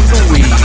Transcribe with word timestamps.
creek 0.00 0.12
of 0.12 0.18
the 0.18 0.32
week. 0.32 0.58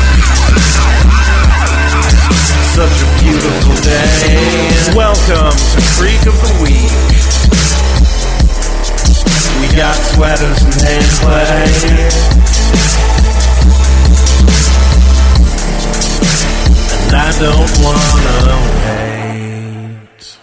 Such 2.72 3.02
a 3.02 3.08
beautiful 3.22 3.76
day. 3.84 4.96
Welcome 4.96 5.52
to 5.52 5.82
Creek 5.98 6.26
of 6.26 6.36
the 6.40 6.52
Week. 6.64 6.92
We 9.60 9.68
got 9.76 9.96
sweaters 9.96 10.62
and 10.64 10.74
hand 10.82 11.12
play. 11.20 11.66
And 17.04 17.16
I 17.16 17.32
don't 17.40 17.74
wanna 17.84 18.58
wait. 20.00 20.38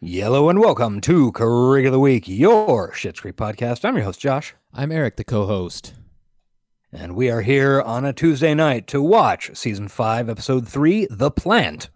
Yellow 0.00 0.48
and 0.48 0.58
welcome 0.58 1.00
to 1.02 1.30
Creek 1.32 1.86
of 1.86 1.92
the 1.92 2.00
Week, 2.00 2.26
your 2.26 2.90
Schitt's 2.92 3.20
Creek 3.20 3.36
podcast. 3.36 3.84
I'm 3.84 3.94
your 3.94 4.04
host, 4.04 4.20
Josh, 4.20 4.54
I'm 4.74 4.90
Eric, 4.90 5.16
the 5.16 5.24
co-host. 5.24 5.94
And 6.92 7.16
we 7.16 7.30
are 7.30 7.40
here 7.40 7.80
on 7.80 8.04
a 8.04 8.12
Tuesday 8.12 8.54
night 8.54 8.86
to 8.88 9.00
watch 9.00 9.50
season 9.54 9.88
five, 9.88 10.28
episode 10.28 10.68
three, 10.68 11.06
The 11.10 11.30
Plant. 11.30 11.88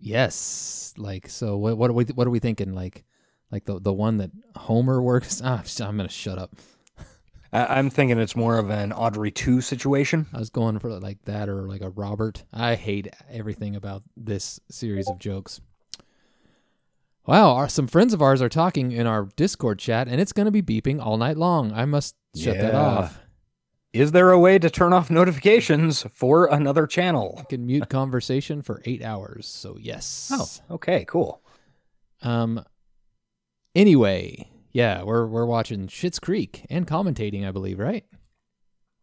Yes, 0.00 0.92
like 0.96 1.28
so. 1.28 1.56
What 1.56 1.78
what 1.78 1.90
are 1.90 1.94
we 1.94 2.04
what 2.06 2.26
are 2.26 2.30
we 2.30 2.40
thinking? 2.40 2.72
Like, 2.74 3.04
like 3.52 3.64
the 3.64 3.80
the 3.80 3.92
one 3.92 4.18
that 4.18 4.30
Homer 4.56 5.00
works. 5.02 5.40
Ah, 5.44 5.62
I'm 5.80 5.96
gonna 5.96 6.08
shut 6.08 6.38
up. 6.38 6.56
I'm 7.52 7.90
thinking 7.90 8.18
it's 8.18 8.36
more 8.36 8.58
of 8.58 8.70
an 8.70 8.92
Audrey 8.92 9.30
2 9.30 9.60
situation. 9.60 10.26
I 10.34 10.38
was 10.38 10.50
going 10.50 10.78
for 10.80 10.90
like 11.00 11.24
that 11.24 11.48
or 11.48 11.68
like 11.68 11.80
a 11.80 11.90
Robert. 11.90 12.44
I 12.52 12.74
hate 12.74 13.08
everything 13.30 13.76
about 13.76 14.02
this 14.16 14.60
series 14.70 15.08
of 15.08 15.18
jokes. 15.18 15.60
Wow, 17.24 17.54
our, 17.54 17.68
some 17.68 17.86
friends 17.86 18.14
of 18.14 18.22
ours 18.22 18.40
are 18.40 18.48
talking 18.48 18.90
in 18.90 19.06
our 19.06 19.28
Discord 19.36 19.78
chat, 19.78 20.08
and 20.08 20.18
it's 20.18 20.32
going 20.32 20.46
to 20.46 20.50
be 20.50 20.62
beeping 20.62 20.98
all 20.98 21.18
night 21.18 21.36
long. 21.36 21.72
I 21.74 21.84
must 21.84 22.16
shut 22.34 22.56
that 22.58 22.74
off. 22.74 23.20
Is 23.92 24.12
there 24.12 24.30
a 24.30 24.38
way 24.38 24.58
to 24.58 24.68
turn 24.68 24.92
off 24.92 25.10
notifications 25.10 26.04
for 26.12 26.46
another 26.46 26.86
channel? 26.86 27.36
I 27.38 27.44
can 27.44 27.64
mute 27.66 27.88
conversation 27.88 28.60
for 28.62 28.82
eight 28.84 29.02
hours. 29.02 29.46
So 29.46 29.78
yes. 29.80 30.30
Oh, 30.32 30.74
okay, 30.74 31.04
cool. 31.06 31.42
Um. 32.22 32.64
Anyway, 33.74 34.50
yeah, 34.72 35.02
we're 35.02 35.26
we're 35.26 35.46
watching 35.46 35.86
Schitt's 35.86 36.18
Creek 36.18 36.66
and 36.68 36.86
commentating, 36.86 37.46
I 37.46 37.50
believe, 37.50 37.78
right? 37.78 38.04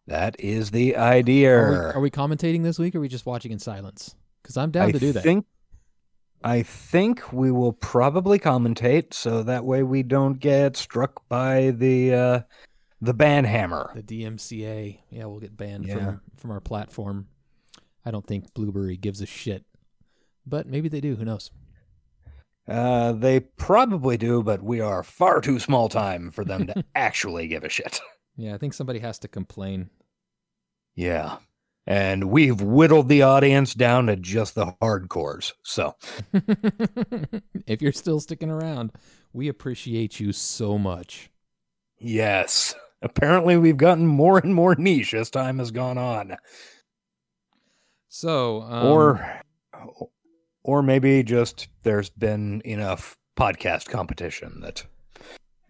That 0.08 0.40
is 0.40 0.70
the 0.70 0.98
idea. 0.98 1.58
Are 1.58 1.72
we, 1.72 1.94
are 1.96 2.00
we 2.02 2.12
commentating 2.12 2.62
this 2.62 2.78
week, 2.78 2.94
or 2.94 3.00
are 3.00 3.02
we 3.02 3.08
just 3.08 3.26
watching 3.26 3.52
in 3.52 3.60
silence? 3.60 4.16
Because 4.44 4.56
I'm 4.58 4.70
down 4.70 4.90
I 4.90 4.92
to 4.92 5.00
do 5.00 5.12
that. 5.14 5.24
think 5.24 5.46
I 6.44 6.62
think 6.62 7.34
we 7.34 7.52
will 7.52 7.74
probably 7.74 8.38
commentate 8.38 9.16
so 9.16 9.42
that 9.42 9.66
way 9.66 9.82
we 9.82 10.04
don't 10.04 10.40
get 10.40 10.78
struck 10.78 11.28
by 11.28 11.72
the 11.72 12.14
uh 12.14 12.40
the 13.02 13.14
ban 13.14 13.46
hammer. 13.46 13.92
the 13.96 14.02
DMCA, 14.04 15.00
yeah, 15.10 15.26
we'll 15.26 15.40
get 15.40 15.56
banned 15.58 15.86
Yeah. 15.86 15.96
from 15.98 16.22
from 16.38 16.52
our 16.52 16.62
platform. 16.62 17.28
I 18.06 18.12
don't 18.12 18.26
think 18.26 18.54
Blueberry 18.54 18.98
gives 18.98 19.22
a 19.22 19.26
shit, 19.26 19.66
but 20.46 20.68
maybe 20.68 20.90
they 20.90 21.02
do. 21.02 21.16
Who 21.16 21.26
knows? 21.26 21.52
Uh 22.68 23.12
they 23.14 23.40
probably 23.42 24.18
do, 24.18 24.42
but 24.42 24.64
we 24.64 24.80
are 24.80 25.04
far 25.04 25.40
too 25.42 25.60
small 25.60 25.88
time 25.90 26.32
for 26.32 26.44
them 26.44 26.66
to 26.68 26.84
actually 26.96 27.48
give 27.48 27.64
a 27.64 27.70
shit. 27.70 28.00
Yeah, 28.36 28.56
I 28.56 28.58
think 28.58 28.74
somebody 28.74 29.00
has 29.00 29.20
to 29.20 29.28
complain. 29.28 29.90
Yeah. 30.96 31.38
And 31.88 32.26
we've 32.32 32.60
whittled 32.62 33.10
the 33.10 33.22
audience 33.22 33.76
down 33.76 34.08
to 34.08 34.16
just 34.16 34.56
the 34.56 34.74
hardcores. 34.82 35.52
So, 35.62 35.96
if 37.68 37.80
you're 37.82 37.92
still 37.92 38.20
sticking 38.20 38.50
around, 38.50 38.92
we 39.34 39.48
appreciate 39.50 40.20
you 40.20 40.32
so 40.32 40.80
much. 40.80 41.30
Yes. 42.00 42.76
Apparently 43.02 43.58
we've 43.58 43.78
gotten 43.78 44.08
more 44.08 44.38
and 44.40 44.56
more 44.56 44.76
niche 44.76 45.14
as 45.14 45.30
time 45.30 45.60
has 45.60 45.72
gone 45.72 45.98
on. 45.98 46.38
So, 48.08 48.62
um, 48.62 48.88
or 48.88 49.42
or 50.64 50.82
maybe 50.82 51.22
just 51.22 51.68
there's 51.84 52.10
been 52.10 52.62
enough 52.66 53.18
podcast 53.38 53.90
competition 53.90 54.62
that 54.62 54.86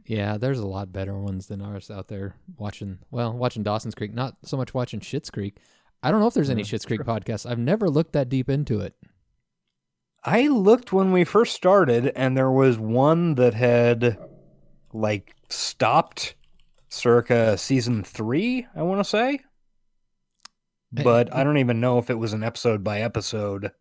Yeah, 0.06 0.38
there's 0.38 0.59
a 0.59 0.68
lot 0.68 0.94
better 0.94 1.19
ones 1.19 1.47
than 1.47 1.62
ours 1.62 1.90
out 1.91 2.08
there. 2.08 2.36
Watching, 2.57 3.00
well, 3.12 3.34
watching 3.34 3.63
Dawson's 3.63 3.96
Creek, 3.96 4.13
not 4.13 4.38
so 4.44 4.56
much 4.56 4.74
watching 4.74 5.00
Schitt's 5.00 5.30
Creek. 5.30 5.57
I 6.03 6.12
don't 6.12 6.22
know 6.22 6.28
if 6.28 6.34
there's 6.36 6.52
any 6.52 6.63
Schitt's 6.63 6.86
Creek 6.86 7.02
podcasts. 7.02 7.50
I've 7.50 7.59
never 7.59 7.90
looked 7.90 8.13
that 8.13 8.30
deep 8.30 8.50
into 8.50 8.80
it. 8.80 8.94
I 10.24 10.47
looked 10.47 10.94
when 10.94 11.12
we 11.12 11.24
first 11.24 11.56
started 11.56 12.07
and 12.16 12.38
there 12.38 12.52
was 12.52 12.78
one 12.78 13.36
that 13.36 13.53
had 13.53 14.18
like 14.94 15.34
stopped 15.50 16.35
circa 16.89 17.57
season 17.57 18.03
3, 18.03 18.67
I 18.75 18.81
want 18.83 19.00
to 19.00 19.03
say. 19.03 19.39
But 20.91 21.33
I 21.35 21.44
don't 21.44 21.57
even 21.57 21.81
know 21.81 21.97
if 21.97 22.09
it 22.09 22.17
was 22.17 22.31
an 22.33 22.44
episode 22.44 22.83
by 22.83 23.01
episode. 23.01 23.72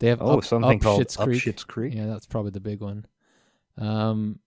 They 0.00 0.08
have 0.08 0.20
Oh, 0.20 0.38
up, 0.38 0.44
something 0.44 0.76
up 0.76 0.82
called 0.82 1.02
Schitt's 1.02 1.18
Up 1.18 1.24
Creek. 1.24 1.42
Schitt's 1.42 1.64
Creek. 1.64 1.94
Yeah, 1.94 2.06
that's 2.06 2.26
probably 2.26 2.50
the 2.50 2.60
big 2.60 2.80
one. 2.80 3.06
Um, 3.78 4.40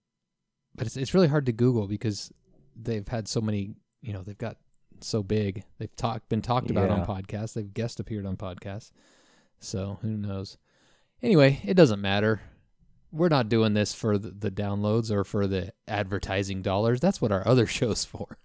but 0.74 0.86
it's 0.86 0.96
it's 0.96 1.12
really 1.12 1.28
hard 1.28 1.46
to 1.46 1.52
Google 1.52 1.86
because 1.86 2.32
they've 2.76 3.06
had 3.06 3.26
so 3.28 3.40
many. 3.40 3.74
You 4.00 4.12
know, 4.12 4.22
they've 4.22 4.38
got 4.38 4.56
so 5.00 5.22
big. 5.22 5.64
They've 5.78 5.94
talked 5.96 6.28
been 6.28 6.42
talked 6.42 6.70
about 6.70 6.90
on 6.90 7.04
podcasts. 7.04 7.54
They've 7.54 7.72
guest 7.72 8.00
appeared 8.00 8.24
on 8.26 8.36
podcasts. 8.36 8.92
So 9.60 9.98
who 10.02 10.16
knows? 10.16 10.56
Anyway, 11.22 11.60
it 11.64 11.74
doesn't 11.74 12.00
matter. 12.00 12.40
We're 13.12 13.28
not 13.28 13.48
doing 13.48 13.74
this 13.74 13.94
for 13.94 14.16
the, 14.18 14.30
the 14.30 14.50
downloads 14.50 15.10
or 15.10 15.22
for 15.24 15.46
the 15.46 15.72
advertising 15.86 16.62
dollars. 16.62 16.98
That's 17.00 17.20
what 17.20 17.30
our 17.32 17.46
other 17.46 17.66
show's 17.78 18.04
for. 18.04 18.38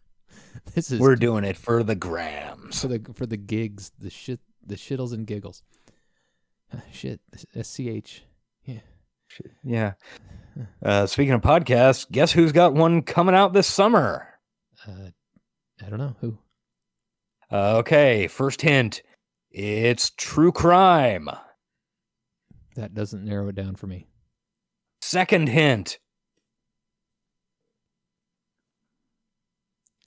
This 0.75 0.91
is 0.91 0.99
We're 0.99 1.15
doing 1.15 1.43
it 1.43 1.55
for 1.55 1.83
the 1.83 1.95
grams. 1.95 2.81
for 2.81 2.87
the 2.87 3.01
for 3.13 3.25
the 3.25 3.37
gigs, 3.37 3.91
the 3.99 4.09
shit, 4.09 4.39
the 4.65 4.75
shittles 4.75 5.13
and 5.13 5.25
giggles. 5.25 5.63
Shit, 6.91 7.21
sch. 7.63 8.21
Yeah. 8.65 8.79
Yeah. 9.63 9.93
Uh, 10.83 11.05
speaking 11.05 11.33
of 11.33 11.41
podcasts, 11.41 12.09
guess 12.11 12.31
who's 12.31 12.51
got 12.51 12.73
one 12.73 13.03
coming 13.03 13.35
out 13.35 13.53
this 13.53 13.67
summer? 13.67 14.27
Uh, 14.85 15.11
I 15.85 15.89
don't 15.89 15.99
know 15.99 16.15
who. 16.19 16.37
Uh, 17.51 17.77
okay, 17.77 18.27
first 18.27 18.61
hint. 18.61 19.01
It's 19.51 20.09
true 20.17 20.51
crime. 20.51 21.29
That 22.75 22.93
doesn't 22.93 23.23
narrow 23.23 23.47
it 23.49 23.55
down 23.55 23.75
for 23.75 23.87
me. 23.87 24.07
Second 25.07 25.47
hint. 25.47 25.99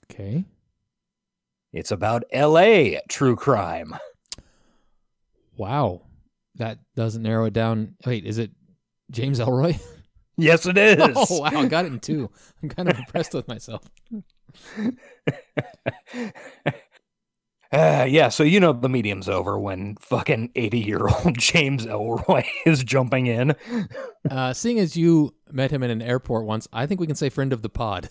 Okay. 0.05 0.45
It's 1.73 1.89
about 1.89 2.23
LA 2.31 2.99
true 3.09 3.35
crime. 3.35 3.95
Wow. 5.57 6.03
That 6.53 6.77
doesn't 6.95 7.23
narrow 7.23 7.45
it 7.45 7.53
down. 7.53 7.95
Wait, 8.05 8.25
is 8.25 8.37
it 8.37 8.51
James 9.09 9.39
Ellroy? 9.39 9.81
Yes, 10.37 10.65
it 10.65 10.77
is. 10.77 10.97
oh, 11.15 11.41
wow. 11.41 11.51
I 11.53 11.67
got 11.67 11.85
it 11.85 11.91
in 11.91 11.99
two. 11.99 12.31
I'm 12.63 12.69
kind 12.69 12.89
of 12.89 12.97
impressed 12.97 13.33
with 13.33 13.47
myself. 13.47 13.83
Uh, 17.71 18.05
yeah, 18.07 18.27
so 18.27 18.43
you 18.43 18.59
know 18.59 18.73
the 18.73 18.89
medium's 18.89 19.29
over 19.29 19.57
when 19.57 19.95
fucking 20.01 20.51
80 20.55 20.79
year 20.79 21.07
old 21.07 21.37
James 21.39 21.85
Ellroy 21.85 22.45
is 22.65 22.83
jumping 22.83 23.27
in. 23.27 23.55
Uh, 24.29 24.51
seeing 24.51 24.77
as 24.77 24.97
you 24.97 25.33
met 25.51 25.71
him 25.71 25.81
in 25.81 25.89
an 25.89 26.01
airport 26.01 26.45
once, 26.45 26.67
I 26.73 26.85
think 26.85 26.99
we 26.99 27.07
can 27.07 27.15
say 27.15 27.29
friend 27.29 27.53
of 27.53 27.61
the 27.61 27.69
pod. 27.69 28.09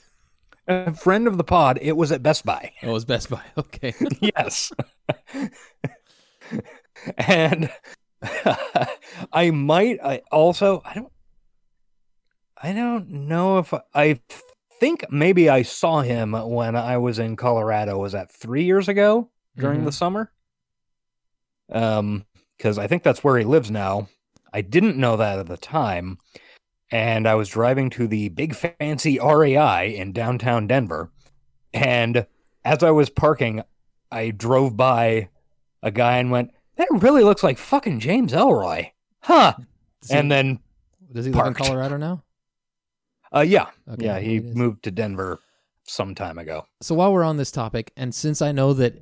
A 0.67 0.95
friend 0.95 1.27
of 1.27 1.37
the 1.37 1.45
pod, 1.45 1.79
it 1.83 1.95
was 1.95 2.11
at 2.11 2.23
Best 2.23 2.47
Buy. 2.47 2.73
Oh, 2.83 2.89
it 2.89 2.93
was 2.93 3.05
Best 3.05 3.29
Buy. 3.29 3.43
Okay. 3.59 3.93
yes. 4.21 4.73
and 7.19 7.71
I 9.33 9.51
might 9.51 9.99
I 10.03 10.23
also 10.33 10.81
I 10.87 10.95
don't 10.95 11.13
I 12.63 12.73
don't 12.73 13.11
know 13.11 13.59
if 13.59 13.75
I, 13.75 13.81
I 13.95 14.21
think 14.79 15.05
maybe 15.11 15.51
I 15.51 15.63
saw 15.63 16.01
him 16.01 16.33
when 16.33 16.77
I 16.77 16.97
was 16.97 17.19
in 17.19 17.37
Colorado. 17.37 17.99
Was 17.99 18.13
that 18.13 18.31
3 18.33 18.65
years 18.65 18.89
ago 18.89 19.31
during 19.57 19.85
the 19.85 19.93
summer? 19.93 20.33
Um 21.71 22.25
cuz 22.59 22.79
I 22.79 22.87
think 22.87 23.03
that's 23.03 23.23
where 23.25 23.39
he 23.39 23.45
lives 23.45 23.71
now. 23.71 24.09
I 24.53 24.61
didn't 24.61 24.97
know 24.97 25.17
that 25.17 25.39
at 25.39 25.47
the 25.47 25.57
time. 25.57 26.19
And 26.93 27.29
I 27.29 27.37
was 27.37 27.49
driving 27.49 27.89
to 27.91 28.09
the 28.09 28.29
big 28.31 28.55
fancy 28.55 29.19
REI 29.21 29.95
in 29.97 30.13
downtown 30.13 30.67
Denver. 30.67 31.13
And 31.73 32.27
as 32.65 32.83
I 32.83 32.91
was 32.91 33.11
parking, 33.11 33.63
I 34.11 34.31
drove 34.31 34.77
by 34.77 35.29
a 35.85 35.93
guy 35.93 36.19
and 36.19 36.33
went, 36.33 36.51
That 36.77 36.89
really 36.91 37.23
looks 37.23 37.45
like 37.45 37.59
fucking 37.59 38.01
James 38.01 38.33
Ellroy. 38.33 38.91
Huh. 39.23 39.55
He- 40.09 40.15
And 40.15 40.31
then, 40.33 40.59
does 41.13 41.27
he 41.27 41.31
live 41.33 41.47
in. 41.47 41.55
Colorado 41.55 41.97
now? 41.97 42.25
uh, 43.33 43.41
yeah. 43.47 43.69
Okay, 43.89 44.05
yeah, 44.07 44.19
he 44.19 44.41
moved 44.41 44.83
to 44.83 44.91
Denver 44.91 45.39
some 45.85 46.17
time 46.17 46.39
ago. 46.39 46.67
So 46.83 46.97
while 46.97 47.13
we're 47.13 47.23
on 47.23 47.37
this 47.37 47.53
topic, 47.53 47.93
and 47.97 48.13
since 48.13 48.43
I 48.43 48.51
know 48.51 48.73
that 48.75 49.01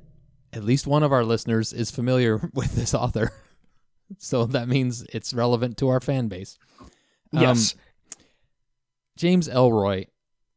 at 0.53 0.63
least 0.63 0.87
one 0.87 1.03
of 1.03 1.11
our 1.11 1.23
listeners 1.23 1.73
is 1.73 1.91
familiar 1.91 2.37
with 2.53 2.75
this 2.75 2.93
author, 2.93 3.31
so 4.17 4.45
that 4.45 4.67
means 4.67 5.03
it's 5.13 5.33
relevant 5.33 5.77
to 5.77 5.89
our 5.89 5.99
fan 5.99 6.27
base. 6.27 6.57
Um, 7.33 7.41
Yes. 7.41 7.75
James 9.17 9.47
Ellroy 9.49 10.07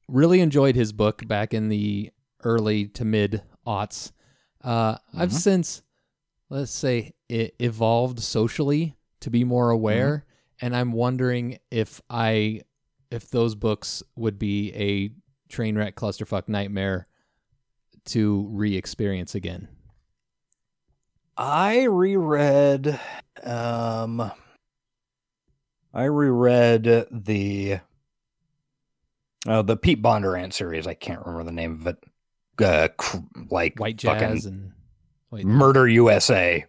really 0.09 0.41
enjoyed 0.41 0.77
his 0.77 0.93
book 0.93 1.27
back 1.27 1.53
in 1.53 1.69
the 1.69 2.11
early 2.45 2.87
to 2.87 3.05
mid 3.05 3.43
aughts. 3.67 4.13
Uh, 4.63 4.97
I've 5.15 5.31
Mhm. 5.31 5.41
since, 5.41 5.83
let's 6.49 6.71
say, 6.71 7.13
i 7.31 7.51
evolved 7.59 8.21
socially 8.21 8.97
to 9.21 9.31
be 9.31 9.43
more 9.45 9.71
aware, 9.71 10.25
and 10.61 10.77
I'm 10.77 10.93
wondering 10.93 11.59
if 11.71 12.01
I, 12.09 12.63
if 13.11 13.29
those 13.31 13.55
books 13.55 14.03
would 14.17 14.39
be 14.39 14.73
a 14.75 15.11
train 15.49 15.77
wreck 15.77 15.97
clusterfuck 15.97 16.49
nightmare 16.49 17.09
to 18.07 18.47
re-experience 18.51 19.35
again. 19.35 19.69
I 21.37 21.85
reread 21.85 22.99
um 23.43 24.31
I 25.95 26.05
reread 26.05 27.07
the 27.11 27.79
oh 29.47 29.63
the 29.63 29.77
Pete 29.77 30.03
Bondurant 30.03 30.53
series. 30.53 30.87
I 30.87 30.95
can't 30.95 31.21
remember 31.21 31.45
the 31.45 31.53
name 31.53 31.81
of 31.81 31.87
it. 31.87 31.97
Uh, 32.63 32.89
cr- 32.97 33.17
like 33.51 33.79
White 33.81 33.97
Jazz 33.97 34.47
and 34.47 34.73
wait, 35.31 35.45
Murder 35.47 35.89
USA. 35.89 36.65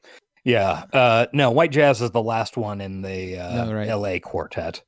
Yeah. 0.46 0.86
Uh 0.94 1.26
no, 1.34 1.52
White 1.52 1.72
Jazz 1.72 2.02
is 2.02 2.12
the 2.12 2.22
last 2.24 2.58
one 2.58 2.82
in 2.82 3.02
the 3.02 3.38
uh, 3.38 3.66
No, 3.66 3.74
right. 3.74 3.88
LA 3.90 4.20
quartet. 4.20 4.82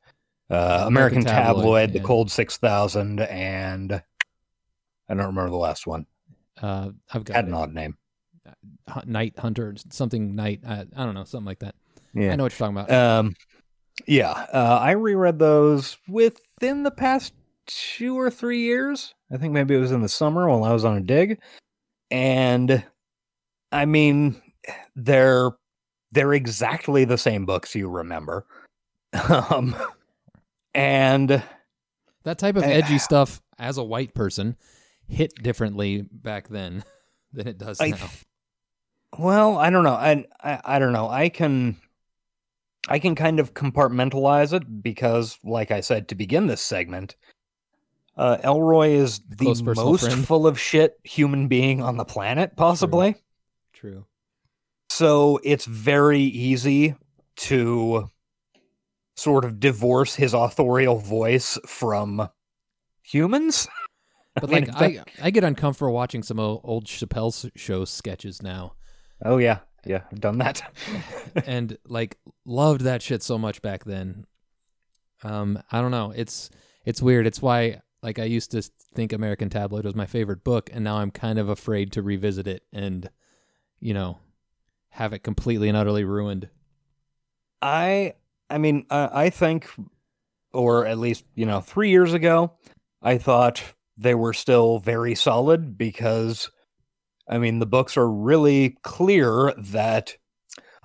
Uh 0.50 0.84
American, 0.88 0.88
American 0.88 1.24
Tabloid, 1.26 1.56
Tabloid, 1.64 1.94
The. 1.94 2.00
Cold 2.00 2.32
6000 2.32 3.20
and 3.22 3.92
I 3.94 5.14
don't 5.14 5.18
remember 5.28 5.50
the 5.52 5.58
last 5.58 5.86
one. 5.86 6.06
uh, 6.62 6.90
I've 7.14 7.24
got 7.26 7.36
Had 7.36 7.46
it. 7.46 7.50
an 7.50 7.54
odd 7.54 7.74
name. 7.74 7.98
Night 9.06 9.38
Hunter, 9.38 9.76
something 9.90 10.36
Night. 10.36 10.62
I, 10.68 10.86
I 10.96 11.06
don't 11.06 11.14
know, 11.14 11.24
something 11.24 11.46
like 11.46 11.60
that. 11.60 11.76
Yeah. 12.14 12.32
I 12.32 12.36
know 12.36 12.44
what 12.44 12.58
you're 12.58 12.68
talking 12.68 12.78
about. 12.78 12.92
Um, 12.92 13.36
yeah, 14.08 14.32
uh, 14.32 14.80
I 14.82 14.92
reread 14.92 15.40
those 15.40 15.98
within 16.08 16.84
the 16.84 16.92
past 16.92 17.34
two 17.66 18.20
or 18.20 18.30
three 18.30 18.60
years. 18.62 19.14
I 19.32 19.38
think 19.38 19.54
maybe 19.54 19.76
it 19.76 19.80
was 19.80 19.92
in 19.92 20.02
the 20.02 20.10
summer 20.10 20.48
while 20.48 20.64
I 20.64 20.74
was 20.74 20.86
on 20.86 20.98
a 20.98 21.02
dig, 21.02 21.40
and 22.12 22.84
I 23.72 23.86
mean, 23.86 24.42
they're 24.96 25.52
they're 26.12 26.34
exactly 26.34 27.06
the 27.06 27.18
same 27.18 27.46
books 27.46 27.76
you 27.76 27.90
remember, 27.90 28.46
um, 29.30 29.76
and 30.74 31.44
that 32.24 32.38
type 32.38 32.58
of 32.58 32.64
I- 32.64 32.68
edgy 32.68 33.00
stuff, 33.00 33.42
as 33.58 33.78
a 33.78 33.84
white 33.84 34.14
person, 34.14 34.58
hit 35.08 35.34
differently 35.42 36.02
back 36.02 36.50
then 36.50 36.84
than 37.34 37.48
it 37.48 37.58
does 37.58 37.80
I, 37.80 37.90
now. 37.90 38.10
Well, 39.18 39.58
I 39.58 39.70
don't 39.70 39.84
know. 39.84 39.94
I, 39.94 40.26
I 40.44 40.62
I 40.64 40.80
don't 40.80 40.94
know. 40.94 41.10
I 41.10 41.30
can 41.30 41.78
I 42.88 43.00
can 43.00 43.16
kind 43.16 43.40
of 43.40 43.54
compartmentalize 43.54 44.54
it 44.54 44.84
because, 44.84 45.38
like 45.44 45.72
I 45.72 45.82
said 45.82 46.08
to 46.10 46.16
begin 46.16 46.48
this 46.48 46.62
segment, 46.62 47.16
uh, 48.18 48.38
Ellroy 48.44 48.96
is 48.96 49.20
the 49.30 49.74
most 49.76 50.06
friend. 50.06 50.28
full 50.28 50.48
of 50.48 50.60
shit 50.60 50.98
human 51.04 51.48
being 51.48 51.82
on 51.82 51.98
the 51.98 52.06
planet, 52.06 52.56
possibly. 52.56 53.16
True. 53.74 54.06
So 54.90 55.40
it's 55.44 55.66
very 55.66 56.22
easy 56.22 56.96
to 57.38 58.10
sort 59.16 59.46
of 59.46 59.60
divorce 59.60 60.16
his 60.16 60.34
authorial 60.34 60.98
voice 60.98 61.58
from 61.66 62.30
humans. 63.02 63.68
But 64.36 64.50
mean, 64.52 64.66
like, 64.68 65.00
I 65.22 65.28
I 65.28 65.30
get 65.32 65.44
uncomfortable 65.44 65.94
watching 65.94 66.24
some 66.24 66.40
old 66.40 66.86
Chappelle 66.86 67.52
show 67.56 67.84
sketches 67.86 68.42
now, 68.42 68.76
Oh 69.26 69.38
yeah, 69.38 69.60
yeah, 69.86 70.02
I've 70.12 70.22
done 70.22 70.38
that. 70.38 70.62
and 71.48 71.78
like 71.88 72.18
loved 72.46 72.82
that 72.82 73.02
shit 73.02 73.24
so 73.24 73.38
much 73.38 73.62
back 73.62 73.84
then. 73.84 74.26
Um, 75.24 75.62
I 75.72 75.82
don't 75.82 75.92
know. 75.92 76.14
It's 76.16 76.52
it's 76.86 77.02
weird. 77.02 77.26
It's 77.26 77.42
why 77.42 77.82
like 78.04 78.20
I 78.20 78.26
used 78.26 78.52
to 78.52 78.62
think 78.94 79.12
American 79.12 79.50
Tabloid 79.50 79.84
was 79.84 79.96
my 79.96 80.06
favorite 80.06 80.44
book, 80.44 80.70
and 80.72 80.84
now 80.84 80.98
I'm 80.98 81.10
kind 81.10 81.40
of 81.40 81.50
afraid 81.50 81.92
to 81.94 82.04
revisit 82.04 82.48
it 82.48 82.64
and, 82.72 83.10
you 83.80 83.96
know, 83.96 84.20
have 84.90 85.12
it 85.12 85.24
completely 85.24 85.70
and 85.70 85.78
utterly 85.78 86.04
ruined. 86.04 86.50
I 87.64 88.14
I 88.48 88.60
mean 88.60 88.86
I, 88.92 89.10
I 89.26 89.30
think 89.32 89.68
or 90.54 90.86
at 90.86 91.00
least 91.00 91.26
you 91.34 91.48
know 91.48 91.62
3 91.62 91.90
years 91.90 92.14
ago 92.14 92.54
I 93.02 93.18
thought 93.18 93.64
they 93.98 94.14
were 94.14 94.34
still 94.34 94.78
very 94.78 95.16
solid 95.16 95.78
because 95.78 96.52
I 97.28 97.38
mean 97.38 97.60
the 97.60 97.66
books 97.66 97.98
are 97.98 98.10
really 98.10 98.78
clear 98.84 99.54
that 99.58 100.18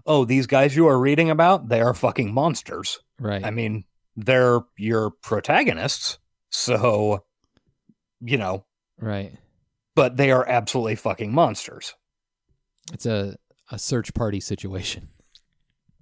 oh 0.06 0.25
these 0.25 0.46
guys 0.46 0.75
you 0.75 0.87
are 0.88 0.98
reading 0.98 1.31
about 1.31 1.69
they 1.69 1.81
are 1.81 1.94
fucking 1.94 2.32
monsters. 2.32 2.98
Right. 3.19 3.44
I 3.44 3.50
mean 3.50 3.84
they're 4.16 4.60
your 4.76 5.10
protagonists 5.10 6.19
so 6.50 7.25
you 8.20 8.37
know 8.37 8.64
right. 8.98 9.32
but 9.94 10.16
they 10.16 10.31
are 10.31 10.46
absolutely 10.46 10.96
fucking 10.96 11.32
monsters. 11.32 11.94
It's 12.92 13.06
a 13.06 13.37
a 13.70 13.78
search 13.78 14.12
party 14.14 14.40
situation. 14.40 15.08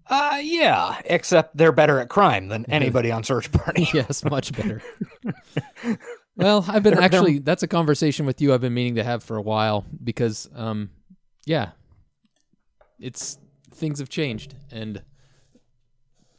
Uh 0.06 0.38
yeah, 0.42 1.00
except 1.04 1.56
they're 1.56 1.72
better 1.72 1.98
at 2.00 2.08
crime 2.08 2.48
than 2.48 2.64
anybody 2.70 3.10
on 3.12 3.24
search 3.24 3.52
party. 3.52 3.88
yes, 3.92 4.24
much 4.24 4.52
better. 4.52 4.80
well, 6.38 6.64
I've 6.68 6.82
been 6.82 6.96
actually 6.98 7.40
that's 7.40 7.62
a 7.62 7.68
conversation 7.68 8.24
with 8.24 8.40
you 8.40 8.54
I've 8.54 8.60
been 8.60 8.72
meaning 8.74 8.94
to 8.94 9.04
have 9.04 9.22
for 9.22 9.36
a 9.36 9.42
while 9.42 9.84
because 10.02 10.48
um 10.54 10.90
yeah. 11.44 11.70
It's 13.00 13.38
things 13.74 13.98
have 13.98 14.08
changed 14.08 14.54
and 14.70 15.02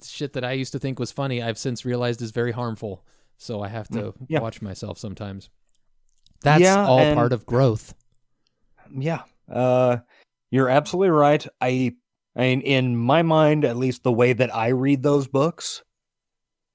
shit 0.03 0.33
that 0.33 0.43
I 0.45 0.53
used 0.53 0.71
to 0.71 0.79
think 0.79 0.99
was 0.99 1.11
funny 1.11 1.41
I've 1.43 1.57
since 1.57 1.85
realized 1.85 2.21
is 2.21 2.31
very 2.31 2.51
harmful. 2.51 3.05
So 3.37 3.61
I 3.61 3.67
have 3.67 3.87
to 3.89 4.13
yeah. 4.27 4.39
watch 4.39 4.61
myself 4.61 4.97
sometimes. 4.97 5.49
That's 6.41 6.61
Yeah, 6.61 6.85
all 6.85 6.99
and- 6.99 7.15
part 7.15 7.33
of 7.33 7.45
growth. 7.45 7.93
Yeah. 8.97 9.23
Uh 9.51 9.97
you're 10.51 10.69
absolutely 10.69 11.09
right. 11.11 11.45
I 11.61 11.95
I 12.35 12.39
mean 12.41 12.61
in 12.61 12.95
my 12.95 13.21
mind 13.21 13.65
at 13.65 13.77
least 13.77 14.03
the 14.03 14.11
way 14.13 14.31
that 14.33 14.53
I 14.55 14.69
read 14.69 15.03
those 15.03 15.27
books 15.27 15.83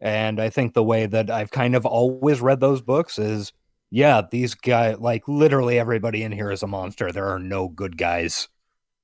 and 0.04 0.38
I 0.38 0.50
think 0.50 0.74
the 0.74 0.84
way 0.84 1.06
that 1.06 1.30
I've 1.30 1.50
kind 1.50 1.74
of 1.74 1.84
always 1.86 2.40
read 2.40 2.60
those 2.60 2.82
books 2.82 3.18
is 3.18 3.52
yeah, 3.90 4.22
these 4.30 4.54
guys 4.54 4.98
like 4.98 5.26
literally 5.26 5.78
everybody 5.78 6.22
in 6.22 6.30
here 6.30 6.50
is 6.50 6.62
a 6.62 6.66
monster. 6.66 7.10
There 7.10 7.28
are 7.28 7.38
no 7.38 7.68
good 7.68 7.96
guys. 7.96 8.48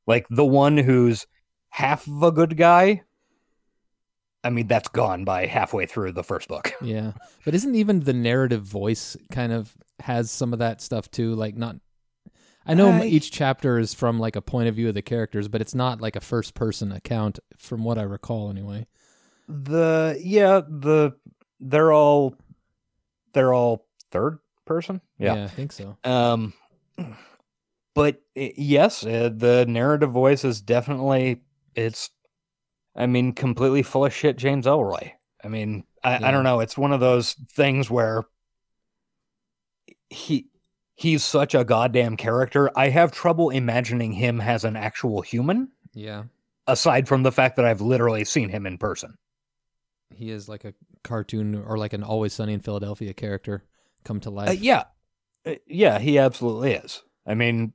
Like 0.06 0.26
the 0.28 0.44
one 0.44 0.76
who's 0.76 1.26
half 1.70 2.06
of 2.06 2.22
a 2.22 2.30
good 2.30 2.56
guy 2.56 3.02
I 4.42 4.50
mean 4.50 4.66
that's 4.66 4.88
gone 4.88 5.24
by 5.24 5.46
halfway 5.46 5.86
through 5.86 6.12
the 6.12 6.24
first 6.24 6.48
book. 6.48 6.72
Yeah. 6.82 7.12
But 7.44 7.54
isn't 7.54 7.74
even 7.74 8.00
the 8.00 8.12
narrative 8.12 8.62
voice 8.62 9.16
kind 9.30 9.52
of 9.52 9.76
has 10.00 10.30
some 10.30 10.52
of 10.52 10.58
that 10.58 10.80
stuff 10.80 11.10
too? 11.10 11.34
Like 11.34 11.56
not 11.56 11.76
I 12.66 12.74
know 12.74 12.90
I- 12.90 13.06
each 13.06 13.30
chapter 13.32 13.78
is 13.78 13.94
from 13.94 14.18
like 14.18 14.36
a 14.36 14.42
point 14.42 14.68
of 14.68 14.74
view 14.74 14.88
of 14.88 14.94
the 14.94 15.02
characters, 15.02 15.48
but 15.48 15.60
it's 15.60 15.74
not 15.74 16.00
like 16.00 16.16
a 16.16 16.20
first 16.20 16.54
person 16.54 16.92
account 16.92 17.38
from 17.56 17.84
what 17.84 17.98
I 17.98 18.02
recall 18.02 18.50
anyway. 18.50 18.86
The 19.50 20.18
yeah, 20.22 20.60
the 20.60 21.12
they're 21.58 21.92
all 21.92 22.36
they're 23.32 23.52
all 23.52 23.86
third 24.10 24.38
person. 24.64 25.00
Yeah, 25.18 25.44
I 25.44 25.48
think 25.48 25.72
so. 25.72 25.96
Um, 26.04 26.52
but 27.94 28.22
yes, 28.34 29.04
uh, 29.04 29.30
the 29.34 29.66
narrative 29.68 30.10
voice 30.10 30.44
is 30.44 30.60
definitely 30.60 31.42
it's. 31.74 32.10
I 32.96 33.06
mean, 33.06 33.32
completely 33.32 33.82
full 33.82 34.04
of 34.04 34.12
shit. 34.12 34.36
James 34.36 34.66
Ellroy. 34.66 35.12
I 35.44 35.48
mean, 35.48 35.84
I, 36.02 36.16
I 36.28 36.30
don't 36.32 36.44
know. 36.44 36.60
It's 36.60 36.76
one 36.76 36.92
of 36.92 37.00
those 37.00 37.34
things 37.54 37.88
where 37.88 38.24
he 40.10 40.48
he's 40.96 41.24
such 41.24 41.54
a 41.54 41.64
goddamn 41.64 42.16
character. 42.16 42.70
I 42.76 42.88
have 42.88 43.12
trouble 43.12 43.50
imagining 43.50 44.12
him 44.12 44.40
as 44.40 44.64
an 44.64 44.76
actual 44.76 45.22
human. 45.22 45.68
Yeah. 45.94 46.24
Aside 46.66 47.08
from 47.08 47.22
the 47.22 47.32
fact 47.32 47.56
that 47.56 47.64
I've 47.64 47.80
literally 47.80 48.24
seen 48.24 48.48
him 48.48 48.66
in 48.66 48.76
person. 48.76 49.16
He 50.14 50.30
is 50.30 50.48
like 50.48 50.64
a 50.64 50.74
cartoon 51.02 51.54
or 51.66 51.78
like 51.78 51.92
an 51.92 52.02
Always 52.02 52.32
Sunny 52.32 52.52
in 52.52 52.60
Philadelphia 52.60 53.14
character 53.14 53.64
come 54.04 54.20
to 54.20 54.30
life. 54.30 54.48
Uh, 54.50 54.52
yeah, 54.52 54.84
Uh, 55.46 55.54
yeah, 55.66 55.98
he 55.98 56.18
absolutely 56.18 56.72
is. 56.72 57.02
I 57.26 57.34
mean, 57.34 57.72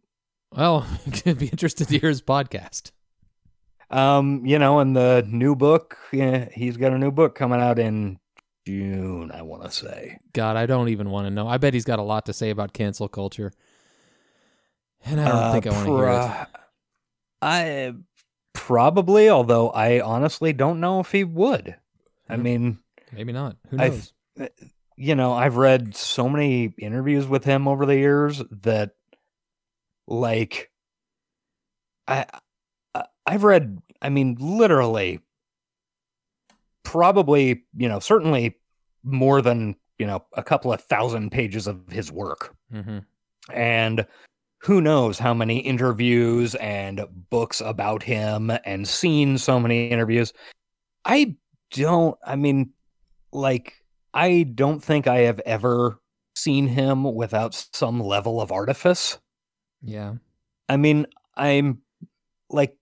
Well, 0.52 0.86
I'd 1.26 1.38
be 1.40 1.48
interested 1.48 1.88
to 1.88 1.98
hear 2.00 2.10
his 2.10 2.22
podcast. 2.22 2.92
Um, 3.90 4.46
you 4.46 4.58
know, 4.60 4.80
in 4.80 4.94
the 4.94 5.24
new 5.28 5.56
book, 5.56 5.98
yeah, 6.12 6.50
he's 6.54 6.78
got 6.78 6.92
a 6.92 6.98
new 6.98 7.12
book 7.12 7.36
coming 7.36 7.62
out 7.62 7.78
in 7.80 8.20
June, 8.66 9.32
I 9.32 9.44
want 9.44 9.64
to 9.64 9.72
say. 9.72 10.18
God, 10.34 10.58
I 10.58 10.66
don't 10.66 10.90
even 10.90 11.10
want 11.12 11.28
to 11.28 11.32
know. 11.32 11.48
I 11.48 11.58
bet 11.58 11.74
he's 11.76 11.86
got 11.86 12.00
a 12.00 12.04
lot 12.04 12.26
to 12.26 12.34
say 12.34 12.50
about 12.50 12.74
cancel 12.74 13.08
culture. 13.08 13.52
And 15.06 15.22
I 15.22 15.28
don't 15.28 15.36
Uh, 15.38 15.52
think 15.54 15.68
I 15.68 15.70
want 15.70 15.86
to 15.86 15.96
hear 15.96 16.08
it. 16.10 16.48
I 17.42 17.94
probably, 18.54 19.30
although 19.30 19.70
I 19.70 20.02
honestly 20.02 20.52
don't 20.52 20.80
know 20.80 21.00
if 21.00 21.12
he 21.12 21.24
would. 21.24 21.76
I 22.30 22.38
mean, 22.38 22.80
Maybe 23.12 23.32
not. 23.32 23.58
Who 23.70 23.78
knows? 23.78 24.14
th- 24.38 24.52
you 24.98 25.16
know, 25.16 25.34
I've 25.34 25.58
read 25.58 25.96
so 25.96 26.30
many 26.30 26.74
interviews 26.78 27.28
with 27.28 27.44
him 27.44 27.68
over 27.68 27.86
the 27.86 27.98
years 27.98 28.42
that, 28.62 28.92
like, 30.08 30.72
I, 32.08 32.26
I've 33.26 33.44
read. 33.44 33.82
I 34.02 34.10
mean, 34.10 34.38
literally, 34.40 35.20
probably, 36.84 37.66
you 37.76 37.90
know, 37.90 38.00
certainly 38.00 38.58
more 39.04 39.42
than 39.42 39.76
you 39.98 40.06
know 40.06 40.26
a 40.34 40.44
couple 40.44 40.74
of 40.74 40.82
thousand 40.82 41.32
pages 41.32 41.68
of 41.68 41.82
his 41.90 42.12
work. 42.12 42.56
hmm 42.72 43.00
and 43.54 44.06
who 44.60 44.82
knows 44.82 45.20
how 45.20 45.34
many 45.34 45.60
interviews 45.60 46.56
and 46.56 47.06
books 47.30 47.62
about 47.62 48.02
him 48.02 48.52
and 48.66 48.88
seen 48.88 49.38
so 49.38 49.60
many 49.60 49.88
interviews. 49.90 50.34
I 51.06 51.36
don't, 51.72 52.18
I 52.26 52.36
mean, 52.36 52.72
like, 53.32 53.84
I 54.14 54.44
don't 54.44 54.84
think 54.84 55.08
I 55.08 55.20
have 55.20 55.40
ever 55.46 56.00
seen 56.36 56.68
him 56.68 57.04
without 57.04 57.54
some 57.74 58.00
level 58.00 58.42
of 58.42 58.52
artifice. 58.52 59.18
Yeah. 59.82 60.16
I 60.70 60.78
mean, 60.78 61.06
I'm 61.36 61.82
like, 62.50 62.78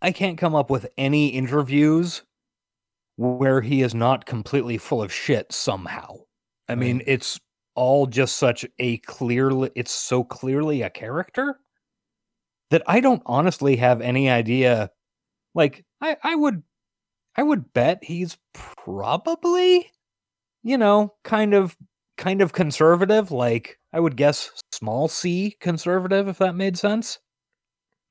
I 0.00 0.12
can't 0.12 0.38
come 0.38 0.54
up 0.54 0.70
with 0.70 0.88
any 0.96 1.28
interviews 1.28 2.22
where 3.16 3.60
he 3.60 3.82
is 3.82 3.94
not 3.94 4.26
completely 4.26 4.78
full 4.78 5.02
of 5.02 5.12
shit 5.12 5.52
somehow. 5.52 6.16
I 6.68 6.74
mean, 6.74 6.98
Right. 6.98 7.08
it's 7.08 7.40
all 7.74 8.06
just 8.06 8.36
such 8.36 8.64
a 8.78 8.98
clearly, 8.98 9.70
it's 9.74 9.92
so 9.92 10.24
clearly 10.24 10.82
a 10.82 10.90
character 10.90 11.58
that 12.70 12.82
I 12.86 13.00
don't 13.00 13.22
honestly 13.26 13.76
have 13.76 14.00
any 14.00 14.30
idea. 14.30 14.90
Like, 15.54 15.84
I, 16.00 16.16
I 16.22 16.34
would, 16.34 16.62
I 17.36 17.42
would 17.42 17.72
bet 17.72 18.04
he's 18.04 18.36
probably, 18.52 19.90
you 20.62 20.76
know, 20.78 21.14
kind 21.24 21.54
of, 21.54 21.76
kind 22.18 22.42
of 22.42 22.52
conservative. 22.52 23.30
Like, 23.30 23.78
I 23.92 24.00
would 24.00 24.16
guess 24.16 24.50
small 24.72 25.08
c 25.08 25.56
conservative, 25.60 26.28
if 26.28 26.38
that 26.38 26.54
made 26.54 26.76
sense. 26.76 27.18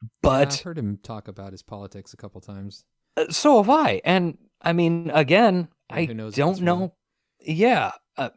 Yeah, 0.01 0.07
But 0.21 0.53
I've 0.53 0.61
heard 0.61 0.77
him 0.77 0.97
talk 1.03 1.27
about 1.27 1.51
his 1.51 1.61
politics 1.61 2.13
a 2.13 2.17
couple 2.17 2.41
times. 2.41 2.83
uh, 3.17 3.25
so 3.29 3.57
have 3.57 3.69
I. 3.69 4.01
And 4.03 4.37
I 4.61 4.73
mean, 4.73 5.11
again, 5.13 5.67
I 5.89 6.05
don't 6.05 6.61
know. 6.61 6.93
Yeah, 7.39 7.91
uh, 8.17 8.29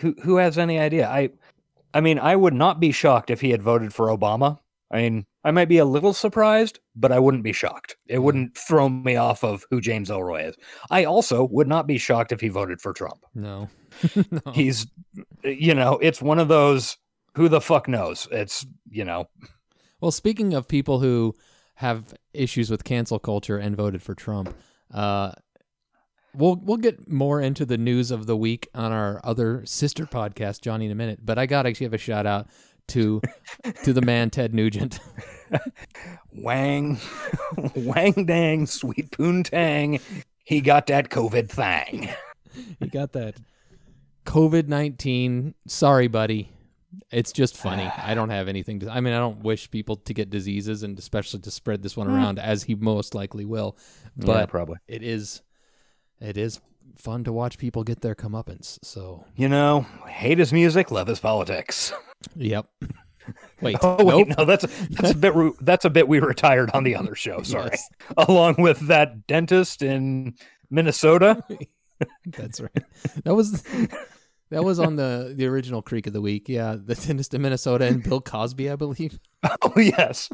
who 0.00 0.14
who 0.22 0.36
has 0.36 0.58
any 0.58 0.78
idea? 0.78 1.08
I, 1.08 1.30
I 1.92 2.00
mean, 2.00 2.18
I 2.18 2.34
would 2.36 2.54
not 2.54 2.80
be 2.80 2.92
shocked 2.92 3.30
if 3.30 3.40
he 3.40 3.50
had 3.50 3.62
voted 3.62 3.92
for 3.94 4.08
Obama. 4.08 4.58
I 4.90 4.96
mean, 4.98 5.26
I 5.44 5.50
might 5.50 5.68
be 5.68 5.78
a 5.78 5.84
little 5.84 6.14
surprised, 6.14 6.80
but 6.96 7.12
I 7.12 7.18
wouldn't 7.18 7.44
be 7.44 7.52
shocked. 7.52 7.96
It 8.06 8.18
wouldn't 8.18 8.56
throw 8.56 8.88
me 8.88 9.16
off 9.16 9.44
of 9.44 9.64
who 9.70 9.80
James 9.80 10.08
Ellroy 10.08 10.48
is. 10.48 10.56
I 10.90 11.04
also 11.04 11.44
would 11.44 11.68
not 11.68 11.86
be 11.86 11.98
shocked 11.98 12.32
if 12.32 12.40
he 12.40 12.48
voted 12.48 12.80
for 12.80 12.94
Trump. 12.94 13.24
No. 13.34 13.68
no. 14.16 14.52
He's, 14.52 14.86
you 15.42 15.74
know, 15.74 15.98
it's 16.00 16.22
one 16.22 16.38
of 16.38 16.48
those. 16.48 16.96
Who 17.36 17.48
the 17.48 17.60
fuck 17.60 17.88
knows? 17.88 18.28
It's 18.30 18.64
you 18.88 19.04
know, 19.04 19.28
Well, 20.00 20.12
speaking 20.12 20.54
of 20.54 20.68
people 20.68 21.00
who 21.00 21.34
have 21.76 22.14
issues 22.32 22.70
with 22.70 22.84
cancel 22.84 23.18
culture 23.18 23.58
and 23.58 23.76
voted 23.76 24.02
for 24.02 24.14
Trump, 24.14 24.54
uh, 24.92 25.32
we'll 26.32 26.56
we'll 26.62 26.76
get 26.76 27.10
more 27.10 27.40
into 27.40 27.66
the 27.66 27.76
news 27.76 28.10
of 28.10 28.26
the 28.26 28.36
week 28.36 28.68
on 28.72 28.92
our 28.92 29.20
other 29.24 29.66
sister 29.66 30.06
podcast, 30.06 30.60
Johnny 30.60 30.86
in 30.86 30.92
a 30.92 30.94
minute. 30.94 31.20
But 31.24 31.38
I 31.38 31.46
got 31.46 31.62
to 31.62 31.72
give 31.72 31.92
a 31.92 31.98
shout 31.98 32.24
out 32.24 32.46
to 32.88 33.22
to 33.84 33.92
the 33.92 34.02
man 34.02 34.30
Ted 34.30 34.54
Nugent. 34.54 34.98
Wang, 36.32 36.98
Wang 37.74 38.24
Dang, 38.26 38.66
sweet 38.66 39.10
poontang. 39.10 40.00
He 40.44 40.60
got 40.60 40.86
that 40.88 41.08
COVID 41.08 41.48
thing. 41.48 42.08
he 42.80 42.88
got 42.88 43.12
that 43.12 43.36
COVID 44.26 44.68
nineteen. 44.68 45.54
Sorry, 45.66 46.08
buddy. 46.08 46.50
It's 47.10 47.32
just 47.32 47.56
funny. 47.56 47.90
I 47.96 48.14
don't 48.14 48.30
have 48.30 48.48
anything 48.48 48.80
to. 48.80 48.90
I 48.90 49.00
mean, 49.00 49.14
I 49.14 49.18
don't 49.18 49.42
wish 49.42 49.70
people 49.70 49.96
to 49.96 50.14
get 50.14 50.30
diseases, 50.30 50.82
and 50.82 50.98
especially 50.98 51.40
to 51.40 51.50
spread 51.50 51.82
this 51.82 51.96
one 51.96 52.06
hmm. 52.08 52.14
around, 52.14 52.38
as 52.38 52.64
he 52.64 52.74
most 52.74 53.14
likely 53.14 53.44
will. 53.44 53.76
But 54.16 54.48
probably. 54.48 54.76
it 54.86 55.02
is 55.02 55.42
it 56.20 56.36
is 56.36 56.60
fun 56.96 57.24
to 57.24 57.32
watch 57.32 57.58
people 57.58 57.84
get 57.84 58.00
their 58.00 58.14
comeuppance. 58.14 58.78
So 58.82 59.24
You 59.36 59.48
know, 59.48 59.86
hate 60.08 60.38
his 60.38 60.52
music, 60.52 60.90
love 60.90 61.06
his 61.08 61.20
politics. 61.20 61.92
yep. 62.36 62.66
Wait, 63.62 63.78
Oh 63.80 64.04
wait, 64.04 64.28
nope. 64.28 64.36
no, 64.38 64.44
that's 64.44 64.66
that's 64.90 65.12
a 65.12 65.14
bit 65.14 65.32
that's 65.62 65.86
a 65.86 65.90
bit 65.90 66.06
we 66.08 66.18
retired 66.20 66.70
on 66.74 66.84
the 66.84 66.94
other 66.94 67.14
show. 67.14 67.40
Sorry, 67.42 67.70
Yes, 67.72 67.88
along 68.18 68.56
with 68.58 68.80
that 68.88 69.26
dentist 69.26 69.80
in 69.80 70.34
Minnesota. 70.70 71.42
that's 72.26 72.60
right. 72.60 72.84
That 73.24 73.34
was 73.34 73.62
that 74.50 74.62
was 74.62 74.78
on 74.78 74.96
the 74.96 75.32
the 75.34 75.46
original 75.46 75.80
Creek 75.80 76.06
of 76.06 76.12
the 76.12 76.20
Week. 76.20 76.50
Yeah, 76.50 76.76
the 76.78 76.94
dentist 76.94 77.32
in 77.32 77.40
Minnesota 77.40 77.86
and 77.86 78.02
Bill 78.02 78.20
Cosby, 78.20 78.68
I 78.68 78.76
believe. 78.76 79.18
Oh 79.62 79.72
yes, 79.80 80.28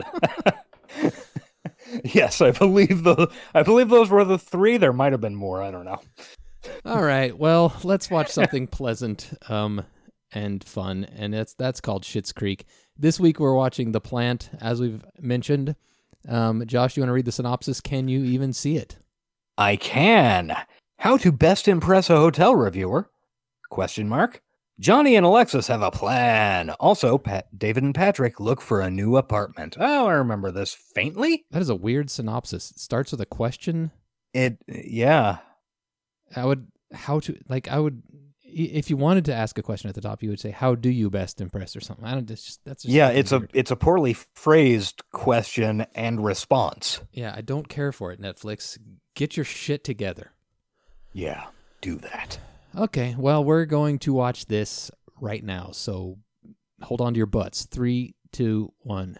yes, 2.04 2.40
I 2.40 2.50
believe 2.50 3.04
the 3.04 3.28
I 3.54 3.62
believe 3.62 3.88
those 3.88 4.10
were 4.10 4.24
the 4.24 4.38
three. 4.38 4.76
There 4.78 4.92
might 4.92 5.12
have 5.12 5.20
been 5.20 5.36
more. 5.36 5.62
I 5.62 5.70
don't 5.70 5.84
know. 5.84 6.00
All 6.84 7.02
right, 7.02 7.36
well, 7.36 7.76
let's 7.84 8.10
watch 8.10 8.28
something 8.28 8.66
pleasant 8.66 9.30
um 9.48 9.84
and 10.32 10.62
fun, 10.62 11.04
and 11.16 11.34
that's 11.34 11.54
that's 11.54 11.80
called 11.80 12.04
Schitt's 12.04 12.32
Creek. 12.32 12.64
This 12.96 13.18
week 13.18 13.40
we're 13.40 13.54
watching 13.54 13.92
The 13.92 14.00
Plant, 14.00 14.50
as 14.60 14.80
we've 14.80 15.04
mentioned. 15.18 15.74
Um, 16.28 16.64
Josh, 16.66 16.96
you 16.96 17.02
want 17.02 17.08
to 17.08 17.14
read 17.14 17.24
the 17.24 17.32
synopsis? 17.32 17.80
Can 17.80 18.08
you 18.08 18.24
even 18.24 18.52
see 18.52 18.76
it? 18.76 18.98
I 19.58 19.76
can. 19.76 20.56
How 20.98 21.16
to 21.18 21.32
best 21.32 21.66
impress 21.66 22.10
a 22.10 22.16
hotel 22.16 22.54
reviewer? 22.54 23.10
Question 23.70 24.08
mark. 24.08 24.42
Johnny 24.78 25.16
and 25.16 25.26
Alexis 25.26 25.66
have 25.66 25.82
a 25.82 25.90
plan. 25.90 26.70
Also, 26.80 27.18
Pat, 27.18 27.58
David 27.58 27.82
and 27.82 27.94
Patrick 27.94 28.40
look 28.40 28.60
for 28.62 28.80
a 28.80 28.90
new 28.90 29.16
apartment. 29.16 29.76
Oh, 29.78 30.06
I 30.06 30.12
remember 30.12 30.50
this 30.50 30.74
faintly. 30.74 31.44
That 31.50 31.60
is 31.60 31.68
a 31.68 31.74
weird 31.74 32.10
synopsis. 32.10 32.70
It 32.70 32.78
starts 32.78 33.12
with 33.12 33.20
a 33.20 33.26
question. 33.26 33.90
It, 34.32 34.58
yeah. 34.68 35.38
I 36.36 36.44
would 36.44 36.66
how 36.92 37.20
to 37.20 37.36
like 37.48 37.68
I 37.68 37.78
would 37.78 38.02
if 38.52 38.90
you 38.90 38.96
wanted 38.96 39.24
to 39.26 39.34
ask 39.34 39.58
a 39.58 39.62
question 39.62 39.88
at 39.88 39.94
the 39.94 40.00
top, 40.00 40.22
you 40.24 40.28
would 40.30 40.40
say, 40.40 40.50
"How 40.50 40.74
do 40.74 40.90
you 40.90 41.08
best 41.08 41.40
impress?" 41.40 41.76
or 41.76 41.80
something. 41.80 42.04
I 42.04 42.14
don't. 42.14 42.28
It's 42.30 42.44
just 42.44 42.64
that's 42.64 42.82
just 42.82 42.92
Yeah, 42.92 43.08
it's 43.10 43.30
a 43.32 43.42
it's 43.54 43.70
a 43.70 43.76
poorly 43.76 44.14
phrased 44.34 45.02
question 45.12 45.86
and 45.94 46.24
response. 46.24 47.00
yeah. 47.12 47.32
I 47.36 47.42
don't 47.42 47.68
care 47.68 47.92
for 47.92 48.10
it. 48.12 48.20
Netflix, 48.20 48.76
get 49.14 49.36
your 49.36 49.44
shit 49.44 49.84
together. 49.84 50.32
Yeah, 51.12 51.46
do 51.80 51.96
that. 51.96 52.38
Okay, 52.76 53.14
well, 53.18 53.42
we're 53.44 53.66
going 53.66 53.98
to 54.00 54.12
watch 54.12 54.46
this 54.46 54.90
right 55.20 55.42
now. 55.44 55.70
So 55.72 56.18
hold 56.82 57.00
on 57.00 57.14
to 57.14 57.18
your 57.18 57.26
butts. 57.26 57.66
Three, 57.66 58.14
two, 58.32 58.72
one. 58.80 59.16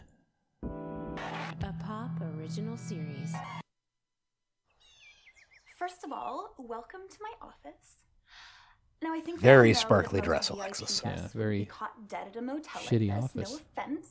First 5.91 6.05
of 6.05 6.13
all, 6.13 6.55
welcome 6.57 7.01
to 7.11 7.17
my 7.21 7.33
office. 7.43 8.05
Now 9.03 9.13
I 9.13 9.19
think 9.19 9.41
Very 9.41 9.71
all 9.71 9.75
know 9.75 9.81
sparkly 9.81 10.21
dress, 10.21 10.49
Alexis. 10.49 11.03
Yeah, 11.05 11.27
very 11.35 11.61
be 11.61 11.65
caught 11.67 12.07
dead 12.09 12.29
at 12.29 12.37
a 12.37 12.43
motel 12.43 12.81
shitty 12.81 13.09
like 13.09 13.33
this, 13.33 13.51
office. 13.51 13.51
No 13.77 13.83
offense, 13.83 14.09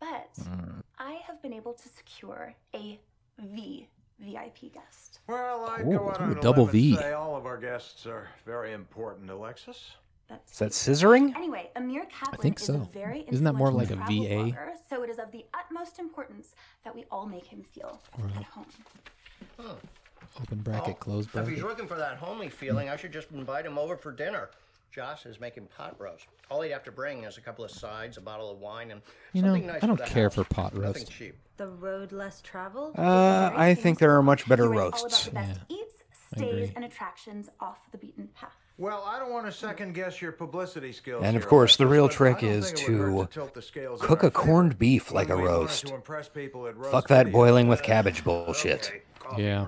but 0.00 0.32
Mm. 0.40 0.82
I 0.98 1.12
have 1.28 1.40
been 1.42 1.52
able 1.52 1.74
to 1.74 1.88
secure 1.88 2.56
a 2.74 2.98
V 3.38 3.88
VIP 4.18 4.72
guest. 4.74 5.20
Well, 5.28 5.66
I'd 5.70 5.82
Ooh, 5.86 5.96
go 5.98 6.10
out 6.10 6.20
on 6.20 6.32
a 6.36 6.40
double 6.40 6.66
V. 6.66 6.96
say 6.96 7.12
all 7.12 7.36
of 7.36 7.46
our 7.46 7.58
guests 7.58 8.04
are 8.06 8.26
very 8.44 8.72
important, 8.72 9.30
Alexis. 9.30 9.92
That's 10.26 10.54
Is 10.54 10.58
that 10.58 10.70
scissoring? 10.72 11.36
Anyway, 11.36 11.70
Amir 11.76 12.06
Kaplan 12.06 12.40
think 12.40 12.58
is 12.58 12.66
so. 12.66 12.74
a 12.74 12.78
very 12.92 13.20
Isn't 13.28 13.44
that 13.44 13.52
more 13.52 13.70
like 13.70 13.92
influential 13.92 14.26
a 14.26 14.50
VA? 14.50 14.56
blogger, 14.56 14.70
so 14.90 15.04
it 15.04 15.10
is 15.10 15.20
of 15.20 15.30
the 15.30 15.46
utmost 15.54 16.00
importance 16.00 16.56
that 16.82 16.92
we 16.92 17.04
all 17.12 17.26
make 17.26 17.46
him 17.46 17.62
feel 17.62 18.02
at 18.18 18.42
home. 18.42 19.76
Open 20.40 20.58
bracket, 20.58 20.98
close 21.00 21.26
If 21.34 21.48
he's 21.48 21.62
looking 21.62 21.86
for 21.88 21.96
that 21.96 22.16
homely 22.16 22.48
feeling, 22.48 22.88
I 22.88 22.96
should 22.96 23.12
just 23.12 23.30
invite 23.30 23.64
him 23.66 23.78
over 23.78 23.96
for 23.96 24.12
dinner. 24.12 24.50
Josh 24.92 25.26
is 25.26 25.38
making 25.40 25.66
pot 25.76 25.94
roast. 25.98 26.26
All 26.50 26.62
he'd 26.62 26.70
have 26.70 26.84
to 26.84 26.92
bring 26.92 27.24
is 27.24 27.36
a 27.36 27.40
couple 27.40 27.64
of 27.64 27.70
sides, 27.70 28.16
a 28.16 28.20
bottle 28.20 28.50
of 28.50 28.58
wine, 28.58 28.90
and 28.90 29.02
You 29.34 29.42
know, 29.42 29.54
nice 29.56 29.82
I 29.82 29.86
don't 29.86 29.98
for 29.98 30.04
care 30.06 30.24
house. 30.24 30.34
for 30.36 30.44
pot 30.44 30.72
Nothing 30.74 30.82
roast. 31.02 31.10
cheap. 31.10 31.36
The 31.58 31.68
road 31.68 32.12
less 32.12 32.40
traveled. 32.40 32.98
Uh, 32.98 33.52
I 33.54 33.74
think 33.74 33.98
there 33.98 34.16
are 34.16 34.22
much 34.22 34.48
better 34.48 34.68
roasts. 34.70 35.26
All 35.28 35.34
best 35.34 35.60
Yeah, 35.68 35.76
eats, 35.76 36.02
stays, 36.34 36.70
and 36.76 36.84
attractions 36.84 37.50
off 37.60 37.78
the 37.92 37.98
beaten 37.98 38.28
path. 38.34 38.52
Well, 38.78 39.04
I 39.06 39.18
don't 39.18 39.32
want 39.32 39.46
to 39.46 39.52
second 39.52 39.94
guess 39.94 40.20
your 40.20 40.32
publicity 40.32 40.92
skills. 40.92 41.24
And 41.24 41.34
of 41.36 41.42
here, 41.42 41.48
course, 41.50 41.76
the 41.76 41.86
real 41.86 42.08
trick 42.10 42.42
is 42.42 42.72
think 42.72 42.88
it 42.88 42.92
would 42.92 42.98
hurt 43.18 43.30
to 43.30 43.34
tilt 43.40 43.54
the 43.54 43.62
scales 43.62 44.00
Cook 44.02 44.22
a 44.22 44.30
corned 44.30 44.78
beef 44.78 45.12
like 45.12 45.30
a 45.30 45.36
roast. 45.36 45.86
to 45.88 45.94
impress 45.94 46.28
people 46.28 46.66
at 46.68 46.76
roast 46.76 46.90
Fuck 46.92 47.08
that 47.08 47.32
boiling 47.32 47.68
with 47.68 47.82
cabbage 47.82 48.22
bullshit. 48.22 48.88
okay, 48.88 49.02
coffee 49.18 49.42
Yeah. 49.44 49.66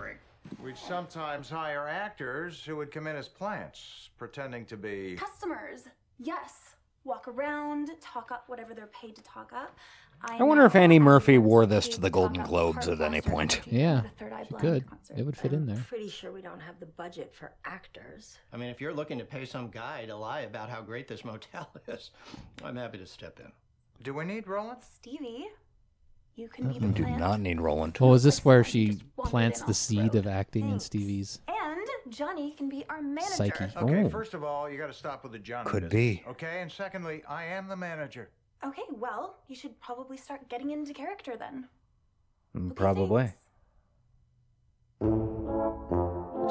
Break. 0.56 0.64
We'd 0.66 0.76
sometimes 0.78 1.48
hire 1.48 1.88
actors 1.88 2.62
who 2.64 2.76
would 2.76 2.90
come 2.90 3.06
in 3.06 3.16
as 3.16 3.28
plants, 3.28 4.10
pretending 4.18 4.64
to 4.66 4.76
be. 4.76 5.16
Customers, 5.16 5.84
yes, 6.18 6.74
walk 7.04 7.28
around, 7.28 7.90
talk 8.00 8.30
up 8.32 8.44
whatever 8.48 8.74
they're 8.74 8.86
paid 8.88 9.16
to 9.16 9.22
talk 9.22 9.52
up. 9.54 9.76
I 10.20 10.42
wonder 10.42 10.64
if 10.64 10.74
know 10.74 10.80
Annie 10.80 10.98
Murphy 10.98 11.38
wore 11.38 11.64
this 11.64 11.86
to 11.88 11.94
to 11.94 12.00
the 12.00 12.10
Golden 12.10 12.42
Globes 12.42 12.88
at 12.88 13.00
any 13.00 13.20
point. 13.20 13.60
Yeah, 13.66 14.00
did 14.00 14.10
the 14.10 14.16
Third 14.16 14.32
Eye 14.32 14.46
she 14.48 14.54
could. 14.54 14.84
It 15.16 15.24
would 15.24 15.36
fit 15.36 15.52
in 15.52 15.64
there. 15.64 15.84
Pretty 15.88 16.08
sure 16.08 16.32
we 16.32 16.42
don't 16.42 16.58
have 16.60 16.80
the 16.80 16.86
budget 16.86 17.32
for 17.32 17.52
actors. 17.64 18.36
I 18.52 18.56
mean, 18.56 18.68
if 18.68 18.80
you're 18.80 18.92
looking 18.92 19.18
to 19.18 19.24
pay 19.24 19.44
some 19.44 19.68
guy 19.70 20.06
to 20.06 20.16
lie 20.16 20.40
about 20.40 20.70
how 20.70 20.80
great 20.80 21.06
this 21.06 21.24
motel 21.24 21.70
is, 21.86 22.10
I'm 22.64 22.74
happy 22.74 22.98
to 22.98 23.06
step 23.06 23.38
in. 23.38 23.52
Do 24.02 24.12
we 24.12 24.24
need 24.24 24.48
Roland? 24.48 24.80
Stevie, 24.82 25.46
you 26.34 26.48
can 26.48 26.66
be 26.68 26.74
You 26.74 26.80
the 26.80 26.88
do 26.88 27.02
plant. 27.04 27.18
not 27.20 27.40
need 27.40 27.60
Roland. 27.60 27.96
Oh, 28.00 28.14
is 28.14 28.24
this 28.24 28.44
where 28.44 28.64
she 28.64 28.86
just 28.88 29.02
wandered 29.02 29.07
plants 29.24 29.62
the 29.62 29.74
seed 29.74 30.14
of 30.14 30.26
acting 30.26 30.70
in 30.70 30.78
Stevie's? 30.80 31.40
And 31.48 31.86
Johnny 32.14 32.52
can 32.52 32.68
be 32.68 32.84
our 32.88 33.02
manager. 33.02 33.34
Psyche. 33.34 33.64
Okay, 33.76 34.04
Oh. 34.04 34.08
first 34.08 34.34
of 34.34 34.44
all, 34.44 34.70
you 34.70 34.78
got 34.78 34.86
to 34.86 34.92
stop 34.92 35.22
with 35.22 35.32
the 35.32 35.38
Johnny. 35.38 35.68
Could 35.70 35.90
business, 35.90 36.20
be. 36.20 36.24
Okay, 36.30 36.62
and 36.62 36.70
secondly, 36.70 37.22
I 37.28 37.44
am 37.44 37.68
the 37.68 37.76
manager. 37.76 38.30
Okay, 38.64 38.82
well, 38.92 39.38
you 39.48 39.54
should 39.54 39.78
probably 39.80 40.16
start 40.16 40.48
getting 40.48 40.70
into 40.70 40.92
character 40.92 41.36
then. 41.36 41.68
Mm, 42.56 42.66
Okay, 42.68 42.74
Probably. 42.74 43.22
thanks. 43.24 43.38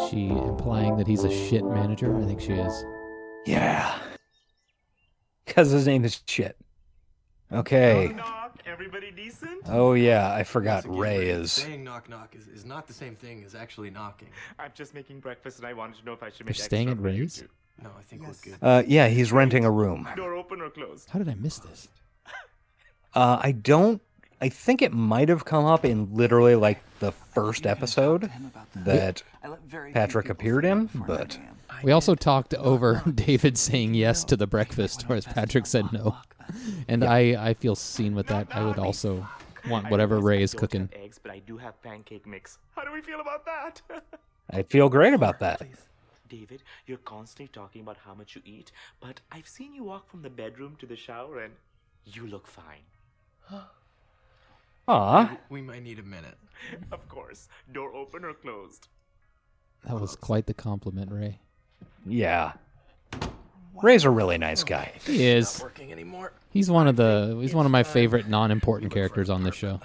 She 0.09 0.27
implying 0.29 0.95
that 0.97 1.07
he's 1.07 1.23
a 1.23 1.29
shit 1.29 1.65
manager? 1.65 2.15
I 2.17 2.25
think 2.25 2.39
she 2.39 2.53
is. 2.53 2.85
Yeah. 3.45 3.97
Because 5.45 5.71
his 5.71 5.87
name 5.87 6.05
is 6.05 6.21
shit. 6.27 6.55
Okay. 7.51 8.13
Knock, 8.15 8.46
everybody 8.65 9.11
decent? 9.11 9.61
Oh, 9.67 9.93
yeah. 9.93 10.33
I 10.33 10.43
forgot 10.43 10.85
Once 10.85 10.85
again, 10.85 10.99
Ray 10.99 11.17
Ray, 11.19 11.29
is. 11.29 11.51
saying 11.51 11.83
knock 11.83 12.09
knock 12.09 12.35
is, 12.35 12.47
is 12.47 12.65
not 12.65 12.87
the 12.87 12.93
same 12.93 13.15
thing 13.15 13.43
as 13.45 13.55
actually 13.55 13.89
knocking. 13.89 14.29
I'm 14.59 14.71
just 14.73 14.93
making 14.93 15.19
breakfast 15.19 15.59
and 15.59 15.67
I 15.67 15.73
wanted 15.73 15.97
to 15.99 16.05
know 16.05 16.13
if 16.13 16.23
I 16.23 16.29
should 16.29 16.45
You're 16.47 16.53
staying 16.53 16.89
at 16.89 16.99
Ray's? 17.01 17.43
No, 17.81 17.89
I 17.97 18.01
think 18.01 18.23
we're 18.23 18.33
good. 18.43 18.57
Uh, 18.61 18.83
yeah, 18.87 19.07
he's 19.07 19.31
renting 19.31 19.63
a 19.65 19.71
room. 19.71 20.07
Door 20.15 20.35
open 20.35 20.61
or 20.61 20.69
closed? 20.69 21.09
How 21.09 21.19
did 21.19 21.29
I 21.29 21.35
miss 21.35 21.59
this? 21.59 21.87
Uh, 23.13 23.39
I 23.41 23.51
don't. 23.51 24.01
I 24.41 24.49
think 24.49 24.81
it 24.83 24.93
might 24.93 25.29
have 25.29 25.45
come 25.45 25.65
up 25.65 25.83
in 25.83 26.13
literally 26.13 26.53
like 26.55 26.79
the 26.99 27.11
first 27.11 27.65
episode 27.65 28.29
that 28.75 29.23
Patrick 29.93 30.29
appeared 30.29 30.65
in, 30.65 30.89
but 30.93 31.39
We 31.83 31.91
also 31.91 32.13
talked 32.13 32.53
over 32.55 33.01
David 33.15 33.57
saying 33.57 33.95
yes 33.95 34.23
to 34.25 34.37
the 34.37 34.45
breakfast, 34.45 35.03
whereas 35.07 35.25
Patrick 35.25 35.65
said 35.65 35.91
no. 35.91 36.17
And 36.87 37.03
I, 37.03 37.49
I 37.49 37.53
feel 37.53 37.75
seen 37.75 38.15
with 38.15 38.27
that. 38.27 38.47
I 38.51 38.63
would 38.65 38.79
also 38.79 39.27
want 39.69 39.89
whatever 39.89 40.19
Ray 40.19 40.41
is 40.41 40.53
cooking. 40.53 40.89
have 40.93 41.03
eggs, 41.03 41.19
but 41.21 41.31
I 41.31 41.39
do 41.39 41.57
have 41.57 41.81
pancake 41.81 42.25
mix. 42.25 42.57
How 42.75 42.83
do 42.83 42.91
we 42.91 43.01
feel 43.01 43.19
about 43.19 43.45
that? 43.45 43.81
I 44.51 44.63
feel 44.63 44.87
great 44.89 45.13
about 45.13 45.39
that. 45.39 45.61
David, 46.29 46.63
you're 46.85 46.97
constantly 46.99 47.47
talking 47.51 47.81
about 47.81 47.97
how 48.05 48.13
much 48.13 48.35
you 48.35 48.41
eat, 48.45 48.71
but 48.99 49.19
I've 49.31 49.47
seen 49.47 49.73
you 49.73 49.83
walk 49.85 50.09
from 50.09 50.21
the 50.21 50.29
bedroom 50.29 50.75
to 50.79 50.85
the 50.85 50.95
shower 50.95 51.39
and 51.39 51.53
you 52.05 52.27
look 52.27 52.47
fine. 52.47 52.83
Aw, 54.89 55.37
We 55.49 55.61
might 55.61 55.83
need 55.83 55.99
a 55.99 56.03
minute. 56.03 56.37
Of 56.91 57.07
course. 57.07 57.47
Door 57.71 57.93
open 57.93 58.25
or 58.25 58.33
closed? 58.33 58.87
That 59.85 59.99
was 59.99 60.15
quite 60.15 60.47
the 60.47 60.53
compliment, 60.53 61.11
Ray. 61.11 61.39
yeah. 62.05 62.53
Ray's 63.83 64.03
a 64.05 64.09
really 64.09 64.37
nice 64.37 64.63
guy. 64.63 64.91
He 65.05 65.25
is. 65.27 65.59
Working 65.61 65.91
anymore? 65.91 66.33
He's 66.51 66.69
one 66.71 66.87
of 66.87 66.95
the. 66.95 67.37
He's 67.41 67.53
one 67.53 67.65
of 67.65 67.71
my 67.71 67.81
uh, 67.81 67.85
favorite 67.85 68.27
non-important 68.27 68.91
characters 68.91 69.29
on 69.29 69.43
this 69.43 69.55
show. 69.55 69.79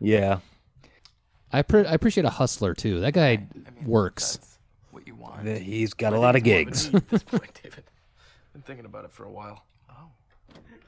Yeah. 0.00 0.38
I 1.52 1.62
pre- 1.62 1.86
I 1.86 1.94
appreciate 1.94 2.24
a 2.24 2.30
hustler 2.30 2.74
too. 2.74 3.00
That 3.00 3.12
guy 3.12 3.30
I 3.30 3.36
mean, 3.36 3.66
works. 3.84 4.36
That's 4.36 4.58
what 4.90 5.06
you 5.06 5.14
want. 5.14 5.46
He's 5.46 5.94
got 5.94 6.08
I 6.08 6.08
a 6.08 6.12
think 6.12 6.22
lot 6.22 6.36
of 6.36 6.42
it's 6.46 6.46
more 6.46 6.54
a 6.54 6.64
gigs. 6.64 6.94
at 6.94 7.08
this 7.08 7.22
point, 7.22 7.60
David. 7.62 7.84
Been 8.52 8.62
thinking 8.62 8.84
about 8.84 9.04
it 9.04 9.12
for 9.12 9.24
a 9.24 9.30
while. 9.30 9.64
Oh. 9.90 9.94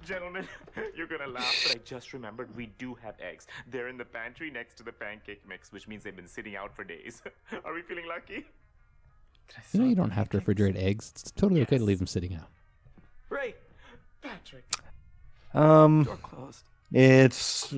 Gentlemen, 0.04 0.46
you're 0.96 1.06
gonna 1.06 1.26
laugh, 1.28 1.64
but 1.66 1.76
I 1.76 1.80
just 1.84 2.12
remembered 2.12 2.54
we 2.56 2.66
do 2.78 2.94
have 3.02 3.14
eggs. 3.20 3.46
They're 3.70 3.88
in 3.88 3.96
the 3.96 4.04
pantry 4.04 4.50
next 4.50 4.74
to 4.76 4.82
the 4.82 4.92
pancake 4.92 5.42
mix, 5.48 5.72
which 5.72 5.88
means 5.88 6.04
they've 6.04 6.14
been 6.14 6.28
sitting 6.28 6.56
out 6.56 6.74
for 6.76 6.84
days. 6.84 7.22
Are 7.64 7.72
we 7.74 7.82
feeling 7.82 8.06
lucky? 8.06 8.44
You 9.72 9.80
know, 9.80 9.86
you 9.86 9.94
don't 9.94 10.10
have 10.10 10.28
to 10.30 10.40
refrigerate 10.40 10.76
eggs. 10.76 11.10
It's 11.14 11.30
totally 11.30 11.62
okay 11.62 11.78
to 11.78 11.84
leave 11.84 11.98
them 11.98 12.06
sitting 12.06 12.34
out. 12.34 12.48
Ray, 13.28 13.54
Patrick, 14.22 14.64
Um, 15.54 16.04
door 16.04 16.16
closed. 16.16 16.64
it's. 16.92 17.72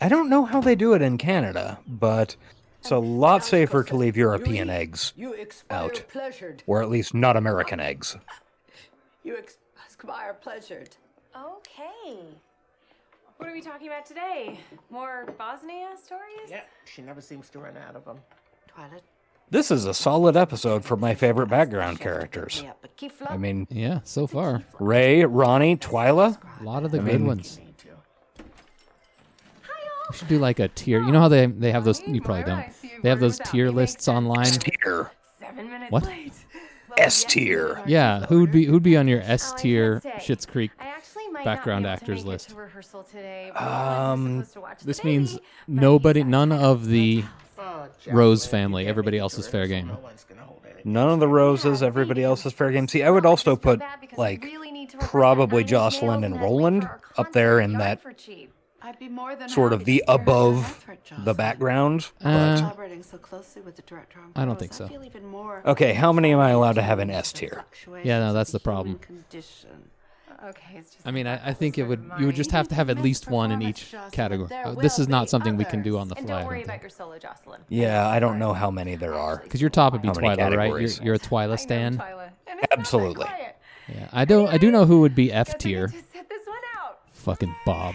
I 0.00 0.08
don't 0.08 0.28
know 0.28 0.44
how 0.44 0.60
they 0.60 0.74
do 0.74 0.92
it 0.94 1.02
in 1.02 1.18
Canada, 1.18 1.78
but 1.86 2.36
it's 2.80 2.90
a 2.90 2.98
lot 2.98 3.44
safer 3.44 3.82
to 3.84 3.96
leave 3.96 4.16
European 4.16 4.70
eggs 4.70 5.12
You 5.16 5.34
out, 5.70 6.04
pleasured. 6.08 6.62
or 6.66 6.82
at 6.82 6.88
least 6.90 7.14
not 7.14 7.36
American 7.36 7.80
eggs. 7.80 8.16
You 9.24 9.36
ex- 9.36 9.58
expire 9.84 10.34
pleasured. 10.34 10.96
Okay. 11.36 12.18
What 13.38 13.48
are 13.48 13.52
we 13.52 13.60
talking 13.60 13.86
about 13.88 14.04
today? 14.06 14.58
More 14.90 15.26
Bosnia 15.38 15.90
stories? 16.02 16.48
Yeah, 16.50 16.62
she 16.84 17.02
never 17.02 17.20
seems 17.20 17.48
to 17.50 17.58
run 17.58 17.76
out 17.76 17.94
of 17.96 18.04
them. 18.04 18.18
Twilight. 18.68 19.02
This 19.50 19.70
is 19.70 19.86
a 19.86 19.94
solid 19.94 20.36
episode 20.36 20.84
for 20.84 20.96
my 20.96 21.14
favorite 21.14 21.46
background 21.48 22.00
characters. 22.00 22.60
Yeah, 22.62 22.72
but 22.82 22.96
Kifla. 22.96 23.30
I 23.30 23.36
mean, 23.38 23.66
Yeah, 23.70 24.00
so 24.04 24.26
far 24.26 24.62
Ray, 24.78 25.24
Ronnie, 25.24 25.76
Twyla. 25.76 26.38
a 26.60 26.64
lot 26.64 26.84
of 26.84 26.90
the 26.90 26.98
I 27.00 27.02
good 27.04 27.12
mean- 27.14 27.26
ones. 27.26 27.58
We 30.10 30.16
should 30.16 30.28
do 30.28 30.38
like 30.38 30.58
a 30.58 30.68
tier. 30.68 31.00
You 31.02 31.12
know 31.12 31.20
how 31.20 31.28
they 31.28 31.44
they 31.46 31.70
have 31.70 31.84
those? 31.84 32.00
You 32.06 32.22
probably 32.22 32.44
don't. 32.44 32.64
They 33.02 33.10
have 33.10 33.20
those 33.20 33.38
tier 33.44 33.70
lists 33.70 34.08
online. 34.08 34.46
Tier. 34.46 35.10
Seven 35.38 35.68
minutes 35.70 35.92
What? 35.92 36.04
late. 36.06 36.32
S 36.96 37.24
tier. 37.24 37.82
Yeah, 37.86 38.24
who'd 38.24 38.50
be 38.50 38.64
who'd 38.64 38.82
be 38.82 38.96
on 38.96 39.06
your 39.06 39.20
S 39.20 39.52
I 39.52 39.56
tier 39.58 40.00
can't. 40.00 40.14
Schitt's 40.16 40.46
Creek? 40.46 40.70
I 40.80 40.86
actually 40.86 41.28
might 41.28 41.44
background 41.44 41.82
not 41.82 41.88
be 41.88 41.92
able 41.92 41.98
to 41.98 42.02
actors 42.12 42.24
make 42.24 42.26
it 42.26 42.32
list. 42.32 42.48
To 42.48 42.54
rehearsal 42.56 43.02
today. 43.02 43.50
because 43.52 44.08
Um, 44.14 44.24
we're 44.24 44.42
supposed 44.44 44.52
to 44.54 44.60
watch 44.62 44.78
the 44.80 44.86
This 44.86 45.04
means 45.04 45.32
baby, 45.34 45.42
but 45.68 45.74
he's 45.74 45.80
nobody, 45.82 46.20
at 46.22 46.26
none 46.26 46.52
of 46.52 46.86
the 46.86 47.24
Rose 48.10 48.46
family. 48.46 48.86
Everybody 48.86 49.16
make 49.16 49.22
else 49.22 49.38
is 49.38 49.46
fair 49.48 49.66
game. 49.66 49.88
No 49.88 49.98
one's 50.02 50.24
gonna 50.24 50.42
hold 50.42 50.60
anything. 50.64 50.92
None 50.92 51.08
of 51.10 51.20
the 51.20 51.28
roses, 51.28 51.82
everybody 51.82 52.22
else 52.22 52.44
is 52.46 52.52
fair 52.52 52.70
game. 52.70 52.88
See, 52.88 53.02
I 53.02 53.10
would 53.10 53.26
also 53.26 53.56
put 53.56 53.80
bad 53.80 54.00
because 54.00 54.18
I 54.18 54.22
like 54.22 54.44
really 54.44 54.70
need 54.70 54.90
to 54.90 54.96
rehearse 54.96 55.06
that 55.06 55.10
probably 55.10 55.62
Nine 55.62 55.62
Inch 55.62 55.70
Nails 55.72 55.92
Jocelyn 55.94 56.24
and 56.24 56.40
Roland 56.40 56.88
up 57.16 57.32
there 57.32 57.60
in 57.60 57.74
that 57.74 58.00
for 58.02 58.12
cheap. 58.12 58.52
I'd 58.80 58.98
be 58.98 59.08
more 59.08 59.34
than 59.34 59.48
sort 59.48 59.72
of 59.72 59.84
the 59.84 59.98
to 59.98 60.04
steer 60.04 60.14
her 60.14 60.22
above 60.22 60.86
the 61.24 61.34
background. 61.34 62.08
Uh, 62.24 62.54
But 62.54 62.56
Collaborating 62.60 63.02
so 63.02 63.18
closely 63.18 63.60
with 63.60 63.74
the 63.74 63.82
director 63.82 64.20
on 64.20 64.32
I 64.36 64.44
don't 64.44 64.58
think 64.58 64.72
so. 64.72 64.86
feel 64.86 65.04
even 65.04 65.26
more 65.26 65.62
okay, 65.66 65.92
how 65.94 66.12
many 66.12 66.32
am 66.32 66.38
I 66.38 66.50
allowed 66.50 66.74
to 66.76 66.82
have 66.82 67.00
in 67.00 67.10
S 67.10 67.32
tier? 67.32 67.64
Yeah, 68.04 68.20
no, 68.20 68.32
that's 68.32 68.52
the 68.52 68.60
problem. 68.60 69.00
Human 70.40 70.52
condition. 70.54 70.64
Okay, 70.72 70.78
it's 70.78 70.90
just 70.94 71.06
I 71.06 71.10
mean, 71.10 71.26
I, 71.26 71.48
I 71.48 71.52
think 71.52 71.78
it 71.78 71.84
would. 71.84 72.10
of 72.12 72.20
You 72.20 72.26
would 72.26 72.34
just 72.34 72.50
have 72.52 72.68
to 72.68 72.74
have 72.74 72.90
at 72.90 72.98
least 73.02 73.28
one 73.28 73.50
in 73.52 73.62
each 73.62 73.90
Jocelyn, 73.90 74.10
category. 74.12 74.54
Uh, 74.54 74.74
this 74.74 74.98
is 74.98 75.08
not 75.08 75.24
be 75.24 75.28
something 75.28 75.56
we 75.56 75.64
can 75.64 75.82
do 75.82 75.98
on 75.98 76.08
the 76.08 76.16
And 76.16 76.26
fly. 76.26 76.38
don't 76.38 76.46
worry 76.46 76.62
about 76.64 76.80
your 76.80 76.90
solo, 76.90 77.18
Jocelyn. 77.18 77.60
Yeah, 77.68 78.06
I 78.08 78.18
don't 78.20 78.38
know 78.38 78.52
how 78.52 78.70
many 78.70 78.96
there 78.96 79.14
are. 79.14 79.38
Because 79.38 79.60
your 79.60 79.70
top 79.70 79.92
would 79.92 80.02
be 80.02 80.08
How 80.08 80.14
many 80.14 80.28
Twyla, 80.28 80.36
right? 80.38 80.38
You're, 80.38 80.50
categories? 80.58 81.00
you're 81.00 81.14
a 81.14 81.18
I 81.22 81.26
Twyla 81.26 81.58
stan. 81.58 81.96
Twyla. 81.98 82.30
And 82.46 82.60
it's 82.60 82.70
not 82.70 82.70
very 82.70 82.80
Absolutely. 82.80 83.24
quiet. 83.26 83.56
Yeah, 83.88 84.08
I 84.12 84.24
don't. 84.24 84.48
I 84.48 84.58
do 84.58 84.70
know 84.70 84.84
who 84.84 85.00
would 85.00 85.14
be 85.14 85.32
F 85.32 85.46
Guess 85.46 85.54
I 85.54 85.58
tier. 85.58 85.86
need 85.88 85.92
to 85.92 86.04
set 86.12 86.28
this 86.28 86.46
one 86.46 86.56
out. 86.78 86.98
Fucking 87.12 87.54
Bob. 87.64 87.94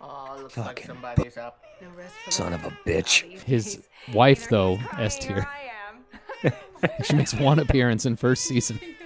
Oh, 0.00 0.36
looks 0.40 0.56
like 0.56 0.66
Fucking 0.66 0.86
somebody's 0.86 1.36
up. 1.36 1.62
No 1.82 1.88
rest 1.96 2.14
for 2.24 2.30
Son 2.30 2.52
of 2.52 2.64
a 2.64 2.70
bitch. 2.86 3.22
These 3.30 3.42
His 3.42 3.88
wife, 4.14 4.42
either 4.44 4.50
though, 4.50 4.76
he's 4.76 4.86
crying 4.88 5.04
S 5.06 5.18
tier. 5.18 5.46
I 5.48 6.48
am. 6.48 6.52
She 7.04 7.14
makes 7.14 7.34
one 7.34 7.58
appearance 7.58 8.06
in 8.06 8.16
first 8.16 8.44
season, 8.44 8.80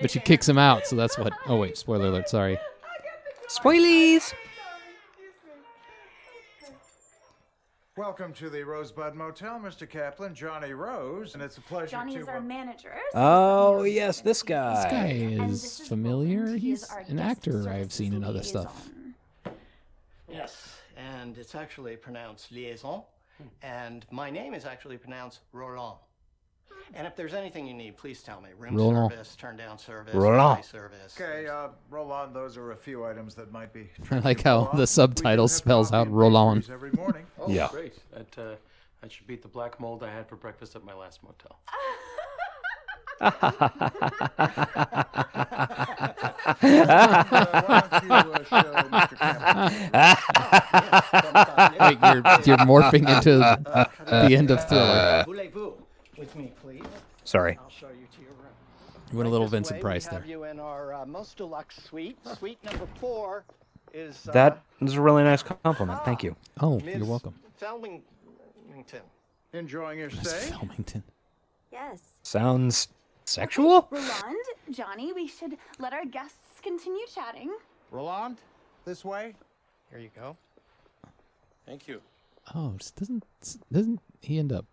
but 0.00 0.10
she 0.10 0.20
kicks 0.20 0.48
him 0.48 0.58
out. 0.58 0.86
So 0.86 0.96
that's 0.96 1.18
what. 1.18 1.32
Oh 1.46 1.56
wait, 1.56 1.76
spoiler 1.76 2.06
alert. 2.06 2.28
Sorry. 2.28 2.58
Spoilies. 3.48 4.32
Welcome 7.96 8.32
to 8.34 8.50
the 8.50 8.64
Rosebud 8.64 9.14
Motel, 9.14 9.60
Mr. 9.60 9.88
Kaplan, 9.88 10.34
Johnny 10.34 10.72
Rose, 10.72 11.34
and 11.34 11.42
it's 11.42 11.58
a 11.58 11.60
pleasure 11.60 11.92
Johnny 11.92 12.14
to. 12.14 12.20
is 12.22 12.28
our 12.28 12.40
manager. 12.40 12.92
Oh 13.14 13.84
yes, 13.84 14.20
this 14.20 14.42
guy. 14.42 14.74
This 14.74 14.84
guy 14.84 14.90
guy. 14.90 15.06
And 15.42 15.50
is 15.50 15.62
this 15.62 15.80
is 15.80 15.88
familiar. 15.88 16.40
Roland. 16.40 16.58
He 16.60 16.72
is 16.72 16.82
He's 16.82 16.90
our 16.90 17.00
an 17.00 17.16
guest 17.18 17.30
actor 17.30 17.58
I've 17.60 17.64
services 17.64 17.94
seen 17.94 18.12
in 18.14 18.24
other 18.24 18.42
stuff. 18.42 18.90
liaison. 19.44 19.54
Yes, 20.28 20.76
and 20.96 21.38
it's 21.38 21.54
actually 21.54 21.94
pronounced 21.96 22.50
liaison, 22.50 23.02
hmm. 23.38 23.46
and 23.62 24.06
my 24.10 24.28
name 24.30 24.54
is 24.54 24.64
actually 24.64 24.96
pronounced 24.96 25.40
Roland. 25.52 25.98
And 26.92 27.06
if 27.06 27.16
there's 27.16 27.34
anything 27.34 27.66
you 27.66 27.74
need, 27.74 27.96
please 27.96 28.22
tell 28.22 28.40
me. 28.40 28.50
Room 28.58 28.74
Roland. 28.76 29.10
service, 29.12 29.36
turn 29.36 29.56
down 29.56 29.78
service, 29.78 30.14
Roland. 30.14 30.56
high 30.56 30.60
service. 30.60 31.18
Okay, 31.20 31.46
uh, 31.48 31.68
Roland, 31.90 32.34
those 32.36 32.56
are 32.56 32.72
a 32.72 32.76
few 32.76 33.04
items 33.04 33.34
that 33.36 33.50
might 33.50 33.72
be. 33.72 33.88
I 34.10 34.18
like 34.18 34.42
how 34.42 34.58
off. 34.60 34.72
the 34.72 34.80
We 34.82 34.86
subtitle 34.86 35.48
spells 35.48 35.92
out 35.92 36.06
and 36.08 36.16
Roland. 36.16 36.68
Every 36.70 36.92
morning. 36.92 37.24
Oh, 37.38 37.48
Yeah. 37.48 37.68
great. 37.70 37.94
That 38.12 38.38
uh, 38.38 38.54
that 39.00 39.10
should 39.12 39.26
beat 39.26 39.42
the 39.42 39.48
black 39.48 39.80
mold 39.80 40.02
I 40.02 40.10
had 40.12 40.28
for 40.28 40.36
breakfast 40.36 40.76
at 40.76 40.84
my 40.84 40.94
last 40.94 41.20
motel. 41.22 41.58
Uh, 43.20 43.30
you, 46.62 46.80
uh, 46.82 48.44
show 48.44 48.62
Mr. 48.90 49.16
Kaplan? 49.18 49.72
Wait, 51.80 51.98
you're 52.02 52.22
you're 52.56 52.66
morphing 52.66 53.08
into 53.08 53.38
the 54.06 54.36
end 54.36 54.50
of 54.50 54.66
Thriller. 54.68 55.24
Voulez-vous 56.24 56.36
with 56.36 56.36
me, 56.36 56.52
please? 56.60 57.02
Sorry. 57.24 57.58
I'll 57.60 57.68
show 57.70 57.88
you 57.88 58.06
to 58.16 58.20
your 58.22 58.30
room. 58.32 58.52
You 59.10 59.18
went 59.18 59.28
a 59.28 59.30
little 59.30 59.46
Vincent 59.46 59.78
way, 59.78 59.82
Price 59.82 60.06
we 60.10 60.14
have 60.14 60.22
there. 60.22 60.30
you 60.30 60.44
in 60.44 60.58
our 60.58 60.94
uh, 60.94 61.06
most 61.06 61.36
deluxe 61.36 61.82
suite. 61.82 62.18
Suite 62.38 62.58
number 62.64 62.86
four 63.00 63.44
is 63.92 64.28
uh, 64.28 64.32
That 64.32 64.62
is 64.80 64.94
a 64.94 65.00
really 65.00 65.22
nice 65.22 65.42
compliment. 65.42 66.04
Thank 66.04 66.22
you. 66.22 66.36
Oh, 66.60 66.80
Ms. 66.80 66.96
you're 66.96 67.06
welcome. 67.06 67.34
Felmington. 67.60 68.02
Enjoying 69.52 69.98
your 69.98 70.08
Miss 70.08 70.28
stay? 70.28 70.50
Felmington. 70.50 71.02
Yes. 71.70 72.00
Sounds 72.22 72.88
sexual. 73.24 73.86
Roland, 73.90 74.36
Johnny, 74.70 75.12
we 75.12 75.26
should 75.26 75.56
let 75.78 75.92
our 75.92 76.04
guests 76.04 76.60
continue 76.62 77.04
chatting. 77.14 77.50
Roland, 77.90 78.38
this 78.84 79.04
way. 79.04 79.34
Here 79.90 80.00
you 80.00 80.10
go. 80.16 80.36
Thank 81.66 81.86
you. 81.86 82.00
Oh, 82.54 82.74
just 82.78 82.96
doesn't 82.96 83.24
doesn't 83.72 84.00
he 84.20 84.38
end 84.38 84.52
up? 84.52 84.66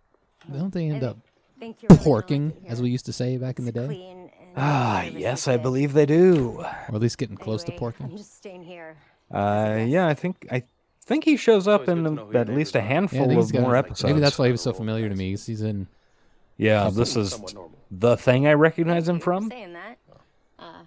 Don't 0.52 0.74
they 0.74 0.90
end 0.90 1.04
up 1.04 1.18
Think 1.62 1.84
you're 1.84 1.90
porking, 2.00 2.54
as 2.68 2.82
we 2.82 2.90
used 2.90 3.06
to 3.06 3.14
say 3.14 3.38
back 3.38 3.60
in 3.60 3.66
the 3.66 3.72
day, 3.72 4.16
Ah, 4.58 5.04
yes, 5.04 5.48
I 5.48 5.58
believe 5.58 5.94
they 5.94 6.08
do. 6.08 6.58
or 6.60 6.66
at 6.66 6.94
least 7.00 7.20
getting 7.20 7.38
close 7.38 7.64
to 7.66 7.72
porking. 7.74 8.06
I'm 8.06 8.18
just 8.18 8.36
staying 8.36 8.64
here. 8.64 8.98
Uh, 9.30 9.86
yeah, 9.88 10.08
I 10.08 10.16
think 10.16 10.48
I 10.52 10.64
think 11.06 11.24
he 11.24 11.38
shows 11.38 11.68
up 11.68 11.88
in 11.88 12.00
a- 12.00 12.10
know 12.10 12.26
who 12.26 12.32
your 12.34 12.42
at 12.42 12.50
least 12.50 12.74
a 12.76 12.80
are. 12.80 12.82
Yeah, 12.82 12.88
I 12.88 12.94
handful 12.94 13.20
think 13.28 13.34
he's 13.34 13.46
of 13.46 13.54
got- 13.54 13.62
more 13.62 13.76
episodes. 13.76 14.04
Maybe 14.06 14.20
that's 14.22 14.40
why 14.40 14.48
he 14.48 14.52
was 14.52 14.62
so 14.62 14.74
familiar 14.74 15.08
to 15.08 15.14
me. 15.16 15.34
'cause 15.34 15.46
He's 15.46 15.62
in. 15.62 15.86
Yeah, 16.58 16.90
this 16.90 17.16
is 17.16 17.40
the 17.92 18.18
thing 18.18 18.48
I 18.48 18.54
recognize 18.54 19.08
him 19.08 19.20
from. 19.20 19.48
Saying 19.52 19.74
that, 19.74 20.00
uh, 20.58 20.82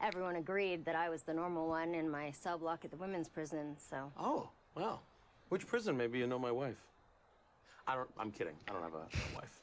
everyone 0.00 0.34
agreed 0.34 0.84
that 0.86 0.96
I 0.96 1.08
was 1.08 1.22
the 1.22 1.34
normal 1.34 1.68
one 1.68 1.94
in 1.94 2.10
my 2.10 2.32
cell 2.32 2.58
block 2.58 2.84
at 2.84 2.90
the 2.90 2.96
women's 2.96 3.28
prison. 3.28 3.76
So 3.78 4.10
Oh, 4.18 4.48
wow. 4.76 4.98
Which 5.50 5.68
prison? 5.68 5.96
Maybe 5.96 6.18
you 6.18 6.26
know 6.26 6.38
my 6.40 6.50
wife. 6.50 6.82
I 7.86 7.94
don't. 7.94 8.10
I'm 8.18 8.32
kidding. 8.32 8.56
I 8.68 8.72
don't 8.72 8.82
have 8.82 8.94
a, 8.94 9.06
a 9.06 9.36
wife 9.36 9.60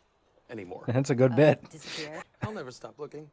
anymore. 0.50 0.84
That's 0.88 1.10
a 1.10 1.16
good 1.16 1.36
bit. 1.36 1.68
disappeared, 1.70 2.24
I'll 2.42 2.54
never 2.54 2.72
stop 2.72 2.96
looking. 2.98 3.30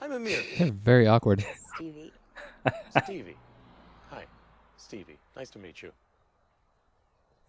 I'm 0.00 0.12
Amir. 0.12 0.40
They're 0.58 0.70
very 0.72 1.06
awkward. 1.06 1.44
Stevie. 1.74 2.12
Stevie. 3.04 3.36
Hi, 4.10 4.24
Stevie. 4.76 5.18
Nice 5.36 5.50
to 5.50 5.58
meet 5.58 5.82
you. 5.82 5.92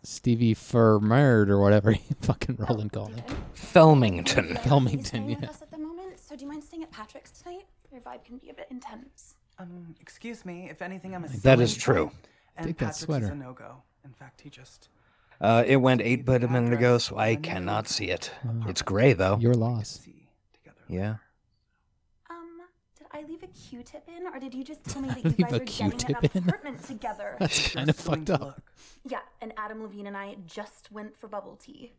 Stevie 0.04 0.56
Fermerd 0.56 1.50
or 1.50 1.60
whatever 1.60 1.92
he 1.94 2.04
fucking 2.22 2.56
Roland 2.58 2.92
called 2.92 3.14
him. 3.16 3.24
Felmington. 3.56 4.58
Felmington, 4.64 5.06
staying 5.06 5.28
with 5.28 5.42
yeah. 5.44 5.50
us 5.50 5.62
at 5.62 5.70
the 5.72 5.78
moment, 5.78 6.20
so 6.20 6.36
do 6.36 6.44
you 6.44 6.50
mind 6.50 6.64
staying 6.64 6.84
at 6.84 6.92
Patrick's 6.92 7.32
tonight? 7.32 7.66
Your 7.92 8.02
vibe 8.02 8.24
can 8.26 8.38
be 8.38 8.50
a 8.50 8.54
bit 8.54 8.68
intense. 8.72 9.36
Um, 9.60 9.96
excuse 10.02 10.44
me. 10.46 10.70
If 10.72 10.82
anything, 10.82 11.14
I'm 11.14 11.24
a 11.24 11.28
That 11.28 11.60
is 11.60 11.76
true. 11.78 12.06
point, 12.08 12.28
And 12.58 12.68
Take 12.68 12.78
that 12.78 12.86
Patrick's 12.86 13.00
sweater. 13.02 13.26
is 13.26 13.32
a 13.32 13.36
no-go. 13.36 13.84
In 14.04 14.12
fact, 14.14 14.42
he 14.42 14.50
just. 14.50 14.90
Uh, 15.42 15.64
it 15.66 15.78
went 15.78 16.02
eight 16.02 16.24
but 16.24 16.44
a 16.44 16.48
minute 16.48 16.72
ago, 16.74 16.98
so 17.00 17.18
I 17.18 17.36
cannot 17.36 17.88
see 17.88 18.06
it. 18.06 18.32
It's 18.68 18.82
gray 18.84 19.14
though. 19.14 19.38
Your 19.40 19.56
loss. 19.56 20.02
See 20.04 20.28
together. 20.54 20.78
Yeah. 20.88 21.16
Um, 22.30 22.60
did 22.98 23.08
I 23.12 23.24
leave 23.24 23.42
a 23.42 23.48
Q-tip 23.48 24.08
in, 24.08 24.28
or 24.28 24.40
did 24.40 24.54
you 24.54 24.64
just 24.64 24.84
tell 24.84 25.02
me 25.02 25.08
that 25.10 25.18
you 25.18 25.30
Leave 25.32 25.38
guys 25.40 25.52
a 25.54 25.56
are 25.56 25.60
getting 25.60 25.86
an 25.86 25.92
Q-tip 25.98 26.36
in? 26.36 26.44
apartment 26.48 26.84
together? 26.84 27.36
That's 27.40 27.74
kind 27.74 27.90
of 27.90 27.96
fucked 27.96 28.30
up. 28.30 28.62
yeah, 29.04 29.22
and 29.42 29.52
Adam 29.58 29.82
Levine 29.82 30.08
and 30.08 30.16
I 30.16 30.36
just 30.46 30.92
went 30.92 31.18
for 31.18 31.28
bubble 31.28 31.56
tea. 31.56 31.94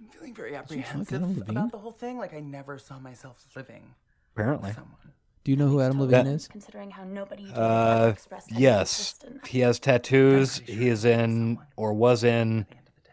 I'm 0.00 0.08
feeling 0.10 0.34
very 0.34 0.52
fuck 0.52 0.62
apprehensive 0.62 1.14
Adam 1.22 1.36
Levine? 1.38 1.56
about 1.56 1.72
the 1.72 1.78
whole 1.78 1.92
thing. 1.92 2.18
Like 2.18 2.32
I 2.34 2.40
never 2.40 2.78
saw 2.78 2.98
myself 3.00 3.44
living 3.56 3.94
Apparently. 4.36 4.68
with 4.68 4.76
someone. 4.76 4.98
Do 5.42 5.50
you 5.50 5.56
know 5.56 5.66
who 5.68 5.80
Adam 5.80 6.00
Levine 6.00 6.26
is? 6.28 6.48
Considering 6.48 6.90
how 6.90 7.04
nobody 7.04 7.50
Uh, 7.52 8.10
expressed 8.14 8.50
yes. 8.52 9.16
He 9.46 9.60
has 9.60 9.78
tattoos. 9.78 10.58
He 10.64 10.88
is 10.88 11.04
in 11.04 11.58
or 11.76 11.92
was 11.92 12.22
in. 12.24 12.66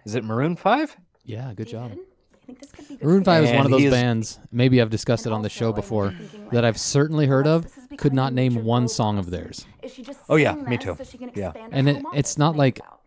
Is 0.06 0.16
it 0.16 0.24
Maroon 0.24 0.56
Five? 0.56 0.96
Yeah, 1.26 1.54
good 1.56 1.68
job. 1.68 1.90
David, 1.92 2.06
I 2.34 2.46
think 2.46 2.60
this 2.62 2.72
could 2.72 2.88
be 2.88 2.96
good 2.96 3.06
Maroon 3.06 3.22
for 3.22 3.26
Five 3.26 3.44
you. 3.44 3.50
is 3.50 3.56
one 3.56 3.60
of 3.60 3.66
And 3.66 3.74
those 3.74 3.82
he 3.82 3.90
bands. 3.90 4.40
Maybe 4.52 4.82
I've 4.82 4.90
discussed 4.90 5.26
it 5.26 5.32
on 5.34 5.42
the 5.42 5.48
also, 5.48 5.60
show 5.60 5.70
I'm 5.70 5.76
before 5.76 6.12
thinking, 6.12 6.50
that 6.52 6.66
I've 6.66 6.80
certainly 6.80 7.28
heard 7.28 7.48
of. 7.48 7.64
this 7.64 7.78
is 7.78 7.84
Could 7.84 7.90
becoming 7.90 8.16
not 8.16 8.34
name 8.34 8.54
major 8.56 8.66
one 8.66 8.82
role 8.84 8.90
song 8.90 9.18
of 9.20 9.30
theirs. 9.30 9.66
Is 9.84 9.94
she 9.94 10.04
just 10.04 10.20
Oh, 10.30 10.36
yeah, 10.38 10.54
saying 10.54 10.66
me 10.70 10.78
this 10.78 10.86
too. 10.86 10.96
So 10.98 11.04
she 11.04 11.18
can 11.18 11.32
Yeah. 11.36 11.50
expand 11.50 11.74
And 11.74 11.88
her 11.88 11.96
it- 11.98 12.04
home 12.04 12.12
it's 12.16 12.38
not 12.38 12.56
like- 12.56 12.80
make 12.80 12.84
it? 12.86 13.00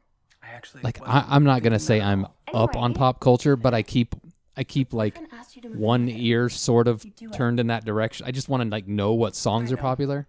I 0.42 0.48
actually 0.56 0.82
Like 0.82 1.00
I, 1.06 1.24
I'm 1.28 1.44
not 1.44 1.62
gonna 1.62 1.78
say 1.80 2.00
I'm 2.00 2.24
at 2.24 2.30
up 2.54 2.70
Anyway. 2.70 2.84
on 2.84 2.94
pop 2.94 3.20
culture, 3.20 3.56
but 3.56 3.74
I 3.74 3.82
keep 3.82 4.14
I 4.56 4.62
keep 4.62 4.92
like 4.92 5.14
Boyfriend 5.14 5.32
asked 5.40 5.56
you 5.56 5.62
to 5.62 5.68
move 5.70 5.78
one 5.78 6.08
in. 6.08 6.16
ear 6.16 6.48
sort 6.48 6.86
of 6.86 7.04
You 7.04 7.10
do 7.10 7.26
it. 7.28 7.32
turned 7.32 7.58
in 7.58 7.66
that 7.66 7.84
direction. 7.84 8.24
I 8.24 8.30
just 8.30 8.48
want 8.48 8.62
to 8.62 8.68
like 8.68 8.86
know 8.86 9.12
what 9.12 9.34
songs 9.34 9.72
are 9.72 9.76
know. 9.76 9.82
popular. 9.82 10.28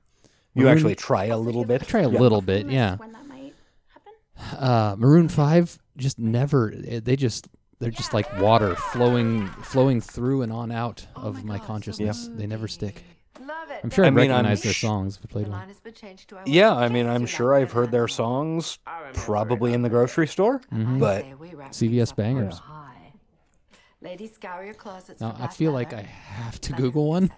You 0.55 0.63
Maroon- 0.63 0.77
actually 0.77 0.95
try 0.95 1.25
a 1.25 1.37
little 1.37 1.63
bit. 1.63 1.83
try 1.83 2.01
a 2.01 2.09
Yeah. 2.09 2.19
little 2.19 2.41
bit, 2.41 2.67
yeah. 2.67 2.95
When 2.95 3.11
that 3.11 3.27
might 3.27 3.53
happen? 3.89 4.57
Uh, 4.57 4.95
Maroon 4.97 5.27
Five 5.29 5.77
just 5.97 6.19
never. 6.19 6.73
eh, 6.87 6.99
They 7.03 7.15
just 7.15 7.47
they're 7.79 7.91
just 7.91 8.13
like 8.13 8.39
water 8.39 8.75
flowing 8.75 9.47
flowing 9.63 9.99
through 10.01 10.41
and 10.43 10.51
on 10.51 10.71
out 10.71 11.05
Oh 11.15 11.23
of 11.27 11.43
my, 11.43 11.59
consciousness. 11.59 12.29
They 12.31 12.47
never 12.47 12.67
stick. 12.67 13.03
Love 13.41 13.69
it. 13.69 13.81
I'm 13.83 13.89
sure 13.89 14.05
I 14.05 14.07
I'd 14.07 14.13
mean, 14.13 14.31
I'm 14.31 14.37
recognize 14.37 14.63
their 14.63 14.73
sh- 14.73 14.81
songs 14.81 15.17
if 15.21 15.29
I 15.29 15.31
played 15.31 15.45
The 15.45 15.49
one. 15.51 15.59
line 15.59 15.67
has 15.67 15.79
been 15.81 15.93
changed 15.93 16.29
to 16.29 16.37
I 16.37 16.43
Yeah, 16.45 16.73
I 16.73 16.87
mean, 16.89 17.05
I'm 17.07 17.25
sure 17.25 17.53
I've 17.53 17.71
heard 17.73 17.91
their 17.91 18.07
songs 18.07 18.79
probably 19.13 19.73
in 19.73 19.81
the 19.81 19.89
grocery 19.89 20.25
store, 20.27 20.61
Mhm. 20.73 20.99
but 20.99 21.25
CVS 21.73 22.15
bangers. 22.15 22.61
Ladies, 24.01 24.33
scour 24.35 24.63
your 24.63 24.73
closets. 24.75 25.19
Now 25.19 25.31
I 25.33 25.37
black 25.37 25.53
feel 25.53 25.71
like. 25.71 25.91
I 25.93 26.01
have 26.01 26.61
to 26.61 26.73
Google 26.73 27.09
one 27.09 27.31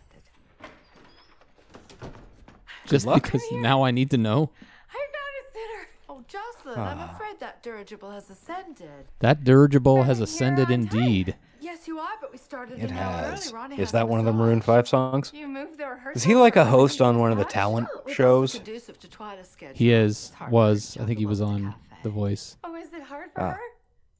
just 2.85 3.07
because 3.11 3.41
now 3.51 3.83
I 3.83 3.91
need 3.91 4.11
to 4.11 4.17
know. 4.17 4.51
I'm 6.33 6.39
not 6.39 6.49
a 6.49 6.63
sinner. 6.63 6.75
Jocelyn, 6.75 6.99
I'm 6.99 7.09
afraid 7.15 7.39
that 7.39 7.63
dirigible 7.63 8.11
has 8.11 8.29
ascended. 8.29 9.07
That 9.19 9.43
dirigible 9.43 10.03
has 10.03 10.19
ascended 10.19 10.69
on 10.71 10.87
time. 10.87 10.99
indeed. 10.99 11.35
Yes, 11.59 11.87
you 11.87 11.99
are, 11.99 12.11
but 12.21 12.31
we 12.31 12.37
started 12.37 12.79
it 12.79 12.91
an 12.91 12.97
hour 12.97 13.11
has. 13.31 13.47
early. 13.47 13.55
Ronnie 13.55 13.75
Is 13.75 13.79
has 13.79 13.91
that 13.93 14.07
one 14.07 14.19
of 14.19 14.25
the. 14.25 14.33
Maroon 14.33 14.61
Five 14.61 14.87
songs? 14.87 15.31
You 15.33 15.47
moved 15.47 15.77
the 15.79 15.97
Is 16.15 16.23
he 16.23 16.35
like 16.35 16.55
a 16.55 16.65
host 16.65 17.01
on 17.01 17.17
one 17.19 17.31
of 17.31 17.37
the 17.37 17.45
talent 17.45 17.87
Well, 18.05 18.13
shows? 18.13 18.59
to 18.59 19.71
He 19.73 19.91
is 19.91 20.31
was 20.49 20.97
I 20.99 21.05
think 21.05 21.19
he 21.19 21.25
was 21.25 21.41
on 21.41 21.71
cafe. 21.71 21.77
The 22.03 22.09
Voice. 22.09 22.57
Oh, 22.63 22.75
is 22.75 22.93
it 22.93 23.01
hard 23.03 23.31
for 23.33 23.41
Ah. 23.41 23.51
her 23.53 23.59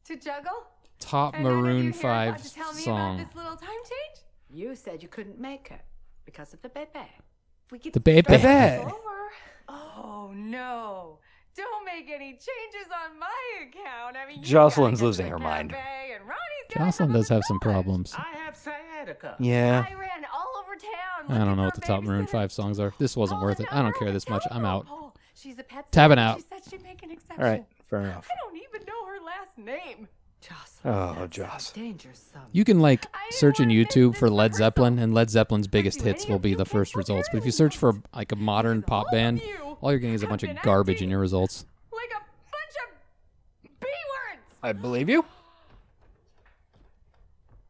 to 0.05 0.15
juggle? 0.15 0.65
Top 0.99 1.35
And 1.35 1.43
none 1.43 1.51
of 1.53 1.57
you 1.59 1.63
Maroon 1.63 1.93
Five 1.93 2.37
thought 2.37 2.43
to 2.45 2.53
tell 2.55 2.73
me 2.73 2.81
song. 2.81 3.15
About 3.15 3.27
this 3.27 3.35
little 3.35 3.55
time 3.57 3.69
change? 3.83 4.25
You 4.49 4.75
said 4.75 5.03
you 5.03 5.09
couldn't 5.09 5.39
make 5.39 5.69
it 5.71 5.81
because 6.25 6.53
of 6.53 6.61
the 6.63 6.69
bebe. 6.69 6.89
If 6.95 7.71
we 7.71 7.77
could 7.79 7.93
The 7.93 7.99
bebe. 7.99 8.23
start 8.23 8.41
Bebe. 8.41 8.83
over. 8.85 9.31
Oh 9.69 10.31
no! 10.33 11.19
Don't 11.57 11.85
make 11.85 12.07
any 12.13 12.33
changes 12.33 12.91
on 12.93 13.19
my 13.19 13.27
account. 13.63 14.15
I 14.15 14.27
mean, 14.27 14.37
you 14.37 14.43
Jocelyn's 14.43 14.99
gotta 15.01 15.11
get 15.11 15.17
to 15.17 15.23
losing 15.23 15.27
her 15.27 15.39
mind. 15.39 15.71
cafe, 15.71 16.11
and 16.13 16.21
Ronnie's 16.23 16.37
gotta 16.73 16.85
Jocelyn 16.85 17.11
does 17.13 17.29
have 17.29 17.43
some 17.45 17.59
problems. 17.59 18.13
I 18.17 18.37
have 18.37 18.55
sciatica. 18.55 19.35
Yeah. 19.39 19.83
I 19.89 19.93
ran 19.95 20.25
all 20.33 20.53
over 20.63 20.75
town. 20.75 21.35
I 21.41 21.43
don't 21.45 21.57
know 21.57 21.63
what 21.65 21.75
the 21.75 21.81
top 21.81 22.03
Maroon. 22.03 22.27
Five 22.27 22.51
songs 22.51 22.79
are. 22.79 22.93
This 22.99 23.17
wasn't 23.17 23.41
Oh, 23.41 23.43
worth 23.45 23.59
it. 23.59 23.67
I 23.71 23.81
don't 23.81 23.95
care 23.97 24.11
this 24.11 24.29
much. 24.29 24.43
I'm 24.51 24.65
out. 24.65 24.85
Oh, 24.89 25.13
she's 25.33 25.57
a 25.57 25.63
pet 25.63 25.91
Tabbing 25.91 26.19
out. 26.19 26.37
She 26.37 26.43
said 26.43 26.61
she'd 26.69 26.83
make 26.83 27.01
an 27.03 27.11
exception. 27.11 27.43
All 27.43 27.49
right, 27.49 27.65
fair 27.89 28.01
enough. 28.01 28.27
I 28.31 28.35
don't 28.45 28.55
even 28.57 28.85
know 28.85 29.05
her 29.07 29.19
last 29.25 29.57
name. 29.57 30.07
Jocelyn. 30.39 30.93
Oh, 30.93 31.27
Joss. 31.27 31.71
Dangerous. 31.71 32.29
You 32.51 32.63
can 32.63 32.79
like 32.79 33.05
search 33.31 33.59
in 33.59 33.69
YouTube 33.69 34.15
for 34.15 34.29
Led. 34.29 34.53
Zeppelin, 34.53 34.99
and 34.99 35.13
Led 35.13 35.29
Zeppelin's 35.31 35.67
biggest 35.67 36.01
hits 36.03 36.27
will 36.27 36.37
be 36.39 36.53
the 36.53 36.65
first 36.65 36.95
results. 36.95 37.27
But 37.31 37.39
if 37.39 37.45
you 37.45 37.51
search 37.51 37.75
for 37.75 37.95
like 38.15 38.31
a 38.31 38.35
modern 38.35 38.83
pop 38.83 39.07
band, 39.11 39.41
you 39.41 39.66
all 39.81 39.91
you're 39.91 39.99
getting 39.99 40.15
is 40.15 40.23
a 40.23 40.27
bunch 40.27 40.43
of 40.43 40.49
been 40.49 40.59
garbage 40.63 41.01
in 41.01 41.09
your 41.09 41.19
results. 41.19 41.65
Like 41.91 42.09
a 42.11 42.19
bunch 42.51 42.75
of 42.83 43.69
B 43.79 43.87
words. 43.87 44.41
I 44.63 44.73
believe 44.73 45.09
you. 45.09 45.23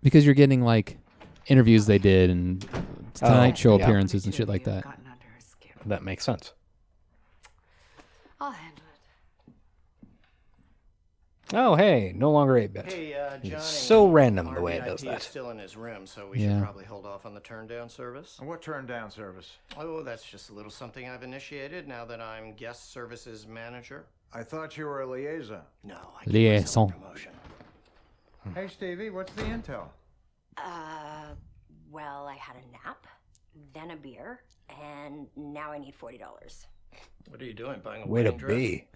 Because 0.04 0.26
you're 0.26 0.36
getting 0.36 0.62
like 0.62 0.98
interviews 1.48 1.86
they 1.86 1.98
did 1.98 2.30
and 2.30 2.66
oh, 2.74 2.82
Tonight 3.14 3.54
Oh, 3.54 3.56
Show 3.56 3.78
yeah. 3.78 3.84
appearances 3.84 4.26
and 4.26 4.34
shit 4.34 4.48
like 4.48 4.64
that. 4.66 4.84
Gotten 4.84 5.06
under 5.06 5.26
her 5.26 5.40
skin. 5.40 5.72
That 5.86 6.04
makes 6.04 6.24
sense. 6.24 6.54
I'll 8.40 8.52
handle 8.52 8.84
it. 8.94 9.00
Oh, 11.54 11.76
hey, 11.76 12.12
no 12.16 12.32
longer 12.32 12.58
8 12.58 12.74
bit. 12.74 12.92
Hey, 12.92 13.14
uh, 13.14 13.38
Johnny. 13.38 13.62
so 13.62 14.08
random 14.08 14.54
the 14.54 14.62
way 14.62 14.74
it 14.76 14.84
VIP 14.84 14.86
does 14.92 15.02
that. 15.02 15.18
is 15.18 15.24
still 15.24 15.50
in 15.52 15.60
his 15.60 15.78
room, 15.78 16.06
so 16.06 16.28
we 16.28 16.40
Yeah. 16.40 16.56
should 16.56 16.64
probably 16.64 16.84
hold 16.84 17.06
off 17.06 17.26
on 17.26 17.34
the 17.34 17.40
turn 17.40 17.68
down 17.68 17.88
service. 17.88 18.38
What 18.42 18.62
turn 18.62 18.86
down 18.86 19.12
service? 19.12 19.58
Oh, 19.78 20.04
that's 20.04 20.24
just 20.30 20.50
a 20.50 20.54
little 20.54 20.72
something 20.72 21.08
I've 21.08 21.24
initiated 21.24 21.88
now 21.88 22.04
that 22.06 22.20
I'm 22.20 22.54
guest 22.54 22.92
services 22.92 23.48
manager. 23.48 24.06
I 24.34 24.44
thought 24.44 24.78
you 24.78 24.86
were 24.88 25.02
a 25.02 25.08
liaison. 25.08 25.62
No, 25.86 25.96
I 26.20 26.26
give 26.26 26.34
myself 26.34 26.34
a 26.34 26.34
Liaison. 26.34 26.90
promotion. 26.90 27.32
Hey, 28.54 28.68
Stevie, 28.68 29.10
what's 29.10 29.32
the 29.34 29.44
intel? 29.44 29.88
Uh, 30.58 31.28
well, 31.90 32.28
I 32.28 32.36
had 32.36 32.58
a 32.58 32.72
nap, 32.72 33.08
then 33.74 33.92
a 33.92 33.96
beer, 33.96 34.42
and 34.82 35.28
now 35.38 35.72
I 35.72 35.78
need 35.78 35.96
forty 35.96 36.18
dollars. 36.18 36.68
What 37.30 37.42
are 37.42 37.46
you 37.46 37.54
doing? 37.54 37.80
Buying 37.82 38.04
a 38.04 38.08
Way 38.08 38.24
to 38.24 38.32
wedding 38.32 38.38
dress? 38.38 38.58
be. 38.58 38.88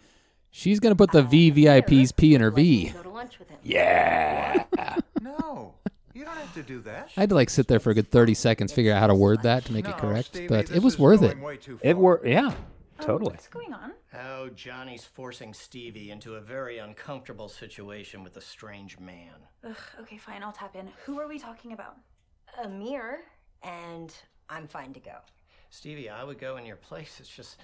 She's 0.51 0.79
gonna 0.79 0.95
put 0.95 1.11
the 1.11 1.23
VVIP's 1.23 2.11
P 2.11 2.35
in 2.35 2.41
her 2.41 2.51
V. 2.51 2.89
Go 2.89 3.03
to 3.03 3.09
lunch 3.09 3.39
with 3.39 3.49
him. 3.49 3.59
Yeah. 3.63 4.65
No, 5.21 5.75
you 6.15 6.25
don't 6.25 6.35
have 6.35 6.53
to 6.55 6.63
do 6.63 6.79
that. 6.81 7.11
I 7.15 7.21
had 7.21 7.29
to 7.29 7.35
like 7.35 7.49
sit 7.51 7.67
there 7.67 7.79
for 7.79 7.91
a 7.91 7.93
good 7.93 8.09
30 8.09 8.33
seconds, 8.33 8.73
figure 8.73 8.91
out 8.91 8.99
how 8.99 9.07
to 9.07 9.13
word 9.15 9.43
that 9.43 9.65
to 9.65 9.71
make 9.73 9.85
No, 9.85 9.91
it 9.91 9.97
correct, 9.97 10.29
Stevie, 10.29 10.47
but 10.47 10.71
it 10.71 10.81
was 10.81 10.97
worth 10.97 11.21
it. 11.21 11.33
going 11.33 11.41
way 11.41 11.57
too 11.57 11.79
It 11.83 11.93
far. 11.93 12.01
were 12.01 12.21
yeah, 12.27 12.47
Um, 12.47 12.55
totally. 12.99 13.31
What's 13.31 13.47
going 13.47 13.71
on? 13.73 13.91
Oh, 14.19 14.49
Johnny's 14.49 15.05
forcing 15.05 15.53
Stevie 15.53 16.09
into 16.09 16.35
a 16.35 16.41
very 16.41 16.79
uncomfortable 16.79 17.47
situation 17.47 18.23
with 18.23 18.35
a 18.37 18.41
strange 18.41 18.97
man. 18.99 19.35
Ugh, 19.63 19.75
okay, 20.01 20.17
fine, 20.17 20.41
I'll 20.43 20.51
tap 20.51 20.75
in. 20.75 20.89
Who 21.05 21.19
are 21.19 21.27
we 21.27 21.37
talking 21.37 21.71
about? 21.73 21.97
Amir, 22.63 23.19
and 23.63 24.11
I'm 24.49 24.67
fine 24.67 24.91
to 24.93 24.99
go. 24.99 25.17
Stevie, 25.69 26.09
I 26.09 26.23
would 26.23 26.39
go 26.39 26.57
in 26.57 26.65
your 26.65 26.75
place. 26.77 27.17
It's 27.19 27.29
just 27.29 27.57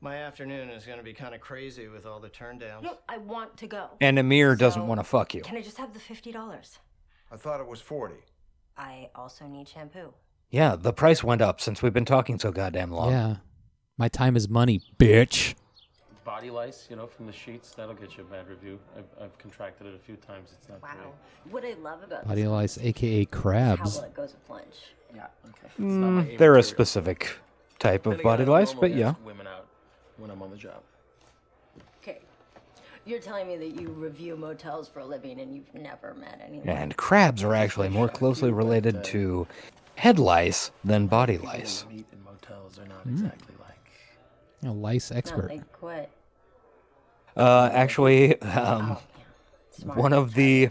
my 0.00 0.16
afternoon 0.16 0.70
is 0.70 0.84
going 0.84 0.98
to 0.98 1.04
be 1.04 1.12
kind 1.12 1.34
of 1.34 1.40
crazy 1.40 1.88
with 1.88 2.06
all 2.06 2.20
the 2.20 2.28
turn 2.28 2.58
downs. 2.58 2.84
No, 2.84 2.98
I 3.08 3.18
want 3.18 3.56
to 3.58 3.66
go. 3.66 3.88
And 4.00 4.18
Amir 4.18 4.54
doesn't 4.56 4.82
So, 4.82 4.86
want 4.86 5.00
to 5.00 5.04
fuck 5.04 5.34
you. 5.34 5.42
Can 5.42 5.56
I 5.56 5.62
just 5.62 5.76
have 5.78 5.92
the 5.92 5.98
fifty 6.00 6.30
dollars? 6.32 6.78
I 7.32 7.36
thought 7.36 7.60
it 7.60 7.66
was 7.66 7.80
40. 7.80 8.14
I 8.76 9.10
also 9.14 9.46
need 9.46 9.68
shampoo. 9.68 10.14
Yeah, 10.50 10.76
the 10.76 10.92
price 10.94 11.22
went 11.22 11.42
up 11.42 11.60
since 11.60 11.82
we've 11.82 11.92
been 11.92 12.06
talking 12.06 12.38
so 12.38 12.50
goddamn 12.50 12.90
long. 12.90 13.10
Yeah. 13.10 13.36
My 13.98 14.08
time 14.08 14.34
is 14.36 14.48
money, 14.48 14.80
bitch. 14.98 15.54
Body 16.24 16.50
lice, 16.50 16.86
you 16.88 16.96
know, 16.96 17.06
from 17.06 17.26
the 17.26 17.32
sheets. 17.32 17.72
That'll 17.72 17.94
get 17.94 18.16
you 18.16 18.22
a 18.22 18.26
bad 18.26 18.48
review. 18.48 18.78
I've, 18.96 19.24
I've 19.24 19.38
contracted 19.38 19.86
it 19.88 19.94
a 19.94 19.98
few 19.98 20.16
times. 20.16 20.50
It's 20.56 20.68
not 20.68 20.80
Wow. 20.82 20.88
great. 20.94 21.52
What 21.52 21.64
I 21.64 21.74
love 21.82 22.02
about 22.02 22.26
Body 22.26 22.42
this 22.42 22.50
lice, 22.50 22.78
aka 22.78 23.20
is 23.22 23.26
crabs. 23.30 23.96
how 23.96 24.00
well 24.02 24.08
it 24.10 24.14
goes 24.14 24.34
with 24.34 24.48
lunch. 24.50 24.74
Yeah, 25.14 25.26
okay. 25.46 25.68
Mm, 25.80 26.38
they're 26.38 26.56
a 26.56 26.62
specific 26.62 27.36
type 27.78 28.06
of 28.06 28.22
body 28.22 28.44
lice, 28.44 28.72
but 28.74 28.94
yeah. 28.94 29.14
Women 29.24 29.46
out 29.46 29.67
when 30.18 30.30
I'm 30.30 30.42
on 30.42 30.50
the 30.50 30.56
job. 30.56 30.82
Okay. 32.02 32.18
You're 33.04 33.20
telling 33.20 33.48
me 33.48 33.56
that 33.56 33.80
you 33.80 33.88
review 33.88 34.36
motels 34.36 34.88
for 34.88 35.00
a 35.00 35.04
living 35.06 35.40
and 35.40 35.54
you've 35.54 35.72
never 35.74 36.14
met 36.14 36.40
anyone. 36.44 36.68
And 36.68 36.96
crabs 36.96 37.42
are 37.42 37.54
actually 37.54 37.88
more 37.88 38.08
closely 38.08 38.50
related 38.50 39.04
to 39.04 39.46
head 39.94 40.18
lice 40.18 40.70
than 40.84 41.06
body 41.06 41.38
lice. 41.38 41.86
Meat 41.90 42.06
in 42.12 42.22
motels 42.22 42.78
are 42.78 42.86
not 42.86 43.06
Mm. 43.06 43.12
exactly 43.12 43.54
like. 43.60 44.70
A 44.70 44.72
lice 44.72 45.10
Not 45.10 45.18
expert. 45.18 45.48
like 45.48 45.82
what? 45.82 46.10
Uh, 47.36 47.70
actually, 47.72 48.40
um, 48.42 48.96
Smart, 49.70 49.98
one 49.98 50.12
of 50.12 50.34
the 50.34 50.70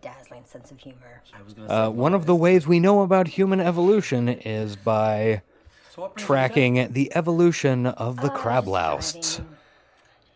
dazzling 0.00 0.44
sense 0.44 0.70
of 0.70 0.78
humor. 0.78 1.22
uh, 1.68 1.90
one 1.90 2.14
of 2.14 2.26
the 2.26 2.36
ways 2.36 2.66
we 2.66 2.78
know 2.78 3.02
about 3.02 3.26
human 3.26 3.60
evolution 3.60 4.28
is 4.28 4.76
by 4.76 5.42
tracking 6.16 6.92
the 6.92 7.14
evolution 7.14 7.86
of 7.86 8.20
the 8.20 8.30
crab 8.30 8.66
louse. 8.66 9.40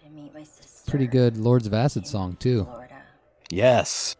I 0.05 0.09
meet 0.11 0.35
my 0.35 0.42
sister. 0.44 0.90
Pretty 0.90 1.07
good 1.07 1.37
Lords 1.37 1.66
of 1.66 1.75
Acid 1.75 2.07
song 2.07 2.37
too. 2.38 2.66
Yes. 3.51 4.16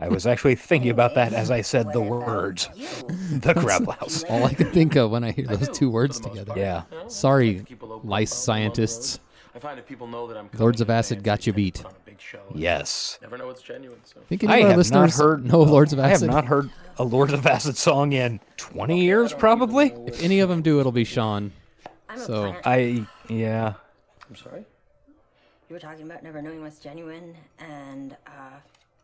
I 0.00 0.08
was 0.08 0.26
actually 0.26 0.54
thinking 0.54 0.90
about 0.90 1.14
that 1.16 1.32
as 1.32 1.50
I 1.50 1.60
said 1.60 1.92
the 1.92 2.00
words. 2.00 2.68
the 3.30 3.54
crab 3.54 3.86
louse. 3.86 4.24
All 4.24 4.44
I 4.44 4.54
can 4.54 4.70
think 4.70 4.96
of 4.96 5.10
when 5.10 5.24
I 5.24 5.32
hear 5.32 5.46
those 5.46 5.68
two 5.76 5.90
words 5.90 6.20
together. 6.20 6.54
Yeah. 6.56 6.82
Sorry, 7.08 7.64
lice 8.04 8.34
scientists. 8.34 9.20
I 9.54 9.58
find 9.58 9.78
if 9.78 9.86
people 9.86 10.06
know 10.06 10.26
that 10.28 10.36
I'm 10.36 10.48
Lords 10.58 10.80
of 10.80 10.90
Acid 10.90 11.18
advance, 11.18 11.38
got 11.40 11.46
you 11.46 11.52
beat. 11.52 11.84
on 11.84 11.90
a 11.90 11.94
big 12.04 12.20
show. 12.20 12.40
Yes. 12.54 13.18
Never 13.20 13.36
know 13.36 13.46
what's 13.46 13.62
genuine. 13.62 13.98
So. 14.04 14.20
Think 14.28 14.44
any 14.44 14.52
I 14.52 14.56
of 14.58 14.62
our 14.62 14.68
have 14.68 14.76
not 14.76 14.78
listeners 14.78 15.18
heard 15.18 15.44
know 15.44 15.62
Lords 15.62 15.92
of 15.92 15.98
I 15.98 16.04
have 16.04 16.12
Acid? 16.12 16.30
not 16.30 16.44
heard 16.44 16.70
a 16.98 17.04
Lords 17.04 17.32
of 17.32 17.44
Acid 17.46 17.76
song 17.76 18.12
in 18.12 18.38
20 18.58 19.00
years, 19.02 19.32
probably. 19.32 19.88
If 20.06 20.22
any 20.22 20.40
of 20.40 20.48
them 20.48 20.62
do, 20.62 20.78
it'll 20.78 20.92
be 20.92 21.04
Sean. 21.04 21.52
I'm 22.08 22.18
a 22.18 22.24
So 22.24 22.42
plant. 22.50 22.66
I 22.66 23.06
yeah. 23.28 23.74
I'm 24.28 24.36
sorry. 24.36 24.64
You 25.68 25.74
were 25.74 25.80
talking 25.80 26.04
about 26.04 26.22
never 26.22 26.42
knowing 26.42 26.62
what's 26.62 26.78
genuine, 26.78 27.36
and 27.58 28.16
uh, 28.26 28.58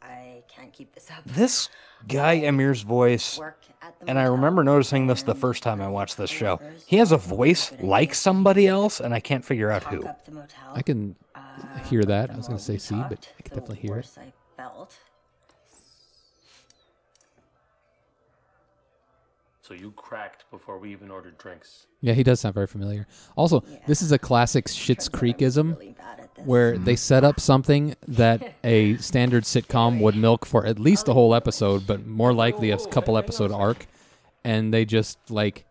I 0.09 0.43
can't 0.49 0.73
keep 0.73 0.95
this 0.95 1.11
up. 1.11 1.25
This 1.25 1.69
guy 2.09 2.41
Amir's 2.41 2.83
voice, 2.83 3.39
Work 3.39 3.63
at 3.83 3.99
the 4.01 4.09
and 4.09 4.19
I 4.19 4.25
remember 4.25 4.65
noticing 4.65 5.07
this 5.07 5.23
the 5.23 5.35
first 5.35 5.63
time 5.63 5.81
I 5.81 5.89
watched 5.89 6.17
this 6.17 6.31
show. 6.31 6.61
He 6.87 6.97
has 6.97 7.13
a 7.13 7.17
voice 7.17 7.73
like 7.81 8.15
somebody 8.15 8.67
else, 8.67 9.01
and 9.01 9.15
I 9.15 9.21
can't 9.21 9.45
figure 9.45 9.71
out 9.71 9.85
who. 9.85 10.05
up 10.05 10.25
the 10.25 10.33
motel. 10.33 10.73
I 10.75 10.83
can 10.83 11.17
hear 11.89 12.03
uh, 12.03 12.07
that. 12.07 12.31
I 12.31 12.37
was 12.37 12.47
going 12.47 12.59
to 12.59 12.65
say 12.65 12.79
C, 12.79 12.95
but 12.95 13.29
I 13.39 13.43
can 13.43 13.59
definitely 13.59 13.77
hear 13.77 13.99
it. 13.99 14.09
So 19.67 19.75
you 19.75 19.91
cracked 19.97 20.45
before 20.53 20.79
we 20.79 20.93
even 20.93 21.11
ordered 21.11 21.39
drinks. 21.39 21.87
Yeah, 22.01 22.13
he 22.13 22.23
does 22.23 22.39
sound 22.39 22.55
very 22.55 22.69
familiar. 22.69 23.09
Also, 23.35 23.65
this 23.89 24.01
is 24.01 24.13
a 24.13 24.19
classic 24.19 24.67
Schitt's 24.67 25.09
Creekism 25.09 25.97
where 26.45 26.79
they 26.79 26.93
mm-hmm. 26.93 26.97
set 26.97 27.25
up 27.25 27.41
something 27.41 27.97
that 28.07 28.55
a 28.63 28.97
standard 28.99 29.43
sitcom 29.43 30.01
would 30.03 30.15
milk 30.15 30.47
for 30.47 30.65
at 30.65 30.79
least 30.79 31.09
a 31.09 31.13
whole 31.13 31.35
episode, 31.35 31.85
but 31.85 32.07
more 32.07 32.33
likely 32.33 32.71
a 32.71 32.79
couple 32.79 33.19
episode 33.19 33.51
arc, 33.51 33.87
and 34.45 34.73
they 34.73 34.85
just 34.85 35.19
like 35.31 35.65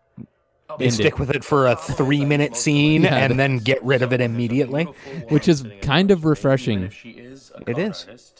oh. 0.68 0.76
They 0.76 0.86
end 0.86 0.94
stick 0.94 1.14
it, 1.14 1.18
with 1.18 1.30
it 1.30 1.42
for 1.42 1.66
a 1.66 1.72
oh, 1.72 1.74
three 1.76 2.26
minute 2.26 2.54
scene 2.54 3.04
Yeah, 3.04 3.16
and 3.16 3.40
then 3.40 3.60
get 3.60 3.82
rid 3.82 4.02
of 4.02 4.12
it 4.12 4.20
immediately. 4.20 4.84
which 5.30 5.48
is 5.48 5.64
kind 5.80 6.10
of 6.10 6.26
refreshing. 6.26 6.82
If 6.82 6.92
she 6.92 7.12
is 7.12 7.50
a 7.54 7.70
It 7.70 7.76
con 7.76 7.80
is. 7.80 8.34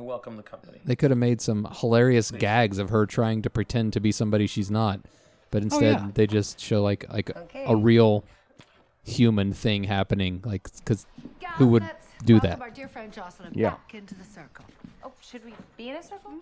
Artist, 0.00 0.06
I 0.06 0.08
welcome 0.08 0.36
the 0.36 0.42
company. 0.42 0.80
They 0.84 0.96
could 0.96 1.10
have 1.10 1.18
made 1.18 1.40
some 1.40 1.68
hilarious 1.80 2.30
gags 2.30 2.78
of 2.78 2.90
her 2.90 3.06
trying 3.06 3.42
to 3.42 3.50
pretend 3.50 3.92
to 3.94 4.00
be 4.00 4.12
somebody 4.12 4.46
she's 4.46 4.70
not, 4.70 5.00
but 5.50 5.62
oh, 5.62 5.64
instead 5.64 5.92
yeah. 6.00 6.08
they 6.14 6.26
just 6.26 6.60
show 6.60 6.82
like 6.82 7.04
like 7.12 7.30
a 7.54 7.76
real 7.76 8.24
human 9.04 9.52
thing 9.52 9.84
happening. 9.84 10.40
Like, 10.44 10.68
because 10.78 11.06
who 11.56 11.68
would 11.68 11.88
do 12.24 12.38
that? 12.40 12.60
our 12.60 12.70
dear 12.70 12.88
friend 12.88 13.12
Jocelyn 13.12 13.52
Yeah. 13.54 13.70
back 13.70 13.94
into 13.94 14.14
the 14.14 14.24
circle. 14.24 14.64
Oh, 15.02 15.12
should 15.20 15.44
we 15.44 15.54
be 15.76 15.88
in 15.88 15.96
a 15.96 16.02
circle? 16.02 16.34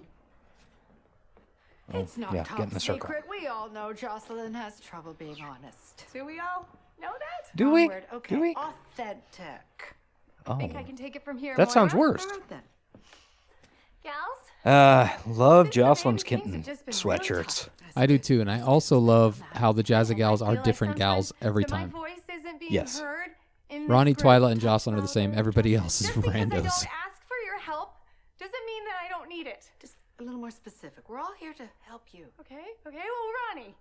Oh, 1.94 2.00
It's 2.00 2.18
not 2.18 2.34
yeah, 2.34 2.44
top 2.44 2.58
get 2.58 2.68
in 2.68 2.74
the 2.74 2.80
circle. 2.80 3.00
secret. 3.08 3.24
We 3.30 3.46
all 3.46 3.70
know 3.70 3.92
Jocelyn 3.94 4.52
has 4.54 4.78
trouble 4.80 5.14
being 5.14 5.36
honest. 5.42 6.04
Do 6.12 6.24
we 6.26 6.38
all 6.38 6.68
know 7.00 7.12
that? 7.12 7.56
Do 7.56 7.64
Wrong 7.66 7.74
we? 7.74 7.86
word. 7.88 8.04
Okay. 8.12 8.34
Do 8.34 8.40
we? 8.42 8.54
Authentic. 8.56 9.96
Oh. 10.46 10.56
Think 10.58 10.74
I 10.76 10.80
Oh. 10.80 10.84
can 10.84 10.96
take 10.96 11.16
it 11.16 11.24
from 11.24 11.38
here. 11.38 11.56
That 11.56 11.70
sounds 11.70 11.94
Moira? 11.94 12.10
worse. 12.12 12.26
All 12.26 12.32
right 12.32 12.48
then. 12.48 12.58
Gals? 12.58 12.77
Uh, 14.64 15.08
love 15.26 15.70
Jocelyn's 15.70 16.22
kitten 16.24 16.62
sweatshirts. 16.62 17.68
I 17.96 18.06
do 18.06 18.18
too, 18.18 18.40
and 18.40 18.50
I 18.50 18.60
also 18.60 18.98
love 18.98 19.40
how 19.52 19.72
the 19.72 19.82
Jazzy 19.82 20.16
Gals 20.16 20.42
are 20.42 20.56
different 20.56 20.96
gals 20.96 21.32
every 21.40 21.62
that 21.64 21.70
my 21.70 21.78
time. 21.80 21.90
voice 21.90 22.20
isn't 22.32 22.60
being 22.60 22.72
Yes. 22.72 23.00
heard 23.00 23.30
in 23.70 23.86
Ronnie, 23.86 24.12
group. 24.14 24.26
Twyla, 24.26 24.52
and 24.52 24.60
Jocelyn 24.60 24.96
are 24.96 25.00
the 25.00 25.08
same. 25.08 25.32
Everybody 25.34 25.74
else 25.74 26.00
is 26.00 26.08
Just 26.08 26.18
randos. 26.20 26.66
ask 26.66 27.22
for 27.26 27.36
your 27.46 27.58
help 27.60 27.94
doesn't 28.38 28.66
mean 28.66 28.84
that 28.84 28.96
I 29.04 29.08
don't 29.08 29.28
need 29.28 29.46
it. 29.46 29.70
Just 29.80 29.94
a 30.18 30.22
little 30.22 30.40
more 30.40 30.50
specific. 30.50 31.08
We're 31.08 31.18
all 31.18 31.34
here 31.38 31.54
to 31.54 31.64
help 31.86 32.06
you. 32.12 32.26
Okay, 32.40 32.64
okay, 32.86 32.96
well, 32.96 33.54
Ronnie. 33.56 33.74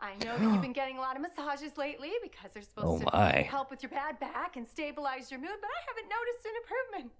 I 0.00 0.14
know 0.24 0.38
that 0.38 0.42
you've 0.42 0.62
been 0.68 0.72
getting 0.72 0.96
a 0.98 1.00
lot 1.00 1.16
of 1.16 1.22
massages 1.22 1.76
lately 1.76 2.12
because 2.22 2.52
they're 2.52 2.62
supposed 2.62 2.86
Oh, 2.86 2.98
to 3.10 3.16
my. 3.16 3.42
help 3.42 3.70
with 3.70 3.82
your 3.82 3.90
bad 3.90 4.18
back 4.20 4.56
and 4.56 4.66
stabilize 4.66 5.30
your 5.30 5.40
mood, 5.40 5.50
but 5.60 5.68
I 5.68 5.80
haven't 5.88 6.08
noticed 6.08 6.46
an 6.46 6.52
improvement. 6.62 7.12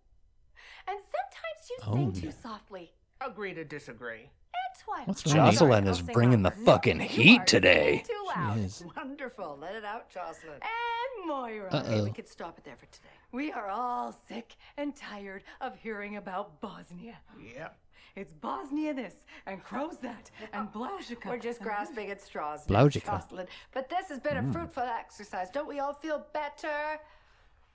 And 0.89 0.99
sometimes 0.99 1.71
you 1.71 1.77
sing 2.13 2.13
Oh. 2.17 2.21
too 2.33 2.37
softly. 2.43 2.93
Agree 3.21 3.55
to 3.55 3.65
disagree. 3.65 4.31
And 4.53 4.85
Twyla. 5.05 5.07
What's 5.07 5.23
Jocelyn 5.23 5.87
is 5.87 6.01
bringing 6.03 6.43
the 6.43 6.51
fucking 6.51 7.01
heat 7.01 7.47
today. 7.47 8.03
Too 8.07 8.25
loud. 8.35 8.59
is. 8.59 8.83
Wonderful. 8.97 9.59
Let 9.61 9.75
it 9.75 9.85
out, 9.85 10.09
Jocelyn. 10.11 10.55
And 10.63 11.29
Moira. 11.29 11.69
Uh-oh. 11.71 12.05
We 12.05 12.11
could 12.13 12.29
stop 12.29 12.59
it 12.59 12.65
there 12.65 12.77
for 12.77 12.87
today. 12.87 13.09
We 13.33 13.53
are 13.53 13.69
all 13.69 14.13
sick 14.29 14.57
and 14.77 14.95
tired 14.97 15.45
of 15.61 15.77
hearing 15.77 16.17
about 16.17 16.61
Bosnia. 16.61 17.19
Yep. 17.55 17.79
It's 18.17 18.33
Bosnia 18.33 18.93
this 18.93 19.15
and 19.47 19.63
Crows 19.63 19.99
that 19.99 20.31
and 20.53 20.73
Blausica. 20.73 21.27
We're 21.27 21.39
just 21.39 21.61
grasping 21.61 22.11
at 22.11 22.21
straws, 22.21 22.67
Blausica. 22.67 23.05
Jocelyn. 23.07 23.47
But 23.73 23.89
this 23.89 24.09
has 24.09 24.19
been 24.19 24.37
a 24.39 24.43
Mm. 24.43 24.53
fruitful 24.53 24.83
exercise. 24.83 25.49
Don't 25.51 25.69
we 25.69 25.79
all 25.79 25.95
feel 25.95 26.27
better? 26.33 26.99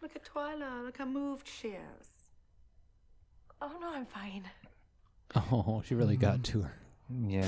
Look 0.02 0.15
at 0.15 0.26
Twyla. 0.26 0.84
Look 0.84 0.98
how 0.98 1.06
moved 1.06 1.48
she 1.48 1.69
is. 1.69 2.08
Oh 3.62 3.72
no, 3.80 3.89
I'm 3.94 4.06
fine. 4.06 4.44
Oh, 5.36 5.82
she 5.86 5.96
really 5.96 6.18
got 6.18 6.44
to 6.46 6.62
her. 6.62 6.74
Yeah. 7.28 7.46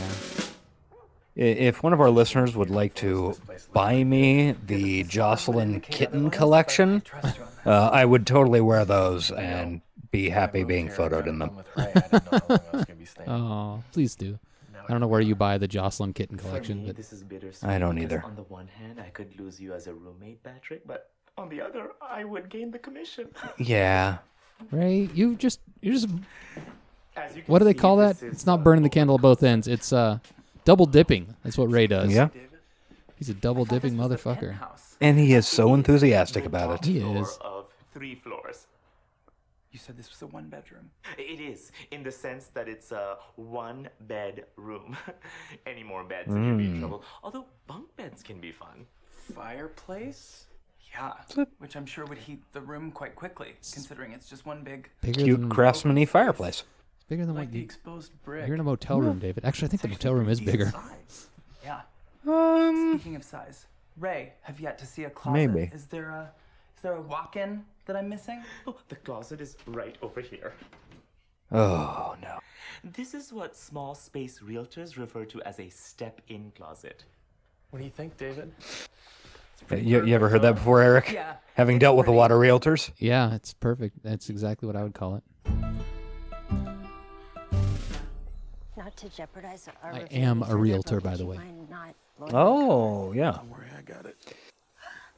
If 1.36 1.84
one 1.84 1.94
of 1.94 2.02
our 2.02 2.10
listeners 2.10 2.56
would 2.56 2.72
like 2.72 2.96
to 2.96 3.36
buy 3.72 4.04
me 4.04 4.56
the 4.66 5.04
Jocelyn 5.04 5.82
kitten 5.82 6.32
collection, 6.32 7.04
uh, 7.66 7.90
I 7.94 8.04
would 8.06 8.26
totally 8.26 8.60
wear 8.60 8.86
those 8.86 9.30
and 9.32 9.82
be 10.10 10.30
happy 10.30 10.64
being 10.64 10.90
photoed 10.90 11.28
in 11.28 11.40
them. 11.40 11.62
Oh, 13.28 13.84
please 13.92 14.16
do. 14.16 14.38
I 14.88 14.92
don't 14.92 15.02
know 15.02 15.08
where 15.08 15.22
you 15.22 15.36
buy 15.36 15.58
the 15.58 15.68
Jocelyn 15.68 16.14
kitten 16.14 16.38
collection, 16.38 16.86
but 16.86 16.96
this 16.96 17.12
is 17.12 17.24
bittersweet. 17.24 17.70
I 17.70 17.78
don't 17.78 17.98
either. 18.00 18.22
On 18.24 18.36
the 18.36 18.44
one 18.44 18.68
hand, 18.68 19.02
I 19.02 19.10
could 19.10 19.38
lose 19.40 19.60
you 19.60 19.74
as 19.74 19.88
a 19.88 19.94
roommate, 19.94 20.44
Patrick, 20.44 20.88
but 20.88 21.10
on 21.38 21.50
the 21.50 21.60
other, 21.62 21.92
I 22.02 22.24
would 22.24 22.50
gain 22.50 22.72
the 22.72 22.80
commission. 22.80 23.28
Yeah. 23.58 24.20
Ray, 24.72 25.10
you 25.14 25.36
just 25.36 25.60
you 25.82 25.94
just 25.94 26.08
As 27.16 27.36
you 27.36 27.42
can 27.44 27.52
what 27.52 27.60
do 27.60 27.66
they 27.66 27.72
see, 27.74 27.80
call 27.80 27.98
that? 27.98 28.22
It's 28.24 28.46
not 28.46 28.64
burning 28.64 28.84
the 28.84 28.90
candle 28.90 29.16
at 29.16 29.22
both 29.22 29.44
ends. 29.44 29.68
It's 29.68 29.94
uh 29.94 30.20
double 30.66 30.86
dipping. 30.86 31.36
That's 31.44 31.58
what 31.58 31.72
Ray 31.72 31.88
does. 31.88 32.14
Yeah. 32.14 32.30
He's 33.18 33.30
a 33.30 33.34
double 33.34 33.66
dipping 33.66 33.96
motherfucker. 33.96 34.58
And 35.02 35.18
he 35.20 35.34
is 35.34 35.48
so 35.48 35.74
enthusiastic 35.74 36.46
about 36.46 36.80
it. 36.80 36.86
He 36.86 37.00
is. 37.00 37.38
of 37.42 37.66
three 37.94 38.16
floors. 38.16 38.68
You 39.72 39.80
said 39.80 39.98
this 39.98 40.10
was 40.10 40.22
a 40.24 40.28
one 40.28 40.48
bedroom. 40.50 40.90
It 41.20 41.40
is, 41.40 41.72
in 41.92 42.02
the 42.02 42.12
sense 42.12 42.48
that 42.56 42.68
it's 42.68 42.92
a 42.92 43.18
one 43.36 43.90
bed 44.02 44.46
room. 44.56 44.98
Any 45.68 45.84
more 45.84 46.04
beds 46.04 46.34
and 46.34 46.44
you'll 46.46 46.58
be 46.58 46.66
in 46.66 46.76
Mm. 46.78 46.80
trouble. 46.80 47.04
Although 47.24 47.46
bunk 47.68 47.96
beds 47.96 48.24
can 48.24 48.40
be 48.40 48.52
fun. 48.52 48.86
Fireplace? 49.36 50.46
Yeah. 50.98 51.46
Which 51.60 51.76
I'm 51.76 51.86
sure 51.86 52.06
would 52.06 52.18
heat 52.18 52.42
the 52.54 52.62
room 52.62 52.92
quite 52.92 53.16
quickly, 53.16 53.54
considering 53.72 54.14
it's 54.14 54.30
just 54.30 54.46
one 54.46 54.64
big. 54.64 54.90
Bigger 55.02 55.24
Cute 55.24 55.40
than 55.40 55.50
craftsman 55.50 56.04
fireplace. 56.06 56.64
it's 56.96 57.04
bigger 57.06 57.26
than 57.26 57.36
Like 57.36 57.46
what 57.46 57.52
the 57.52 57.60
you 57.60 57.64
exposed 57.66 58.12
brick. 58.24 58.46
You're 58.48 58.56
in 58.56 58.62
a 58.62 58.64
motel 58.64 59.02
room, 59.02 59.20
David. 59.20 59.46
Actually, 59.46 59.68
I 59.68 59.70
think 59.70 59.82
the 59.84 59.88
motel 59.90 60.14
room 60.14 60.30
is 60.30 60.40
bigger. 60.42 60.74
Yeah. 61.64 61.82
Um, 62.28 62.94
Speaking 62.98 63.16
of 63.16 63.24
size, 63.24 63.68
Ray, 63.98 64.34
have 64.42 64.60
you 64.60 64.64
yet 64.64 64.78
to 64.80 64.86
see 64.86 65.04
a 65.04 65.10
closet. 65.10 65.48
Maybe. 65.48 65.70
Is 65.74 65.86
there 65.86 66.10
a 66.10 66.32
is 66.76 66.82
there 66.84 66.94
a 66.94 67.02
walk-in 67.02 67.64
that 67.86 67.96
I'm 67.96 68.10
missing? 68.10 68.44
Oh, 68.68 68.76
the 68.90 68.96
closet 68.96 69.42
is 69.42 69.58
right 69.66 69.96
over 70.02 70.22
here. 70.22 70.54
Oh, 71.52 72.16
no. 72.22 72.40
This 72.84 73.14
is 73.14 73.32
what 73.32 73.56
small 73.56 73.96
space 73.96 74.40
realtors 74.40 74.98
refer 74.98 75.26
to 75.26 75.42
as 75.44 75.60
a 75.60 75.70
step 75.70 76.22
in 76.28 76.52
closet. 76.56 77.06
What 77.70 77.80
do 77.80 77.86
you 77.86 77.92
think, 77.92 78.18
David? 78.18 78.54
Uh, 79.72 79.76
you, 79.76 80.06
you 80.06 80.16
ever 80.16 80.30
heard 80.30 80.42
that 80.44 80.56
before, 80.56 80.82
Eric? 80.82 81.12
Yeah, 81.14 81.34
Having 81.56 81.80
dealt 81.80 81.98
with 81.98 82.08
a 82.08 82.12
lot 82.12 82.32
of 82.32 82.38
realtors? 82.40 82.92
Yeah, 82.98 83.34
it's 83.34 83.54
perfect. 83.54 84.04
That's 84.04 84.30
exactly 84.30 84.68
what 84.68 84.76
I 84.76 84.84
would 84.84 84.94
call 84.94 85.16
it. 85.16 85.24
Not 88.78 88.96
to 88.98 89.10
jeopardize 89.10 89.68
our 89.84 89.94
I 89.94 90.00
am 90.12 90.44
a 90.44 90.56
realtor, 90.56 91.02
by 91.02 91.16
the 91.16 91.26
way. 91.26 91.38
mind 91.38 91.68
not 91.70 91.96
loading 92.20 92.36
Oh, 92.36 93.12
yeah. 93.12 93.32
Don't 93.32 93.50
worry, 93.50 93.68
I 93.78 93.82
got 93.82 94.06
it. 94.06 94.16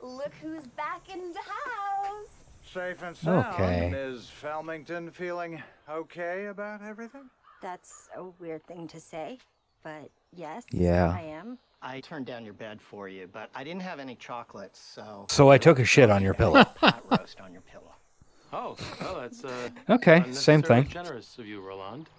Look 0.02 0.32
who's 0.42 0.64
back 0.78 1.02
in 1.14 1.34
the 1.34 1.40
house. 1.40 2.30
Safe 2.64 3.02
and 3.04 3.16
sound. 3.18 3.46
Okay. 3.54 3.92
Is 3.94 4.32
Felmington 4.42 5.12
feeling 5.12 5.62
okay 5.90 6.46
about 6.46 6.82
everything? 6.82 7.30
That's 7.62 8.08
a 8.16 8.24
weird 8.40 8.66
thing 8.66 8.88
to 8.88 9.00
say, 9.02 9.40
but 9.84 10.10
yes, 10.34 10.64
Yeah. 10.72 11.14
I 11.14 11.22
am. 11.24 11.58
I 11.82 12.02
turned 12.02 12.26
down 12.26 12.44
your 12.44 12.54
bed 12.54 12.82
for 12.82 13.08
you, 13.08 13.30
but 13.32 13.50
I 13.56 13.64
didn't 13.64 13.82
have 13.84 14.00
any 14.00 14.16
chocolates, 14.16 14.80
so. 14.80 15.26
So 15.30 15.50
I 15.50 15.58
took 15.58 15.80
a 15.80 15.86
shit 15.86 16.10
on 16.10 16.22
your 16.22 16.34
pillow. 16.34 16.64
Pot 16.76 17.04
roast 17.10 17.40
on 17.40 17.54
your 17.54 17.62
pillow. 17.62 17.94
Oh, 18.52 18.76
well, 19.00 19.22
that's 19.22 19.44
uh. 19.46 19.70
Okay, 19.90 20.24
same 20.32 20.62
thing. 20.62 20.88
Generous 20.88 21.38
of 21.38 21.46
you, 21.46 21.62
Roland. 21.62 22.10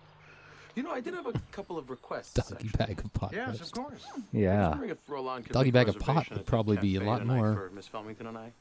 You 0.77 0.85
know, 0.85 0.93
I 0.93 1.01
did 1.01 1.15
have 1.15 1.27
a 1.27 1.33
couple 1.53 1.77
of 1.77 1.91
requests. 1.91 2.35
Doggy 2.35 2.69
bag 2.79 3.01
of 3.05 3.13
pot 3.13 3.33
Yes, 3.35 3.61
of 3.61 3.73
course. 3.73 4.05
Yeah. 4.33 4.69
wondering 4.69 4.91
if 4.91 4.99
Roland 5.09 5.45
could 5.45 5.53
Doggy 5.53 5.73
bag 5.73 5.89
of 5.89 5.99
pot 5.99 6.31
would 6.31 6.47
probably 6.47 6.77
be 6.77 6.97
a 6.97 7.01
lot 7.01 7.27
more. 7.27 7.55
For 7.55 7.71
Miss 7.75 7.89
Felmington 7.89 8.29
and 8.29 8.39
I. 8.39 8.53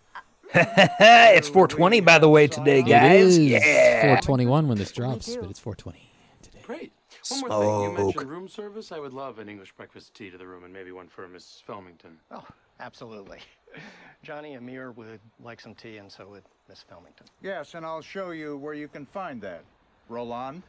it's 1.35 1.47
420, 1.47 2.01
by 2.01 2.17
the 2.17 2.27
way, 2.27 2.47
today, 2.47 2.81
guys. 2.81 3.37
It 3.37 3.43
is 3.43 3.51
Yeah. 3.51 4.01
421 4.01 4.67
when 4.67 4.77
this 4.79 4.91
drops, 4.91 5.35
but 5.35 5.49
it's 5.51 5.59
420. 5.59 6.11
today. 6.41 6.59
Great. 6.63 6.91
One 7.29 7.39
more 7.41 7.49
thing. 7.49 7.69
You 7.83 7.95
Smoke. 7.95 7.97
mentioned 8.15 8.29
room 8.31 8.47
service. 8.47 8.91
I 8.91 8.99
would 8.99 9.13
love 9.13 9.39
an 9.39 9.49
English 9.49 9.71
breakfast 9.73 10.13
tea 10.13 10.29
to 10.29 10.37
the 10.37 10.47
room 10.47 10.63
and 10.63 10.73
maybe 10.73 10.91
one 10.91 11.07
for 11.07 11.27
Miss 11.27 11.61
Felmington. 11.67 12.15
Oh, 12.31 12.45
absolutely. 12.79 13.39
Johnny 14.23 14.55
Amir 14.55 14.91
would 14.91 15.19
like 15.43 15.59
some 15.61 15.75
tea, 15.75 15.97
and 15.97 16.11
so 16.11 16.27
would 16.27 16.43
Miss 16.67 16.83
Felmington. 16.91 17.27
Yes, 17.41 17.73
and 17.75 17.85
I'll 17.85 18.01
show 18.01 18.31
you 18.31 18.57
where 18.57 18.73
you 18.73 18.87
can 18.87 19.05
find 19.05 19.41
that. 19.41 19.63
Roland? 20.09 20.63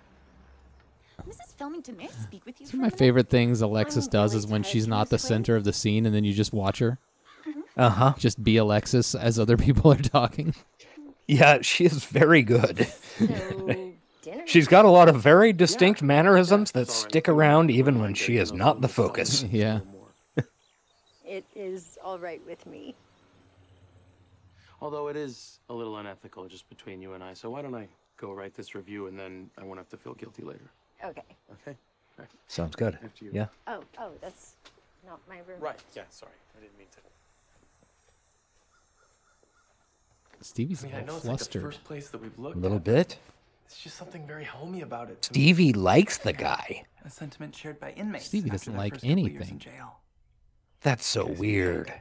Mrs. 1.28 1.54
Felmington, 1.58 1.96
may 1.98 2.04
I 2.04 2.10
speak 2.22 2.46
with 2.46 2.60
you 2.60 2.66
Some 2.66 2.80
for 2.80 2.86
of 2.86 2.92
my 2.92 2.96
favorite 2.96 3.28
things 3.28 3.60
Alexis 3.60 4.06
I'm 4.06 4.10
does 4.10 4.32
really 4.32 4.44
is 4.44 4.50
when 4.50 4.62
tired 4.62 4.72
she's 4.72 4.84
to 4.84 4.90
not 4.90 5.08
the 5.08 5.16
this 5.16 5.24
way. 5.24 5.28
center 5.28 5.56
of 5.56 5.64
the 5.64 5.72
scene 5.72 6.06
and 6.06 6.14
then 6.14 6.24
you 6.24 6.32
just 6.32 6.52
watch 6.52 6.78
her. 6.78 6.98
Uh 7.76 7.90
huh. 7.90 8.14
Just 8.18 8.42
be 8.42 8.56
Alexis 8.56 9.14
as 9.14 9.38
other 9.38 9.56
people 9.58 9.92
are 9.92 9.96
talking. 9.96 10.54
Yeah, 11.26 11.60
she 11.62 11.84
is 11.84 12.04
very 12.06 12.42
good. 12.42 12.86
So, 13.18 13.89
dinner. 14.22 14.42
She's 14.46 14.68
got 14.68 14.84
a 14.84 14.88
lot 14.90 15.08
of 15.08 15.16
very 15.22 15.52
distinct 15.52 16.02
mannerisms 16.02 16.72
that 16.72 16.82
It's 16.82 16.96
all 16.98 17.02
right. 17.04 17.10
stick 17.10 17.28
around 17.28 17.70
even 17.70 18.00
when 18.00 18.14
she 18.14 18.36
is 18.36 18.52
not 18.52 18.80
the 18.80 18.88
focus. 18.88 19.42
Yeah. 19.44 19.80
It 21.24 21.44
is 21.54 21.96
all 22.04 22.18
right 22.18 22.40
with 22.44 22.66
me. 22.66 22.94
Although 24.82 25.08
it 25.08 25.16
is 25.16 25.60
a 25.68 25.74
little 25.74 25.96
unethical 25.98 26.48
just 26.48 26.68
between 26.68 27.00
you 27.00 27.12
and 27.12 27.22
I, 27.22 27.34
so 27.34 27.50
why 27.50 27.62
don't 27.62 27.74
I 27.74 27.86
go 28.16 28.32
write 28.32 28.54
this 28.54 28.74
review 28.74 29.06
and 29.06 29.16
then 29.18 29.48
I 29.56 29.62
won't 29.64 29.78
have 29.78 29.88
to 29.90 29.96
feel 29.96 30.14
guilty 30.14 30.42
later. 30.42 30.68
Okay. 31.04 31.22
Okay. 31.66 31.76
Sounds 32.48 32.74
good. 32.74 32.98
After 33.04 33.24
you. 33.24 33.30
Yeah. 33.32 33.46
Oh, 33.68 33.82
oh, 33.98 34.10
that's 34.20 34.54
not 35.06 35.20
my 35.28 35.36
room. 35.48 35.60
Right. 35.60 35.78
Yeah. 35.94 36.02
Sorry, 36.10 36.32
I 36.58 36.60
didn't 36.60 36.76
mean 36.78 36.88
to. 36.92 36.98
Stevie's 40.42 40.84
I 40.84 40.88
a 40.88 40.90
mean, 40.90 40.96
I 40.96 41.04
know 41.04 41.14
little 41.14 41.16
it's 41.16 41.24
like 41.26 41.38
the 41.38 41.44
flustered. 41.44 41.62
first 41.62 41.84
place 41.84 42.08
that 42.08 42.20
we've 42.20 42.38
looked 42.38 42.56
A 42.56 42.58
little 42.58 42.78
at. 42.78 42.84
bit. 42.84 43.18
It's 43.70 43.80
just 43.80 43.96
something 43.96 44.26
very 44.26 44.42
homey 44.44 44.80
about 44.80 45.10
it. 45.10 45.22
to 45.22 45.32
me. 45.32 45.34
Stevie 45.38 45.72
likes 45.72 46.18
the 46.18 46.32
guy. 46.32 46.82
A 47.04 47.10
sentiment 47.10 47.54
shared 47.54 47.78
by 47.78 47.92
inmates. 47.92 48.26
Stevie 48.26 48.50
doesn't 48.50 48.76
like 48.76 48.94
first 48.94 49.04
couple 49.04 49.18
years 49.20 49.30
anything. 49.30 49.50
in 49.54 49.58
jail. 49.60 50.00
That's 50.80 51.06
so 51.06 51.24
weird. 51.26 51.92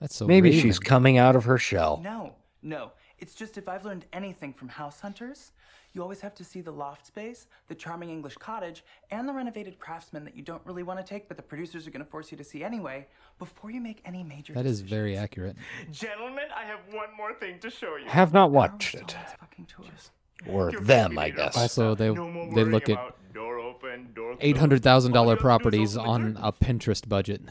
That's 0.00 0.16
so 0.16 0.26
Maybe 0.26 0.48
Raven. 0.48 0.62
she's 0.62 0.78
coming 0.78 1.18
out 1.18 1.36
of 1.36 1.44
her 1.44 1.58
shell. 1.58 2.00
No, 2.02 2.32
no. 2.62 2.92
It's 3.18 3.34
just 3.34 3.58
if 3.58 3.68
I've 3.68 3.84
learned 3.84 4.06
anything 4.14 4.54
from 4.54 4.68
House 4.68 4.98
Hunters, 5.00 5.52
you 5.92 6.02
always 6.02 6.20
have 6.22 6.34
to 6.36 6.44
see 6.44 6.60
the 6.62 6.70
loft 6.70 7.06
space, 7.06 7.46
the 7.68 7.74
charming 7.74 8.08
English 8.10 8.36
cottage, 8.36 8.82
and 9.10 9.28
the 9.28 9.32
renovated 9.34 9.78
craftsman 9.78 10.24
that 10.24 10.34
you 10.34 10.42
don't 10.42 10.64
really 10.64 10.82
want 10.82 10.98
to 10.98 11.04
take, 11.04 11.28
but 11.28 11.36
the 11.36 11.42
producers 11.42 11.86
are 11.86 11.90
going 11.90 12.04
to 12.04 12.10
force 12.10 12.30
you 12.32 12.38
to 12.38 12.44
see 12.44 12.64
anyway, 12.64 13.06
before 13.38 13.70
you 13.70 13.80
make 13.82 14.00
any 14.06 14.22
major 14.22 14.54
That 14.54 14.64
is 14.66 14.80
decisions. 14.80 14.90
very 14.90 15.16
accurate. 15.16 15.56
Gentlemen, 15.92 16.44
I 16.56 16.64
have 16.64 16.80
one 16.90 17.08
more 17.16 17.34
thing 17.34 17.58
to 17.60 17.70
show 17.70 17.96
you. 17.96 18.06
Have 18.06 18.32
not 18.32 18.50
watched 18.50 18.94
it. 18.94 19.14
always 19.16 19.32
fucking 19.40 19.66
tours. 19.66 20.10
Or 20.48 20.70
You're 20.70 20.80
them, 20.80 21.18
I 21.18 21.30
guess. 21.30 21.56
Also, 21.56 21.94
they 21.94 22.10
No 22.10 22.50
they 22.54 22.64
look 22.64 22.88
at 22.88 22.92
about 22.92 23.16
door 23.32 23.58
open, 23.58 24.12
door 24.14 24.36
eight 24.40 24.56
hundred 24.56 24.82
thousand 24.82 25.12
All 25.16 25.24
dollar 25.24 25.36
you 25.40 25.48
have 25.48 25.62
to 25.62 25.70
do 25.70 25.82
is 25.82 25.94
properties 25.94 25.96
on 25.96 26.38
a 26.40 26.52
Pinterest 26.52 27.08
budget. 27.08 27.42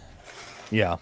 Yeah. 0.72 0.98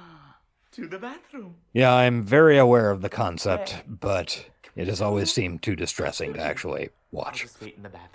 to 0.72 0.86
the 0.88 0.98
bathroom. 0.98 1.54
Yeah, 1.72 1.92
I'm 1.94 2.22
very 2.22 2.58
aware 2.58 2.90
of 2.90 3.02
the 3.02 3.08
concept, 3.08 3.82
but 3.86 4.46
it 4.74 4.88
has 4.88 5.00
always 5.00 5.32
seemed 5.32 5.62
too 5.62 5.76
distressing 5.76 6.32
to 6.34 6.40
actually 6.40 6.84
I'll 6.84 6.90
watch. 7.20 7.42
just 7.42 7.60
wait 7.60 7.76
in 7.76 7.82
the 7.82 7.88
bathroom. 7.90 8.08